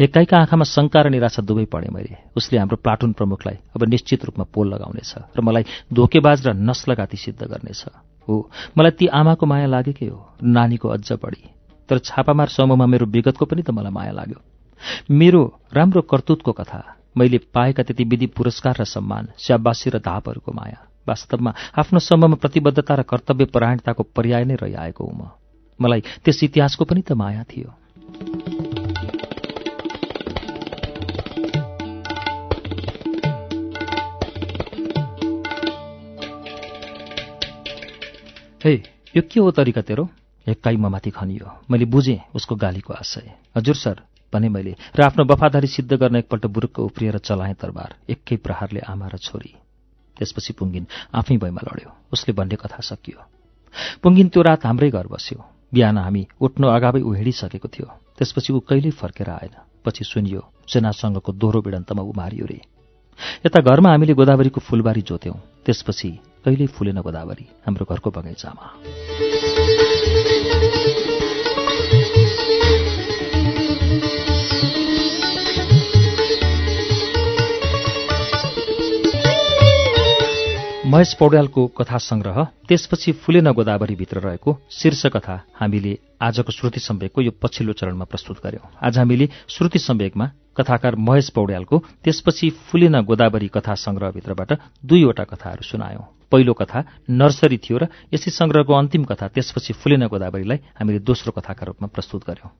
हेक्काईका 0.00 0.36
आँखामा 0.38 0.64
शङ्का 0.64 1.00
र 1.02 1.06
निराशा 1.10 1.42
दुवै 1.42 1.64
पढेँ 1.66 1.92
मैले। 1.92 2.16
उसले 2.36 2.58
हाम्रो 2.58 2.76
प्लाटुन 2.76 3.12
प्रमुखलाई 3.12 3.56
अब 3.74 3.84
निश्चित 3.84 4.24
रूपमा 4.24 4.44
पोल 4.54 4.66
लगाउनेछ 4.74 5.12
र 5.36 5.40
मलाई 5.40 5.64
धोकेबाज 5.92 6.46
र 6.46 6.52
नस्लघाती 6.54 7.16
सिद्ध 7.16 7.42
गर्नेछ। 7.42 7.82
हो 8.28 8.34
मलाई 8.78 8.92
ती 8.98 9.06
आमाको 9.06 9.46
माया 9.46 9.66
लागेकै 9.66 10.06
हो 10.06 10.18
नानीको 10.42 10.88
अझ 10.88 11.12
बढी। 11.12 11.42
तर 11.88 11.98
छापामार 11.98 12.48
समूहमा 12.48 12.86
मेरो 12.86 13.06
विगतको 13.06 13.44
पनि 13.46 13.62
त 13.62 13.70
मलाई 13.70 13.92
माया 13.92 14.12
लाग्यो। 14.12 14.38
मेरो 15.10 15.42
राम्रो 15.72 16.02
कर्तुतको 16.02 16.52
कथा 16.52 16.82
मैले 17.16 17.38
पाएका 17.54 17.82
त्यति 17.82 18.04
विधि 18.04 18.26
पुरस्कार 18.26 18.76
र 18.80 18.84
सम्मान 18.84 19.28
स्याबासी 19.38 19.90
र 19.90 19.98
धापहरूको 19.98 20.52
माया 20.52 20.78
वास्तवमा 21.08 21.54
आफ्नो 21.78 21.98
समूहमा 21.98 22.36
प्रतिबद्धता 22.36 22.94
र 22.94 23.02
कर्तव्य 23.02 23.44
परायणताको 23.44 24.02
पर्याय 24.02 24.44
नै 24.44 24.54
रहिआएको 24.54 25.04
हुँ 25.04 25.16
म। 25.18 25.30
मलाई 25.80 26.00
त्यस 26.24 26.44
इतिहासको 26.44 26.84
पनि 26.84 27.02
त 27.02 27.12
माया 27.12 27.42
थियो। 27.42 28.57
हे। 38.64 38.74
यो 39.16 39.22
के 39.22 39.40
हो 39.40 39.50
तरिका 39.50 39.80
तेरो? 39.80 40.08
एक्काइ 40.48 40.76
ममाथि 40.76 41.10
खनियो। 41.10 41.50
मैले 41.70 41.84
बुझेँ 41.84 42.18
उसको 42.34 42.54
गालीको 42.54 42.94
आशय। 42.94 43.34
हजुर 43.56 43.74
सर 43.74 44.00
भने 44.34 44.48
मैले। 44.48 44.74
र 44.96 45.02
आफ्नो 45.02 45.24
वफादारी 45.24 45.66
सिद्ध 45.66 45.92
गर्न 45.94 46.16
एकपल्ट 46.16 46.46
बुरुक्क 46.46 46.78
उफ्रिएर 46.78 47.18
चलाएँ 47.18 47.54
तरबार। 47.54 47.94
एकै 48.10 48.36
प्रहारले 48.36 48.80
आमा 48.80 49.06
र 49.06 49.16
छोरी। 49.18 49.54
त्यसपछि 50.18 50.52
पुङ्गिन 50.52 50.86
आफै 51.14 51.36
भैमा 51.36 51.60
लड्यो। 51.64 51.90
उसले 52.12 52.34
भन्ने 52.34 52.56
कथा 52.56 52.80
सकियो। 52.82 53.22
पुङ्गिन 54.02 54.28
त्यो 54.28 54.42
रात 54.42 54.66
हाम्रै 54.66 54.90
घर 54.90 55.06
बस्यो। 55.06 55.38
बिहान 55.74 55.98
हामी 55.98 56.26
उठ्नु 56.40 56.66
अगावै 56.68 57.00
ऊ 57.00 57.12
हिँडिसकेको 57.12 57.68
थियो। 57.68 57.86
त्यसपछि 58.18 58.52
ऊ 58.52 58.60
कहिल्यै 58.60 58.90
फर्केर 58.90 59.30
आएन। 59.30 59.54
पछि 59.86 60.04
सुनियो 60.04 60.42
सेनासँगको 60.66 61.32
दोहोरो 61.32 61.60
विडन्तमा 61.60 62.02
ऊ 62.02 62.12
मारियो 62.16 62.46
रे। 62.46 62.60
यता 63.46 63.62
घरमा 63.62 63.90
हामीले 63.90 64.14
गोदावरीको 64.14 64.60
फुलबारी 64.60 65.02
जोत्यौँ। 65.06 65.38
त्यसपछि 65.66 66.10
कहिल्यै 66.48 66.72
फुलेन 66.72 66.98
गोदावरी 67.04 67.44
हाम्रो 67.68 67.84
घरको 67.84 68.08
बगैँचामा। 68.16 68.64
महेश 80.88 81.12
पौड्यालको 81.14 81.66
कथा 81.78 81.98
संग्रह 81.98 82.36
त्यसपछि 82.68 83.12
फुलेन 83.20 83.50
गोदावरीभित्र 83.52 84.20
रहेको 84.20 84.52
शीर्ष 84.72 85.02
कथा 85.06 85.34
हामीले 85.54 85.92
आजको 86.22 86.52
श्रुति 86.52 86.80
सम्वेकको 86.80 87.22
यो 87.22 87.30
पछिल्लो 87.42 87.72
चरणमा 87.72 88.04
प्रस्तुत 88.04 88.36
गर्यौं। 88.44 88.68
आज 88.86 88.98
हामीले 88.98 89.28
श्रुति 89.48 89.78
सम्वेकमा 89.78 90.26
कथाकार 90.56 90.96
महेश 91.08 91.28
पौड्यालको 91.30 91.78
त्यसपछि 92.04 92.50
फुलेन 92.70 93.00
गोदावरी 93.00 93.48
कथा 93.48 93.74
संग्रहभित्रबाट 93.84 94.50
दुईवटा 94.84 95.24
कथाहरू 95.24 95.62
सुनायौं। 95.62 96.04
पहिलो 96.32 96.52
कथा 96.52 96.84
नर्सरी 97.10 97.58
थियो 97.58 97.76
र 97.78 97.84
यसै 98.14 98.30
संग्रहको 98.32 98.72
अन्तिम 98.72 99.04
कथा 99.04 99.26
त्यसपछि 99.28 99.72
फुलेन 99.82 100.06
गोदावरीलाई 100.08 100.58
हामीले 100.80 101.00
दोस्रो 101.04 101.30
कथाका 101.36 101.64
रूपमा 101.68 101.88
प्रस्तुत 101.92 102.22
गर्यौं। 102.30 102.50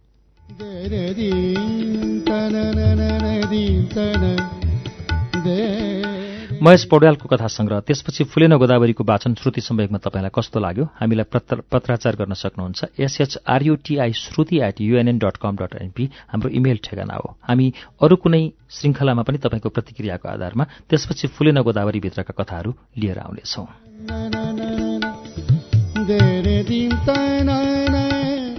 महेश 6.63 6.85
पौड्यालको 6.91 7.29
कथा 7.29 7.47
संग्रह 7.47 7.81
त्यसपछि 7.87 8.25
फुलेन 8.25 8.57
गोदावरीको 8.59 9.05
वाचन 9.05 9.35
श्रुति 9.35 9.61
सम्वेकमा 9.61 9.99
तपाईँलाई 9.99 10.31
कस्तो 10.35 10.61
लाग्यो? 10.61 10.85
हामीलाई 10.99 11.27
पत्र 11.33 11.57
पत्राचार 11.71 12.17
गर्न 12.19 12.35
सक्नुहुन्छ। 12.35 12.99
S H R U T I 12.99 14.13
Shruti 14.13 14.57
at 14.59 14.81
U N N 14.81 15.19
dot 15.19 15.37
com 15.39 15.57
dot 15.57 15.73
N P 15.83 16.05
हाम्रो 16.29 16.49
इमेल 16.51 16.79
ठेगाना 16.85 17.15
हो। 17.15 17.37
हामी 17.47 17.67
अरू 18.03 18.17
कुनै 18.17 18.43
श्रृङ्खलामा 18.71 19.23
पनि 19.23 19.39
तपाईँको 19.39 19.69
प्रतिक्रियाको 19.69 20.29
आधारमा 20.29 20.65
त्यसपछि 20.91 21.27
फुलेन 21.39 21.63
गोदावरीभित्रका 21.63 22.33
कथाहरू 22.35 22.71
लिएर 22.99 23.19
आउनेछौँ। 23.19 23.67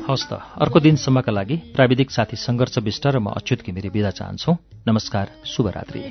हवस् 0.09 0.25
त। 0.25 0.33
अर्को 0.61 0.79
दिनसम्मका 0.79 1.31
लागि 1.31 1.55
प्राविधिक 1.77 2.11
साथी 2.11 2.37
सङ्घर्ष 2.37 2.77
विष्ट 2.81 3.07
र 3.07 3.19
म 3.21 3.29
अच्युत 3.29 3.61
घिमिरे 3.61 3.89
बिदा 3.93 4.09
चाहन्छौ। 4.09 4.51
नमस्कार 4.87 5.25
शुभरात्री। 5.45 6.01